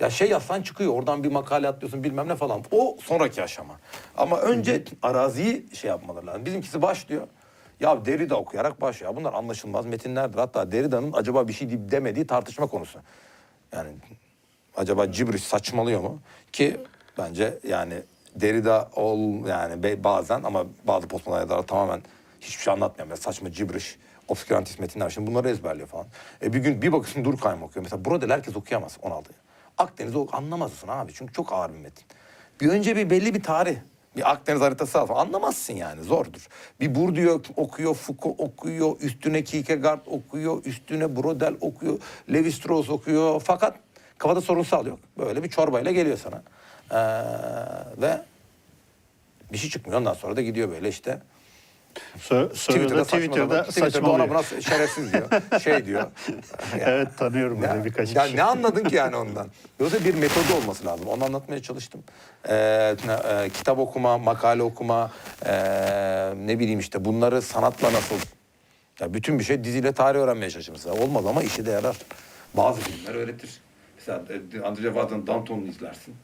Ya 0.00 0.10
şey 0.10 0.28
yazsan 0.30 0.62
çıkıyor. 0.62 0.94
Oradan 0.94 1.24
bir 1.24 1.32
makale 1.32 1.68
atlıyorsun 1.68 2.04
bilmem 2.04 2.28
ne 2.28 2.36
falan. 2.36 2.62
O 2.70 2.96
sonraki 3.00 3.42
aşama. 3.42 3.74
Ama 4.16 4.40
önce 4.40 4.84
araziyi 5.02 5.66
şey 5.74 5.90
yapmaları 5.90 6.26
lazım. 6.26 6.46
Bizimkisi 6.46 6.82
başlıyor. 6.82 7.26
Ya 7.80 8.04
Derrida 8.04 8.36
okuyarak 8.36 8.80
başlıyor. 8.80 9.16
Bunlar 9.16 9.32
anlaşılmaz 9.32 9.86
metinlerdir. 9.86 10.38
Hatta 10.38 10.72
Derrida'nın 10.72 11.12
acaba 11.12 11.48
bir 11.48 11.52
şey 11.52 11.68
deyip 11.68 11.90
demediği 11.90 12.26
tartışma 12.26 12.66
konusu. 12.66 12.98
Yani 13.72 13.90
acaba 14.76 15.12
cibriş 15.12 15.42
saçmalıyor 15.44 16.00
mu? 16.00 16.18
Ki 16.52 16.80
bence 17.18 17.58
yani 17.68 17.94
Derrida 18.34 18.90
ol 18.96 19.46
yani 19.46 20.04
bazen 20.04 20.42
ama 20.42 20.64
bazı 20.84 21.08
postmodern 21.08 21.40
yazarlar 21.40 21.66
tamamen 21.66 22.02
hiçbir 22.40 22.62
şey 22.62 22.72
anlatmıyor. 22.72 23.08
Mesela 23.08 23.32
saçma 23.32 23.52
cibriş, 23.52 23.98
obskürantist 24.28 24.78
metinler. 24.78 25.10
Şimdi 25.10 25.30
bunları 25.30 25.50
ezberliyor 25.50 25.88
falan. 25.88 26.06
E 26.42 26.52
bir 26.52 26.58
gün 26.58 26.82
bir 26.82 26.92
bakıyorsun 26.92 27.24
Durkheim 27.24 27.62
okuyor. 27.62 27.84
Mesela 27.84 28.04
Brodel 28.04 28.30
herkes 28.30 28.56
okuyamaz 28.56 28.96
16'yı. 29.02 29.36
Akdeniz'i 29.78 30.18
anlamazsın 30.32 30.88
abi 30.88 31.12
çünkü 31.14 31.32
çok 31.32 31.52
ağır 31.52 31.72
bir 31.72 31.78
metin. 31.78 32.04
Bir 32.60 32.68
önce 32.68 32.96
bir 32.96 33.10
belli 33.10 33.34
bir 33.34 33.42
tarih. 33.42 33.76
Bir 34.16 34.30
Akdeniz 34.30 34.60
haritası 34.60 35.00
al 35.00 35.06
falan. 35.06 35.26
Anlamazsın 35.26 35.74
yani 35.74 36.02
zordur. 36.02 36.48
Bir 36.80 36.94
Bourdieu 36.94 37.42
okuyor, 37.56 37.94
Foucault 37.94 38.40
okuyor, 38.40 39.00
üstüne 39.00 39.44
Kierkegaard 39.44 40.06
okuyor, 40.06 40.64
üstüne 40.64 41.16
Brodel 41.16 41.54
okuyor, 41.60 41.98
Levi-Strauss 42.28 42.90
okuyor. 42.90 43.42
Fakat 43.44 43.76
kafada 44.18 44.40
sorunsal 44.40 44.86
yok. 44.86 44.98
Böyle 45.18 45.42
bir 45.42 45.48
çorbayla 45.48 45.92
geliyor 45.92 46.18
sana. 46.18 46.42
Ee, 46.92 46.96
ve 48.02 48.22
bir 49.52 49.58
şey 49.58 49.70
çıkmıyor. 49.70 50.00
Ondan 50.00 50.14
sonra 50.14 50.36
da 50.36 50.42
gidiyor 50.42 50.70
böyle 50.70 50.88
işte. 50.88 51.18
So- 52.18 52.54
Sonra 52.54 52.90
da 52.96 53.04
Twitter'da 53.04 53.04
Twitter'da 53.04 53.54
ona 53.54 53.90
saçmalıyor. 53.90 54.28
buna 54.28 54.60
şerefsiz 54.60 55.12
diyor. 55.12 55.28
Şey 55.62 55.86
diyor. 55.86 56.06
Evet 56.80 57.08
tanıyorum 57.18 57.62
Ya, 57.62 57.70
böyle 57.74 57.84
birkaç 57.84 58.14
ya 58.14 58.24
kişi. 58.24 58.36
ne 58.36 58.42
anladın 58.42 58.84
ki 58.84 58.94
yani 58.96 59.16
ondan? 59.16 59.48
Yoksa 59.80 60.04
bir 60.04 60.14
metodu 60.14 60.54
olması 60.62 60.86
lazım. 60.86 61.08
Onu 61.08 61.24
anlatmaya 61.24 61.62
çalıştım. 61.62 62.02
Ee, 62.48 62.54
e, 63.08 63.48
kitap 63.54 63.78
okuma, 63.78 64.18
makale 64.18 64.62
okuma, 64.62 65.10
e, 65.46 65.52
ne 66.46 66.58
bileyim 66.58 66.78
işte 66.80 67.04
bunları 67.04 67.42
sanatla 67.42 67.92
nasıl... 67.92 68.16
Ya 69.00 69.14
bütün 69.14 69.38
bir 69.38 69.44
şey 69.44 69.64
diziyle 69.64 69.92
tarih 69.92 70.18
öğrenmeye 70.18 70.50
çalışırız. 70.50 70.86
Olmaz 70.86 71.26
ama 71.26 71.42
işi 71.42 71.66
de 71.66 71.70
yarar. 71.70 71.96
Bazı 72.54 72.80
filmler 72.80 73.14
öğretir. 73.14 73.50
Mesela 73.96 74.22
e, 74.28 74.56
André 74.56 74.94
Vardan'ın 74.94 75.26
Danton'u 75.26 75.66
izlersin. 75.66 76.14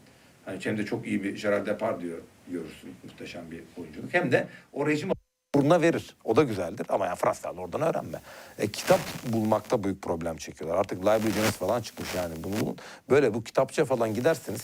Hani 0.48 0.64
hem 0.64 0.78
de 0.78 0.86
çok 0.86 1.06
iyi 1.06 1.24
bir 1.24 1.42
Gerard 1.42 1.66
Depardieu 1.66 2.20
görürsün. 2.48 2.94
Muhteşem 3.04 3.50
bir 3.50 3.62
oyunculuk. 3.76 4.14
Hem 4.14 4.32
de 4.32 4.46
o 4.72 4.86
rejim 4.86 5.10
burnuna 5.54 5.82
verir. 5.82 6.16
O 6.24 6.36
da 6.36 6.42
güzeldir 6.42 6.86
ama 6.88 7.06
ya 7.06 7.14
Fransızlar 7.14 7.56
oradan 7.56 7.80
öğrenme. 7.80 8.20
E, 8.58 8.68
kitap 8.68 9.00
bulmakta 9.26 9.84
büyük 9.84 10.02
problem 10.02 10.36
çekiyorlar. 10.36 10.78
Artık 10.78 11.00
Library 11.00 11.50
falan 11.50 11.82
çıkmış 11.82 12.14
yani. 12.14 12.34
Bunu, 12.44 12.76
böyle 13.10 13.34
bu 13.34 13.44
kitapçıya 13.44 13.84
falan 13.84 14.14
gidersiniz 14.14 14.62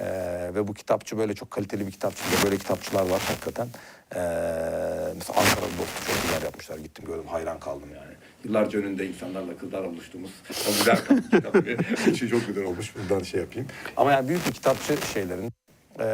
e, 0.00 0.04
ve 0.54 0.68
bu 0.68 0.74
kitapçı 0.74 1.18
böyle 1.18 1.34
çok 1.34 1.50
kaliteli 1.50 1.86
bir 1.86 1.92
kitapçı. 1.92 2.22
Böyle 2.44 2.56
kitapçılar 2.56 3.10
var 3.10 3.22
hakikaten. 3.28 3.66
E, 4.14 4.20
mesela 5.14 5.40
Ankara'da 5.40 5.66
çok 6.06 6.22
güzel 6.22 6.42
yapmışlar. 6.44 6.78
Gittim 6.78 7.04
gördüm 7.04 7.26
hayran 7.26 7.60
kaldım 7.60 7.88
yani. 7.94 8.14
Yıllarca 8.44 8.78
önünde 8.78 9.08
insanlarla 9.08 9.56
kızlarla 9.56 9.90
buluştuğumuz 9.90 10.30
o 10.50 10.72
güzel 10.78 10.96
kitap. 11.30 11.54
Çok 12.30 12.46
güzel 12.46 12.64
olmuş. 12.64 12.92
Buradan 12.96 13.22
şey 13.22 13.40
yapayım. 13.40 13.68
Ama 13.96 14.12
yani 14.12 14.28
büyük 14.28 14.46
bir 14.46 14.52
kitapçı 14.52 14.96
şeylerin 15.12 15.52
ee, 16.00 16.04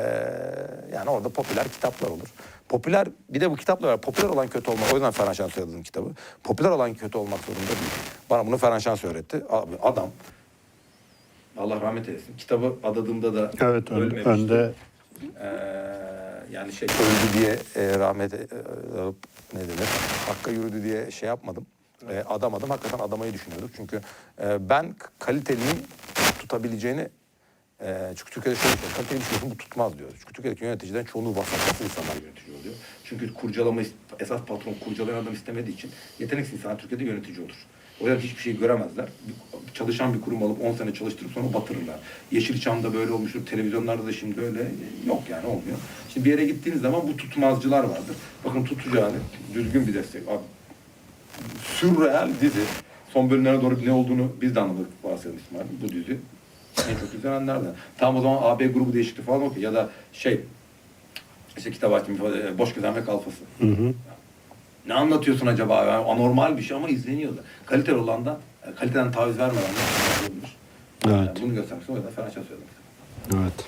yani 0.95 1.11
orada 1.11 1.29
popüler 1.29 1.69
kitaplar 1.69 2.09
olur. 2.09 2.29
Popüler 2.69 3.09
bir 3.29 3.41
de 3.41 3.51
bu 3.51 3.57
kitaplar 3.57 3.89
var. 3.89 4.01
Popüler 4.01 4.29
olan 4.29 4.49
kötü 4.49 4.71
olmak. 4.71 4.93
O 4.93 4.95
yüzden 4.95 5.11
Ferhan 5.11 5.33
Şans 5.33 5.57
yazdım 5.57 5.83
kitabı. 5.83 6.11
Popüler 6.45 6.71
olan 6.71 6.95
kötü 6.95 7.19
olmak 7.19 7.41
zorunda 7.41 7.67
değil. 7.67 7.91
Bana 8.31 8.47
bunu 8.47 8.59
Ferhan 8.59 8.79
Şans 8.79 9.05
öğretti. 9.05 9.43
Abi 9.51 9.77
adam 9.83 10.11
Allah 11.59 11.81
rahmet 11.81 12.09
eylesin. 12.09 12.37
Kitabı 12.37 12.75
adadığımda 12.85 13.35
da 13.35 13.51
Evet 13.61 13.91
ölmemişti. 13.91 14.29
önde 14.29 14.73
Ee, 15.41 15.47
yani 16.53 16.73
şey 16.73 16.89
öldü 16.89 17.39
diye 17.39 17.59
e, 17.77 17.99
rahmet 17.99 18.35
e, 18.35 18.37
e, 18.37 18.41
ne 19.55 19.61
denir? 19.61 19.89
Hakka 20.27 20.51
yürüdü 20.51 20.83
diye 20.83 21.11
şey 21.11 21.27
yapmadım. 21.27 21.67
E, 22.11 22.23
adamadım. 22.23 22.71
Hakikaten 22.71 22.99
adamayı 23.05 23.33
düşünüyorduk. 23.33 23.71
Çünkü 23.77 24.01
e, 24.43 24.69
ben 24.69 24.95
kalitelinin 25.19 25.87
tutabileceğini 26.39 27.09
e, 27.81 28.13
çünkü 28.17 28.31
Türkiye'de 28.31 28.59
şöyle 28.61 28.75
bir 28.75 28.81
şey, 28.81 28.91
kaliteli 28.97 29.21
bir 29.21 29.25
şey 29.41 29.51
bu 29.51 29.57
tutmaz 29.57 29.99
diyor. 29.99 30.11
Çünkü 30.21 30.33
Türkiye'deki 30.33 30.65
yöneticilerin 30.65 31.05
çoğunluğu 31.05 31.37
vasatlıksız 31.37 31.87
insanlar 31.87 32.15
yönetici 32.23 32.57
oluyor. 32.61 32.75
Çünkü 33.05 33.35
kurcalama, 33.35 33.83
esas 34.21 34.41
patron 34.41 34.75
kurcalayan 34.85 35.23
adam 35.23 35.33
istemediği 35.33 35.73
için 35.75 35.91
yeteneksiz 36.19 36.55
insanlar 36.55 36.79
Türkiye'de 36.79 37.05
yönetici 37.05 37.41
olur. 37.41 37.67
O 38.01 38.09
yüzden 38.09 38.21
hiçbir 38.21 38.43
şey 38.43 38.59
göremezler. 38.59 39.09
Bir- 39.29 39.75
çalışan 39.75 40.15
bir 40.15 40.21
kurum 40.21 40.43
alıp 40.43 40.65
10 40.65 40.73
sene 40.75 40.95
çalıştırıp 40.95 41.33
sonra 41.33 41.55
batırırlar. 41.55 42.01
Yeşilçam'da 42.31 42.95
böyle 42.95 43.13
olmuştur, 43.13 43.47
televizyonlarda 43.47 44.07
da 44.07 44.13
şimdi 44.13 44.41
öyle 44.41 44.69
yok 45.07 45.23
yani 45.31 45.47
olmuyor. 45.47 45.79
Şimdi 46.15 46.25
bir 46.25 46.31
yere 46.31 46.45
gittiğiniz 46.45 46.83
zaman 46.83 47.09
bu 47.09 47.17
tutmazcılar 47.17 47.85
vardır. 47.85 48.17
Bakın 48.45 48.65
tutacağını 48.65 49.17
düzgün 49.55 49.87
bir 49.87 49.95
destek. 49.95 50.29
Abi, 50.29 50.43
sürreal 51.65 52.29
dizi. 52.41 52.61
Son 53.13 53.31
bölümlere 53.31 53.63
doğru 53.63 53.85
ne 53.87 53.93
olduğunu 53.93 54.33
biz 54.41 54.55
de 54.55 54.61
anladık 54.61 55.05
bahsedelim 55.05 55.41
İsmail. 55.47 55.67
Bu 55.83 55.89
dizi 55.89 56.19
en 56.91 56.97
çok 57.01 57.15
izlenenlerden. 57.15 57.73
Tam 57.99 58.17
o 58.17 58.21
zaman 58.21 58.39
AB 58.43 58.67
grubu 58.67 58.93
değişikliği 58.93 59.23
falan 59.23 59.43
okey. 59.43 59.63
Ya 59.63 59.75
da 59.75 59.89
şey 60.13 60.41
işte 61.57 61.71
kitap 61.71 61.93
açtım 61.93 62.15
ifade- 62.15 62.59
boş 62.59 62.75
gezen 62.75 62.95
ve 62.95 63.05
kalfası. 63.05 63.37
Ne 64.87 64.95
anlatıyorsun 64.95 65.47
acaba? 65.47 65.85
Yani 65.85 66.05
anormal 66.07 66.57
bir 66.57 66.63
şey 66.63 66.77
ama 66.77 66.89
izleniyor 66.89 67.37
da. 67.37 67.41
Kaliteli 67.67 67.97
olan 67.97 68.25
da 68.27 68.41
e, 68.67 68.75
kaliteden 68.75 69.13
taviz 69.13 69.39
vermeden 69.39 69.63
de 69.63 70.23
olabilir. 70.23 70.57
Evet. 71.07 71.17
Yani 71.17 71.31
bunu 71.43 71.55
göstermek 71.55 71.85
için 71.85 71.93
o 71.93 71.97
yüzden 71.97 72.11
Şah 72.11 72.33
söyledim. 72.33 72.59
evet. 73.35 73.67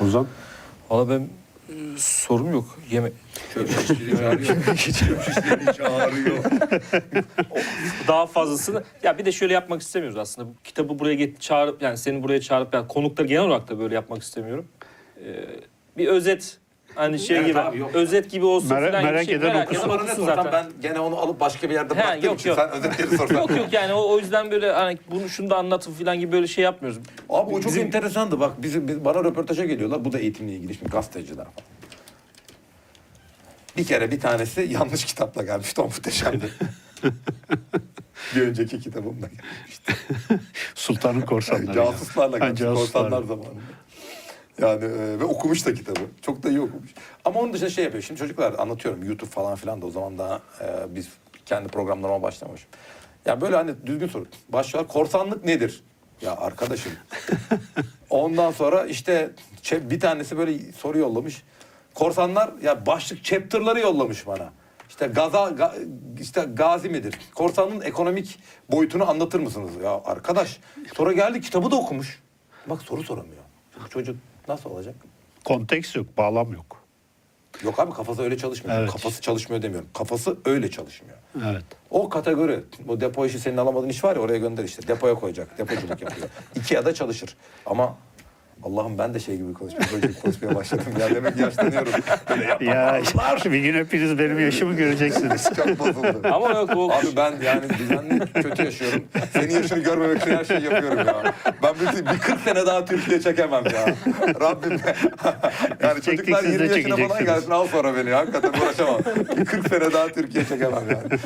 Ozan 0.00 0.26
Valla 0.90 1.10
ben 1.10 1.28
sorum 1.96 2.52
yok. 2.52 2.78
Yeme 2.90 3.12
Çöp 3.54 3.68
şişleri 3.68 4.16
çağırıyor. 4.16 4.64
Çöp 4.76 5.22
şişleri 5.22 5.76
çağırıyor. 5.76 6.44
daha 8.08 8.26
fazlasını 8.26 8.82
ya 9.02 9.18
bir 9.18 9.24
de 9.24 9.32
şöyle 9.32 9.54
yapmak 9.54 9.82
istemiyoruz 9.82 10.18
aslında. 10.18 10.48
Bu 10.48 10.54
kitabı 10.64 10.98
buraya 10.98 11.14
get 11.14 11.40
çağırıp 11.40 11.82
yani 11.82 11.96
seni 11.96 12.22
buraya 12.22 12.40
çağırıp 12.40 12.74
yani 12.74 12.88
konukları 12.88 13.28
genel 13.28 13.42
olarak 13.42 13.68
da 13.68 13.78
böyle 13.78 13.94
yapmak 13.94 14.22
istemiyorum. 14.22 14.68
Ee, 15.24 15.44
bir 15.96 16.06
özet 16.06 16.58
hani 16.98 17.18
şey 17.18 17.36
Evet 17.36 17.46
gibi 17.46 17.60
abi, 17.60 17.78
yok. 17.78 17.90
özet 17.94 18.30
gibi 18.30 18.44
olsun 18.44 18.70
Merak- 18.70 18.90
falan 18.90 19.02
gibi 19.02 19.12
merak 19.12 19.24
şey. 19.24 19.34
eden 19.34 19.46
merak 19.52 19.68
okusun. 19.68 19.88
Bana 19.88 19.96
ne 20.02 20.02
okusun 20.12 20.26
zaten. 20.26 20.52
ben 20.52 20.66
gene 20.82 21.00
onu 21.00 21.16
alıp 21.18 21.40
başka 21.40 21.68
bir 21.68 21.74
yerde 21.74 21.94
He, 21.94 21.98
bıraktığım 21.98 22.24
yok, 22.24 22.40
için 22.40 22.48
yok. 22.48 22.58
sen 22.58 22.70
özetleri 22.70 23.16
sorsan. 23.16 23.34
Yok 23.34 23.50
yok 23.50 23.72
yani 23.72 23.92
o, 23.92 24.12
o 24.12 24.18
yüzden 24.18 24.50
böyle 24.50 24.72
hani 24.72 24.98
bunu 25.10 25.28
şunu 25.28 25.50
da 25.50 25.56
anlatın 25.56 25.92
falan 25.92 26.18
gibi 26.18 26.32
böyle 26.32 26.46
şey 26.46 26.64
yapmıyoruz. 26.64 27.00
Abi 27.28 27.54
o 27.54 27.60
çok 27.60 27.64
Bizim- 27.66 27.82
enteresandı. 27.86 28.40
Bak 28.40 28.62
bizim, 28.62 28.88
biz, 28.88 29.04
bana 29.04 29.24
röportaja 29.24 29.64
geliyorlar. 29.64 30.04
Bu 30.04 30.12
da 30.12 30.18
eğitimle 30.18 30.52
ilgili 30.52 30.74
şimdi 30.74 30.90
gazeteciler 30.90 31.44
falan. 31.44 31.68
Bir 33.76 33.84
kere 33.84 34.10
bir 34.10 34.20
tanesi 34.20 34.60
yanlış 34.70 35.04
kitapla 35.04 35.42
gelmişti. 35.42 35.80
O 35.80 35.84
muhteşemdi. 35.84 36.50
bir 38.36 38.40
önceki 38.42 38.80
kitabımda 38.80 39.26
gelmişti. 39.26 39.92
Sultanın 40.74 41.20
Korsanları. 41.20 41.74
Casuslarla 41.74 42.34
Ha, 42.34 42.38
gelmiş. 42.38 42.60
casuslar. 42.60 43.02
Korsanlar 43.02 43.22
zamanında. 43.26 43.60
Yani 44.58 44.84
e, 44.84 45.20
ve 45.20 45.24
okumuş 45.24 45.66
da 45.66 45.74
kitabı. 45.74 46.00
Çok 46.22 46.42
da 46.42 46.48
iyi 46.48 46.60
okumuş. 46.60 46.90
Ama 47.24 47.40
onun 47.40 47.52
dışında 47.52 47.70
şey 47.70 47.84
yapıyor. 47.84 48.02
Şimdi 48.02 48.20
çocuklar 48.20 48.54
anlatıyorum 48.58 49.04
YouTube 49.04 49.30
falan 49.30 49.54
filan 49.54 49.82
da 49.82 49.86
o 49.86 49.90
zaman 49.90 50.18
daha 50.18 50.40
e, 50.60 50.94
biz 50.94 51.08
kendi 51.46 51.68
programlarıma 51.68 52.22
başlamamışım. 52.22 52.68
Ya 53.26 53.40
böyle 53.40 53.56
hani 53.56 53.86
düzgün 53.86 54.08
soru. 54.08 54.26
Başlıyorlar. 54.48 54.92
Korsanlık 54.92 55.44
nedir? 55.44 55.82
Ya 56.22 56.36
arkadaşım. 56.36 56.92
Ondan 58.10 58.50
sonra 58.50 58.86
işte 58.86 59.30
bir 59.72 60.00
tanesi 60.00 60.38
böyle 60.38 60.72
soru 60.72 60.98
yollamış. 60.98 61.42
Korsanlar 61.94 62.50
ya 62.62 62.86
başlık 62.86 63.24
chapter'ları 63.24 63.80
yollamış 63.80 64.26
bana. 64.26 64.52
İşte 64.88 65.06
gaza 65.06 65.38
ga- 65.38 65.88
işte 66.20 66.46
gazi 66.54 66.88
midir? 66.88 67.18
Korsanın 67.34 67.80
ekonomik 67.80 68.38
boyutunu 68.70 69.10
anlatır 69.10 69.40
mısınız? 69.40 69.70
Ya 69.84 70.00
arkadaş 70.04 70.60
sonra 70.94 71.12
geldi 71.12 71.40
kitabı 71.40 71.70
da 71.70 71.76
okumuş. 71.76 72.22
Bak 72.66 72.82
soru 72.82 73.02
soramıyor. 73.02 73.42
Çocuk 73.90 74.16
nasıl 74.48 74.70
olacak? 74.70 74.94
Konteks 75.44 75.96
yok, 75.96 76.06
bağlam 76.16 76.52
yok. 76.52 76.78
Yok 77.64 77.78
abi 77.78 77.92
kafası 77.92 78.22
öyle 78.22 78.38
çalışmıyor. 78.38 78.78
Evet. 78.78 78.90
Kafası 78.90 79.20
çalışmıyor 79.20 79.62
demiyorum. 79.62 79.88
Kafası 79.94 80.36
öyle 80.44 80.70
çalışmıyor. 80.70 81.18
Evet. 81.44 81.64
O 81.90 82.08
kategori, 82.08 82.64
bu 82.86 83.00
depo 83.00 83.26
işi 83.26 83.38
senin 83.38 83.56
alamadığın 83.56 83.88
iş 83.88 84.04
var 84.04 84.16
ya 84.16 84.22
oraya 84.22 84.38
gönder 84.38 84.64
işte. 84.64 84.88
Depoya 84.88 85.14
koyacak, 85.14 85.58
depoculuk 85.58 85.90
yapıyor. 86.02 86.28
Ikea'da 86.56 86.94
çalışır. 86.94 87.36
Ama 87.66 87.96
Allah'ım 88.62 88.98
ben 88.98 89.14
de 89.14 89.20
şey 89.20 89.36
gibi 89.36 89.54
konuşmaya, 89.54 89.86
böyle 89.92 90.12
konuşmaya 90.12 90.54
başladım. 90.54 90.84
Ya 91.00 91.14
demek 91.14 91.36
yaşlanıyorum. 91.36 91.92
Böyle 92.30 92.44
yapma. 92.44 92.74
Ya 92.74 93.02
bir 93.44 93.58
gün 93.58 93.74
hepiniz 93.74 94.18
benim 94.18 94.40
yaşımı 94.40 94.74
göreceksiniz. 94.74 95.50
Çok 95.56 95.78
bozuldu. 95.78 96.20
Ama 96.32 96.50
yok 96.50 96.70
o 96.76 96.92
Abi 96.92 97.06
ben 97.16 97.34
yani 97.44 97.62
düzenli 97.78 98.32
kötü 98.42 98.64
yaşıyorum. 98.64 99.04
Senin 99.32 99.50
yaşını 99.50 99.78
görmemek 99.78 100.22
için 100.22 100.30
her 100.30 100.44
şeyi 100.44 100.62
yapıyorum 100.64 100.98
ya. 100.98 101.34
Ben 101.62 101.74
bir, 101.74 102.06
bir 102.14 102.18
40 102.18 102.40
sene 102.40 102.66
daha 102.66 102.84
Türkiye 102.84 103.20
çekemem 103.20 103.64
ya. 103.64 103.94
Rabbim. 104.40 104.80
yani 105.82 106.02
çektik, 106.02 106.18
çocuklar 106.18 106.42
siz 106.42 106.58
de 106.60 106.64
20 106.64 106.76
yaşına 106.76 106.96
falan 106.96 107.08
çekeceksiniz. 107.08 107.26
gelsin 107.26 107.50
al 107.50 107.66
sonra 107.66 107.96
beni. 107.96 108.10
Hakikaten 108.10 108.52
uğraşamam. 108.60 109.00
Bir 109.36 109.44
40 109.44 109.68
sene 109.68 109.92
daha 109.92 110.08
Türkiye 110.08 110.44
çekemem 110.44 110.82
yani. 110.90 111.20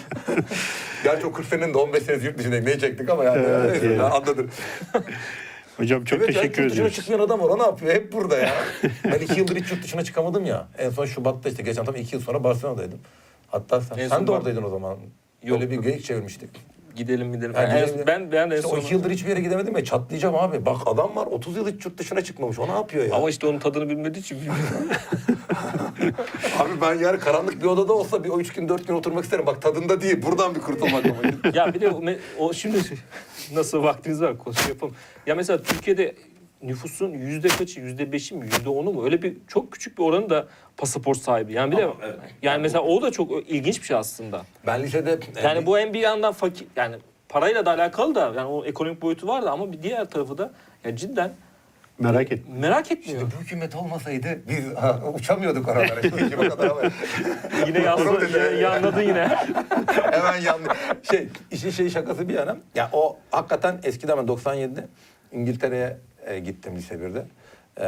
Gerçi 1.04 1.26
o 1.26 1.32
40 1.32 1.46
senenin 1.46 1.74
de 1.74 1.78
15 1.78 2.02
senesi 2.02 2.26
yurt 2.26 2.38
dışındayım. 2.38 2.64
Neyi 2.66 2.78
çektik 2.78 3.10
ama 3.10 3.24
yani. 3.24 3.44
Evet, 3.48 3.70
Neyse, 3.72 3.86
yani. 3.86 4.02
Anladın. 4.02 4.50
Hocam 5.76 6.04
çok 6.04 6.18
evet, 6.18 6.26
teşekkür 6.26 6.46
yurt 6.48 6.56
dışına 6.56 6.72
ediyoruz. 6.72 6.94
çıkmayan 6.94 7.20
adam 7.20 7.40
var. 7.40 7.48
O 7.48 7.58
ne 7.58 7.62
yapıyor? 7.62 7.94
Hep 7.94 8.12
burada 8.12 8.38
ya. 8.38 8.52
ben 9.04 9.18
iki 9.20 9.40
yıldır 9.40 9.56
hiç 9.56 9.70
yurt 9.70 9.84
dışına 9.84 10.04
çıkamadım 10.04 10.46
ya. 10.46 10.68
En 10.78 10.90
son 10.90 11.06
Şubat'ta 11.06 11.48
işte 11.48 11.62
geçen 11.62 11.84
tam 11.84 11.96
iki 11.96 12.16
yıl 12.16 12.22
sonra 12.22 12.44
Barcelona'daydım. 12.44 12.98
Hatta 13.48 13.80
sen, 13.80 13.98
En 13.98 14.08
sen 14.08 14.26
de 14.26 14.30
oradaydın 14.32 14.62
o 14.62 14.68
zaman. 14.68 14.96
Yok. 15.42 15.60
Böyle 15.60 15.70
bir 15.70 15.78
geyik 15.82 16.04
çevirmiştik. 16.04 16.50
Gidelim 16.96 17.32
gidelim. 17.32 17.54
Ha, 17.54 17.62
En- 17.62 17.86
gidelim. 17.86 18.04
ben 18.06 18.32
ben 18.32 18.50
de 18.50 18.54
en 18.54 18.58
İşte 18.60 18.70
son. 18.70 18.78
iki 18.80 18.94
yıldır 18.94 19.10
hiçbir 19.10 19.28
yere 19.30 19.40
gidemedim 19.40 19.76
ya 19.76 19.84
çatlayacağım 19.84 20.34
abi. 20.34 20.66
Bak 20.66 20.76
adam 20.86 21.16
var 21.16 21.26
30 21.26 21.56
yıl 21.56 21.68
hiç 21.68 21.84
yurt 21.84 21.98
dışına 21.98 22.20
çıkmamış. 22.24 22.58
O 22.58 22.68
ne 22.68 22.72
yapıyor 22.72 23.04
ya? 23.04 23.14
Ama 23.14 23.30
işte 23.30 23.46
onun 23.46 23.58
tadını 23.58 23.88
bilmediği 23.88 24.18
için 24.20 24.38
bilmiyorum. 24.38 24.64
Abi 26.58 26.70
ben 26.80 26.94
yani 26.94 27.18
karanlık 27.18 27.62
bir 27.62 27.66
odada 27.66 27.92
olsa 27.92 28.24
bir 28.24 28.28
o 28.28 28.40
üç 28.40 28.52
gün 28.52 28.68
dört 28.68 28.88
gün 28.88 28.94
oturmak 28.94 29.24
isterim. 29.24 29.46
Bak 29.46 29.62
tadında 29.62 30.00
değil. 30.00 30.22
Buradan 30.22 30.54
bir 30.54 30.60
kurtulmak 30.60 31.04
ama. 31.06 31.50
ya 31.54 31.74
bir 31.74 31.80
de 31.80 31.88
o, 31.90 32.02
o 32.38 32.52
şimdi 32.52 32.78
nasıl 33.54 33.82
vaktiniz 33.82 34.20
var 34.22 34.38
konuş 34.38 34.68
yapalım. 34.68 34.94
Ya 35.26 35.34
mesela 35.34 35.62
Türkiye'de 35.62 36.14
nüfusun 36.62 37.10
yüzde 37.10 37.48
kaçı, 37.48 37.80
yüzde 37.80 38.12
beşi 38.12 38.34
mi, 38.34 38.44
yüzde 38.44 38.68
onu 38.68 38.92
mu? 38.92 39.04
Öyle 39.04 39.22
bir 39.22 39.36
çok 39.48 39.72
küçük 39.72 39.98
bir 39.98 40.02
oranı 40.02 40.30
da 40.30 40.46
pasaport 40.76 41.18
sahibi. 41.18 41.52
Yani 41.52 41.72
bir 41.72 41.76
de 41.76 41.84
Ama 41.84 41.94
evet. 42.04 42.18
yani 42.42 42.62
mesela 42.62 42.82
o 42.84 43.02
da 43.02 43.10
çok 43.12 43.50
ilginç 43.50 43.80
bir 43.80 43.86
şey 43.86 43.96
aslında. 43.96 44.42
Ben 44.66 44.82
lisede 44.82 45.18
Yani 45.44 45.66
bu 45.66 45.78
hem 45.78 45.94
bir 45.94 46.00
yandan 46.00 46.32
fakir 46.32 46.66
yani 46.76 46.96
parayla 47.28 47.66
da 47.66 47.70
alakalı 47.70 48.14
da 48.14 48.20
yani 48.36 48.44
o 48.48 48.64
ekonomik 48.64 49.02
boyutu 49.02 49.26
var 49.28 49.42
da 49.42 49.50
ama 49.50 49.72
bir 49.72 49.82
diğer 49.82 50.04
tarafı 50.10 50.38
da 50.38 50.52
ya 50.84 50.96
cidden 50.96 51.32
Merak 51.98 52.32
et. 52.32 52.42
merak 52.60 52.92
etmiyor. 52.92 53.22
bu 53.22 53.42
hükümet 53.42 53.74
olmasaydı 53.76 54.26
biz 54.48 54.74
ha, 54.74 55.00
uçamıyorduk 55.14 55.68
oralara. 55.68 56.02
Şimdi 56.02 56.36
o 56.36 56.48
kadar 56.48 56.70
ama- 56.70 56.80
yine 57.66 57.78
yazdı, 57.82 58.28
yine 58.28 58.60
yanladın 58.60 59.02
yine. 59.02 59.28
Hemen 60.10 60.40
yandı. 60.40 60.68
Şey, 61.10 61.28
işin 61.50 61.70
şey 61.70 61.90
şakası 61.90 62.28
bir 62.28 62.34
yana. 62.34 62.56
Ya 62.74 62.90
o 62.92 63.16
hakikaten 63.30 63.80
eskiden 63.82 64.18
ben 64.18 64.24
97'de 64.34 64.86
İngiltere'ye 65.32 65.96
e, 66.26 66.38
gittim 66.38 66.76
lise 66.76 66.94
1'de. 66.94 67.24
Ee, 67.76 67.84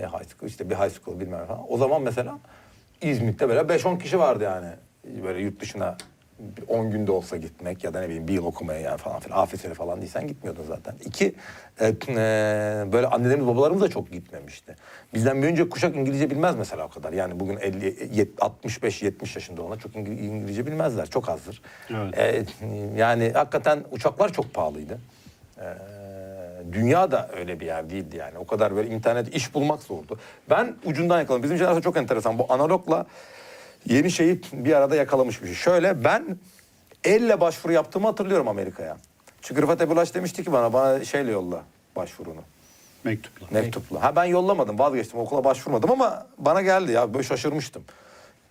ne 0.00 0.06
high 0.06 0.28
school 0.28 0.48
işte 0.48 0.70
bir 0.70 0.74
high 0.74 0.90
school 1.02 1.20
bilmem 1.20 1.46
falan. 1.46 1.72
O 1.72 1.76
zaman 1.76 2.02
mesela 2.02 2.38
İzmit'te 3.00 3.48
böyle 3.48 3.60
5-10 3.60 3.98
kişi 3.98 4.18
vardı 4.18 4.44
yani. 4.44 4.68
Böyle 5.24 5.40
yurt 5.40 5.60
dışına 5.60 5.96
10 6.68 6.90
günde 6.90 7.12
olsa 7.12 7.36
gitmek 7.36 7.84
ya 7.84 7.94
da 7.94 8.00
ne 8.00 8.06
bileyim 8.06 8.28
bir 8.28 8.32
yıl 8.32 8.44
okumaya 8.44 8.80
yani 8.80 8.98
falan 8.98 9.20
filan. 9.20 9.38
Afisleri 9.38 9.74
falan 9.74 10.00
değilsen 10.00 10.26
gitmiyordun 10.26 10.64
zaten. 10.68 10.94
İki, 11.04 11.34
e, 11.80 11.86
e, 11.86 11.94
böyle 12.92 13.06
annelerimiz 13.06 13.46
babalarımız 13.46 13.82
da 13.82 13.88
çok 13.90 14.10
gitmemişti. 14.12 14.76
Bizden 15.14 15.42
bir 15.42 15.46
önce 15.46 15.68
kuşak 15.68 15.96
İngilizce 15.96 16.30
bilmez 16.30 16.56
mesela 16.56 16.86
o 16.86 16.88
kadar. 16.88 17.12
Yani 17.12 17.40
bugün 17.40 17.56
50, 17.56 17.86
65-70 18.38 19.36
yaşında 19.36 19.62
olan 19.62 19.78
çok 19.78 19.96
İngil- 19.96 20.18
İngilizce 20.18 20.66
bilmezler. 20.66 21.06
Çok 21.06 21.28
azdır. 21.28 21.62
Evet. 22.16 22.48
E, 22.62 22.66
yani 22.96 23.30
hakikaten 23.34 23.84
uçaklar 23.90 24.32
çok 24.32 24.54
pahalıydı. 24.54 24.98
E, 25.58 25.64
dünya 26.72 27.10
da 27.10 27.30
öyle 27.36 27.60
bir 27.60 27.66
yer 27.66 27.90
değildi 27.90 28.16
yani. 28.16 28.38
O 28.38 28.46
kadar 28.46 28.76
böyle 28.76 28.88
internet 28.88 29.34
iş 29.34 29.54
bulmak 29.54 29.82
zordu. 29.82 30.18
Ben 30.50 30.74
ucundan 30.84 31.18
yakaladım. 31.18 31.42
Bizim 31.42 31.56
jenerasyon 31.56 31.82
çok 31.82 31.96
enteresan. 31.96 32.38
Bu 32.38 32.46
analogla 32.48 33.06
yeni 33.86 34.10
şeyi 34.10 34.40
bir 34.52 34.72
arada 34.72 34.96
yakalamış 34.96 35.42
bir 35.42 35.46
şey. 35.46 35.56
Şöyle 35.56 36.04
ben 36.04 36.36
elle 37.04 37.40
başvuru 37.40 37.72
yaptığımı 37.72 38.06
hatırlıyorum 38.06 38.48
Amerika'ya. 38.48 38.96
Çünkü 39.42 39.62
Rıfat 39.62 39.80
Ebulaş 39.80 40.14
demişti 40.14 40.44
ki 40.44 40.52
bana 40.52 40.72
bana 40.72 41.04
şeyle 41.04 41.30
yolla 41.30 41.62
başvurunu. 41.96 42.40
Mektupla. 43.04 43.46
Mektupla. 43.50 44.02
Ha 44.02 44.16
ben 44.16 44.24
yollamadım 44.24 44.78
vazgeçtim 44.78 45.20
okula 45.20 45.44
başvurmadım 45.44 45.90
ama 45.90 46.26
bana 46.38 46.62
geldi 46.62 46.92
ya 46.92 47.14
böyle 47.14 47.24
şaşırmıştım. 47.24 47.84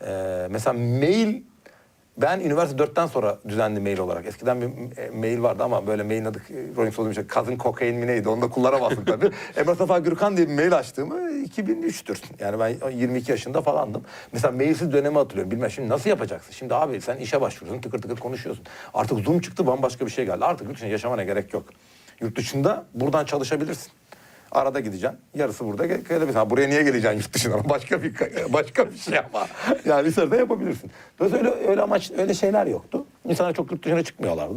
Ee, 0.06 0.48
mesela 0.50 0.74
mail 0.74 1.42
ben 2.18 2.40
üniversite 2.40 2.84
4'ten 2.84 3.06
sonra 3.08 3.40
düzenli 3.48 3.80
mail 3.80 3.98
olarak. 3.98 4.26
Eskiden 4.26 4.62
bir 4.62 4.98
e, 4.98 5.10
mail 5.10 5.42
vardı 5.42 5.64
ama 5.64 5.88
böyle 5.88 6.04
mailin 6.04 6.26
adı 6.26 6.38
e, 6.38 6.76
Rolling 6.78 6.94
Stone'un 6.94 7.14
şey, 7.14 7.28
Cousin 7.28 7.58
Cocaine 7.58 7.98
mi 7.98 8.08
neydi 8.08 8.30
onu 8.30 8.42
da 8.42 8.50
kullanamazsın 8.50 9.06
tabii. 9.06 9.32
Emre 9.56 9.76
Safa 9.76 10.00
Gürkan 10.00 10.38
diye 10.38 10.50
bir 10.50 10.54
mail 10.54 10.78
açtığımı 10.78 11.16
2003'tür. 11.32 12.20
Yani 12.40 12.60
ben 12.60 12.92
22 12.92 13.32
yaşında 13.32 13.62
falandım. 13.62 14.02
Mesela 14.34 14.52
mailsiz 14.52 14.92
dönemi 14.94 15.18
hatırlıyorum. 15.18 15.52
Bilmem 15.52 15.72
şimdi 15.72 15.90
nasıl 15.90 16.10
yapacaksın? 16.10 16.54
Şimdi 16.54 16.76
abi 16.76 17.02
sen 17.02 17.18
işe 17.18 17.42
başvuruyorsun 17.42 17.82
tıkır 17.82 18.02
tıkır 18.02 18.18
konuşuyorsun. 18.18 18.66
Artık 18.94 19.20
Zoom 19.20 19.40
çıktı 19.40 19.68
bambaşka 19.68 20.06
bir 20.06 20.12
şey 20.12 20.26
geldi. 20.26 20.46
Artık 20.46 20.68
yurt 20.68 20.76
dışında 20.76 20.92
yaşamana 20.92 21.24
gerek 21.24 21.54
yok. 21.54 21.66
Yurt 22.22 22.38
dışında 22.38 22.86
buradan 22.94 23.26
çalışabilirsin. 23.26 23.92
Arada 24.52 24.80
gideceksin. 24.80 25.20
Yarısı 25.36 25.66
burada 25.66 25.86
gel- 25.86 26.02
gelebilirsin. 26.02 26.40
Ha, 26.40 26.50
buraya 26.50 26.68
niye 26.70 26.84
geleceksin 26.84 27.18
yurt 27.18 27.34
dışına? 27.34 27.70
Başka 27.70 28.04
bir 28.04 28.14
başka 28.54 28.92
bir 28.92 28.98
şey 28.98 29.20
ama. 29.20 29.48
Yani 29.86 30.06
lisede 30.08 30.38
yapabilirsin. 30.38 30.92
Dolayısıyla 31.20 31.52
öyle, 31.52 31.68
öyle 31.70 31.82
amaç 31.82 32.12
öyle 32.18 32.34
şeyler 32.34 32.66
yoktu. 32.68 33.06
İnsanlar 33.30 33.54
çok 33.54 33.72
yurt 33.72 33.86
dışına 33.86 34.04
çıkmıyorlardı. 34.04 34.54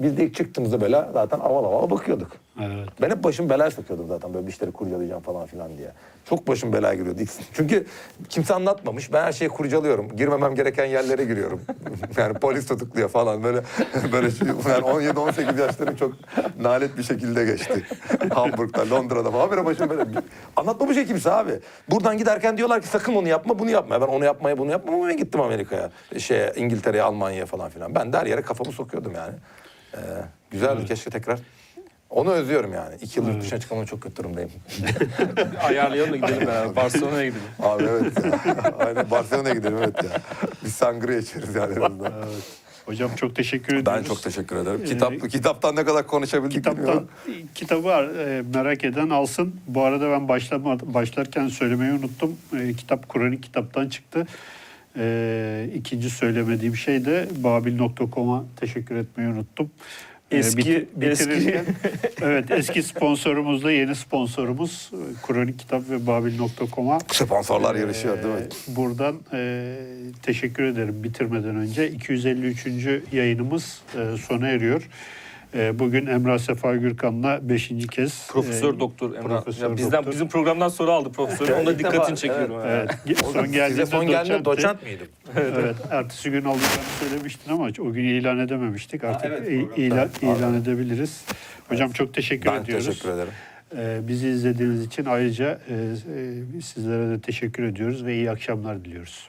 Biz 0.00 0.16
de 0.16 0.24
ilk 0.24 0.34
çıktığımızda 0.34 0.80
böyle 0.80 1.04
zaten 1.12 1.40
aval 1.40 1.64
aval 1.64 1.90
bakıyorduk. 1.90 2.32
Evet. 2.60 2.88
Ben 3.02 3.10
hep 3.10 3.24
başım 3.24 3.50
belaya 3.50 3.70
sokuyordum 3.70 4.08
zaten 4.08 4.34
böyle 4.34 4.46
bir 4.46 4.52
işleri 4.52 4.72
kurcalayacağım 4.72 5.22
falan 5.22 5.46
filan 5.46 5.78
diye. 5.78 5.90
Çok 6.28 6.48
başım 6.48 6.72
belaya 6.72 6.94
giriyordu. 6.94 7.20
ilk- 7.20 7.30
Çünkü 7.52 7.86
kimse 8.28 8.54
anlatmamış. 8.54 9.12
Ben 9.12 9.22
her 9.22 9.32
şeyi 9.32 9.48
kurcalıyorum. 9.48 10.16
Girmemem 10.16 10.54
gereken 10.54 10.84
yerlere 10.84 11.24
giriyorum. 11.24 11.60
yani 12.16 12.34
polis 12.34 12.66
tutukluyor 12.66 13.08
falan 13.08 13.42
böyle 13.44 13.60
böyle 14.12 14.30
şey. 14.30 14.48
Yani 14.48 14.84
17-18 14.84 15.60
yaşlarım 15.60 15.96
çok 15.96 16.12
nalet 16.60 16.98
bir 16.98 17.02
şekilde 17.02 17.44
geçti. 17.44 17.86
Hamburg'da, 18.34 18.90
Londra'da 18.90 19.30
falan. 19.30 19.46
Habire 19.48 19.64
başım 19.64 19.90
böyle. 19.90 20.04
Anlatmamış 20.56 20.96
ya 20.96 21.04
kimse 21.04 21.30
abi. 21.32 21.52
Buradan 21.90 22.18
giderken 22.18 22.56
diyorlar 22.56 22.80
ki 22.82 22.88
sakın 22.88 23.14
onu 23.14 23.28
yapma, 23.28 23.58
bunu 23.58 23.70
yapma. 23.70 24.00
Ben 24.00 24.06
onu 24.06 24.24
yapmaya, 24.24 24.58
bunu 24.58 24.70
yapmam 24.70 24.94
ama 24.94 25.08
ben 25.08 25.16
gittim 25.16 25.40
Amerika'ya. 25.40 25.90
Şeye, 26.18 26.52
İngiltere'ye, 26.56 27.02
Almanya'ya 27.02 27.46
falan 27.46 27.70
filan. 27.70 27.94
Ben 27.94 28.12
de 28.12 28.16
her 28.18 28.26
yere 28.26 28.42
kafamı 28.42 28.72
sokuyordum 28.72 29.12
yani. 29.14 29.34
Ee, 29.96 30.00
güzeldi 30.50 30.86
keşke 30.86 31.10
tekrar. 31.10 31.38
Onu 32.10 32.30
özlüyorum 32.30 32.72
yani. 32.72 32.94
İki 33.00 33.20
yıl 33.20 33.28
yurt 33.28 33.42
dışına 33.42 33.60
çıkmama 33.60 33.86
çok 33.86 34.02
kötü 34.02 34.16
durumdayım. 34.16 34.50
Ayarlayalım 35.62 36.12
da 36.12 36.16
gidelim 36.16 36.46
beraber. 36.46 36.76
Barcelona'ya 36.76 37.26
gidelim. 37.26 37.42
Abi 37.62 37.84
evet 37.84 38.24
ya. 38.24 38.62
Aynen 38.78 39.10
Barcelona'ya 39.10 39.54
gidelim 39.54 39.78
evet 39.78 40.04
ya. 40.04 40.10
Biz 40.64 40.72
sangria 40.74 41.16
içeriz 41.18 41.54
yani 41.54 41.74
en 41.74 41.80
azından. 41.80 42.12
Hocam 42.86 43.10
çok 43.16 43.36
teşekkür 43.36 43.76
ediyoruz. 43.76 44.02
Ben 44.02 44.08
çok 44.08 44.22
teşekkür 44.22 44.56
ederim. 44.56 44.84
Kitap, 44.84 45.30
kitaptan 45.30 45.76
ne 45.76 45.84
kadar 45.84 46.06
konuşabildik 46.06 46.52
Kitaptan 46.56 46.82
bilmiyorum. 46.82 47.08
kitabı 47.54 47.84
var, 47.84 48.04
e, 48.04 48.42
merak 48.54 48.84
eden 48.84 49.10
alsın. 49.10 49.54
Bu 49.66 49.82
arada 49.82 50.10
ben 50.10 50.28
başlama, 50.28 50.78
başlarken 50.94 51.48
söylemeyi 51.48 51.92
unuttum. 51.92 52.36
E, 52.60 52.72
kitap 52.72 53.08
Kur'an'ın 53.08 53.36
kitaptan 53.36 53.88
çıktı. 53.88 54.26
E, 54.98 55.68
ikinci 55.74 56.10
söylemediğim 56.10 56.76
şey 56.76 57.04
de 57.04 57.28
Babil.com'a 57.36 58.44
teşekkür 58.60 58.96
etmeyi 58.96 59.28
unuttum. 59.30 59.70
Eski- 60.30 60.58
biti- 60.58 60.86
bitirirken- 61.00 61.10
eski- 61.10 61.64
evet 62.22 62.50
eski 62.50 62.82
sponsorumuz 62.82 63.64
da 63.64 63.72
yeni 63.72 63.94
sponsorumuz 63.94 64.90
Kur'an'ın 65.22 65.52
kitap 65.52 65.90
ve 65.90 66.06
Babil.com'a 66.06 66.98
Sponsorlar 67.12 67.74
yarışıyor 67.74 68.22
değil 68.22 68.34
mi? 68.34 68.40
Ee, 68.40 68.76
Buradan 68.76 69.16
e, 69.32 69.76
teşekkür 70.22 70.62
ederim 70.62 71.04
bitirmeden 71.04 71.56
önce. 71.56 71.90
253. 71.90 72.66
yayınımız 73.12 73.80
e, 73.98 74.16
sona 74.16 74.48
eriyor. 74.48 74.88
E, 75.56 75.78
bugün 75.78 76.06
Emrah 76.06 76.38
Sefa 76.38 76.76
Gürkan'la 76.76 77.48
5. 77.48 77.68
kez. 77.90 78.26
Profesör 78.30 78.74
e, 78.74 78.80
Doktor 78.80 79.14
Emrah. 79.14 79.42
Profesör 79.42 79.70
Ya 79.70 79.76
bizden 79.76 79.92
Doktor. 79.98 80.12
bizim 80.12 80.28
programdan 80.28 80.68
sonra 80.68 80.92
aldı 80.92 81.12
profesörü. 81.12 81.52
Onda 81.52 81.72
İlk 81.72 81.78
defa, 81.78 81.92
dikkatini 81.92 82.16
çekiyorum. 82.16 82.56
evet, 82.66 82.90
ha. 82.90 82.98
Evet, 83.06 83.18
son 83.32 83.52
geldiğinde 83.52 83.68
Size 83.68 83.86
son 83.86 84.06
geldiğinde 84.06 84.44
doçent 84.44 84.82
miydim? 84.82 85.06
Evet, 85.36 85.76
ertesi 85.90 86.30
gün 86.30 86.44
alacağını 86.44 86.84
söylemiştin 87.00 87.52
ama 87.52 87.68
o 87.80 87.92
gün 87.92 88.04
ilan 88.04 88.38
edememiştik. 88.38 89.04
Artık 89.04 89.24
evet, 89.32 89.48
i- 89.48 89.68
programda. 89.68 89.76
ilan, 89.82 90.08
ilan 90.22 90.54
edebiliriz. 90.54 91.24
Hocam 91.68 91.90
çok 91.90 92.14
teşekkür 92.14 92.50
Ben 92.50 92.62
ediyoruz. 92.62 92.86
teşekkür 92.86 93.08
ederim. 93.08 93.32
E, 93.76 94.08
bizi 94.08 94.28
izlediğiniz 94.28 94.84
için 94.86 95.04
ayrıca 95.04 95.58
e, 95.68 95.74
e, 96.58 96.60
sizlere 96.60 97.10
de 97.10 97.20
teşekkür 97.20 97.62
ediyoruz 97.62 98.04
ve 98.06 98.14
iyi 98.14 98.30
akşamlar 98.30 98.84
diliyoruz. 98.84 99.28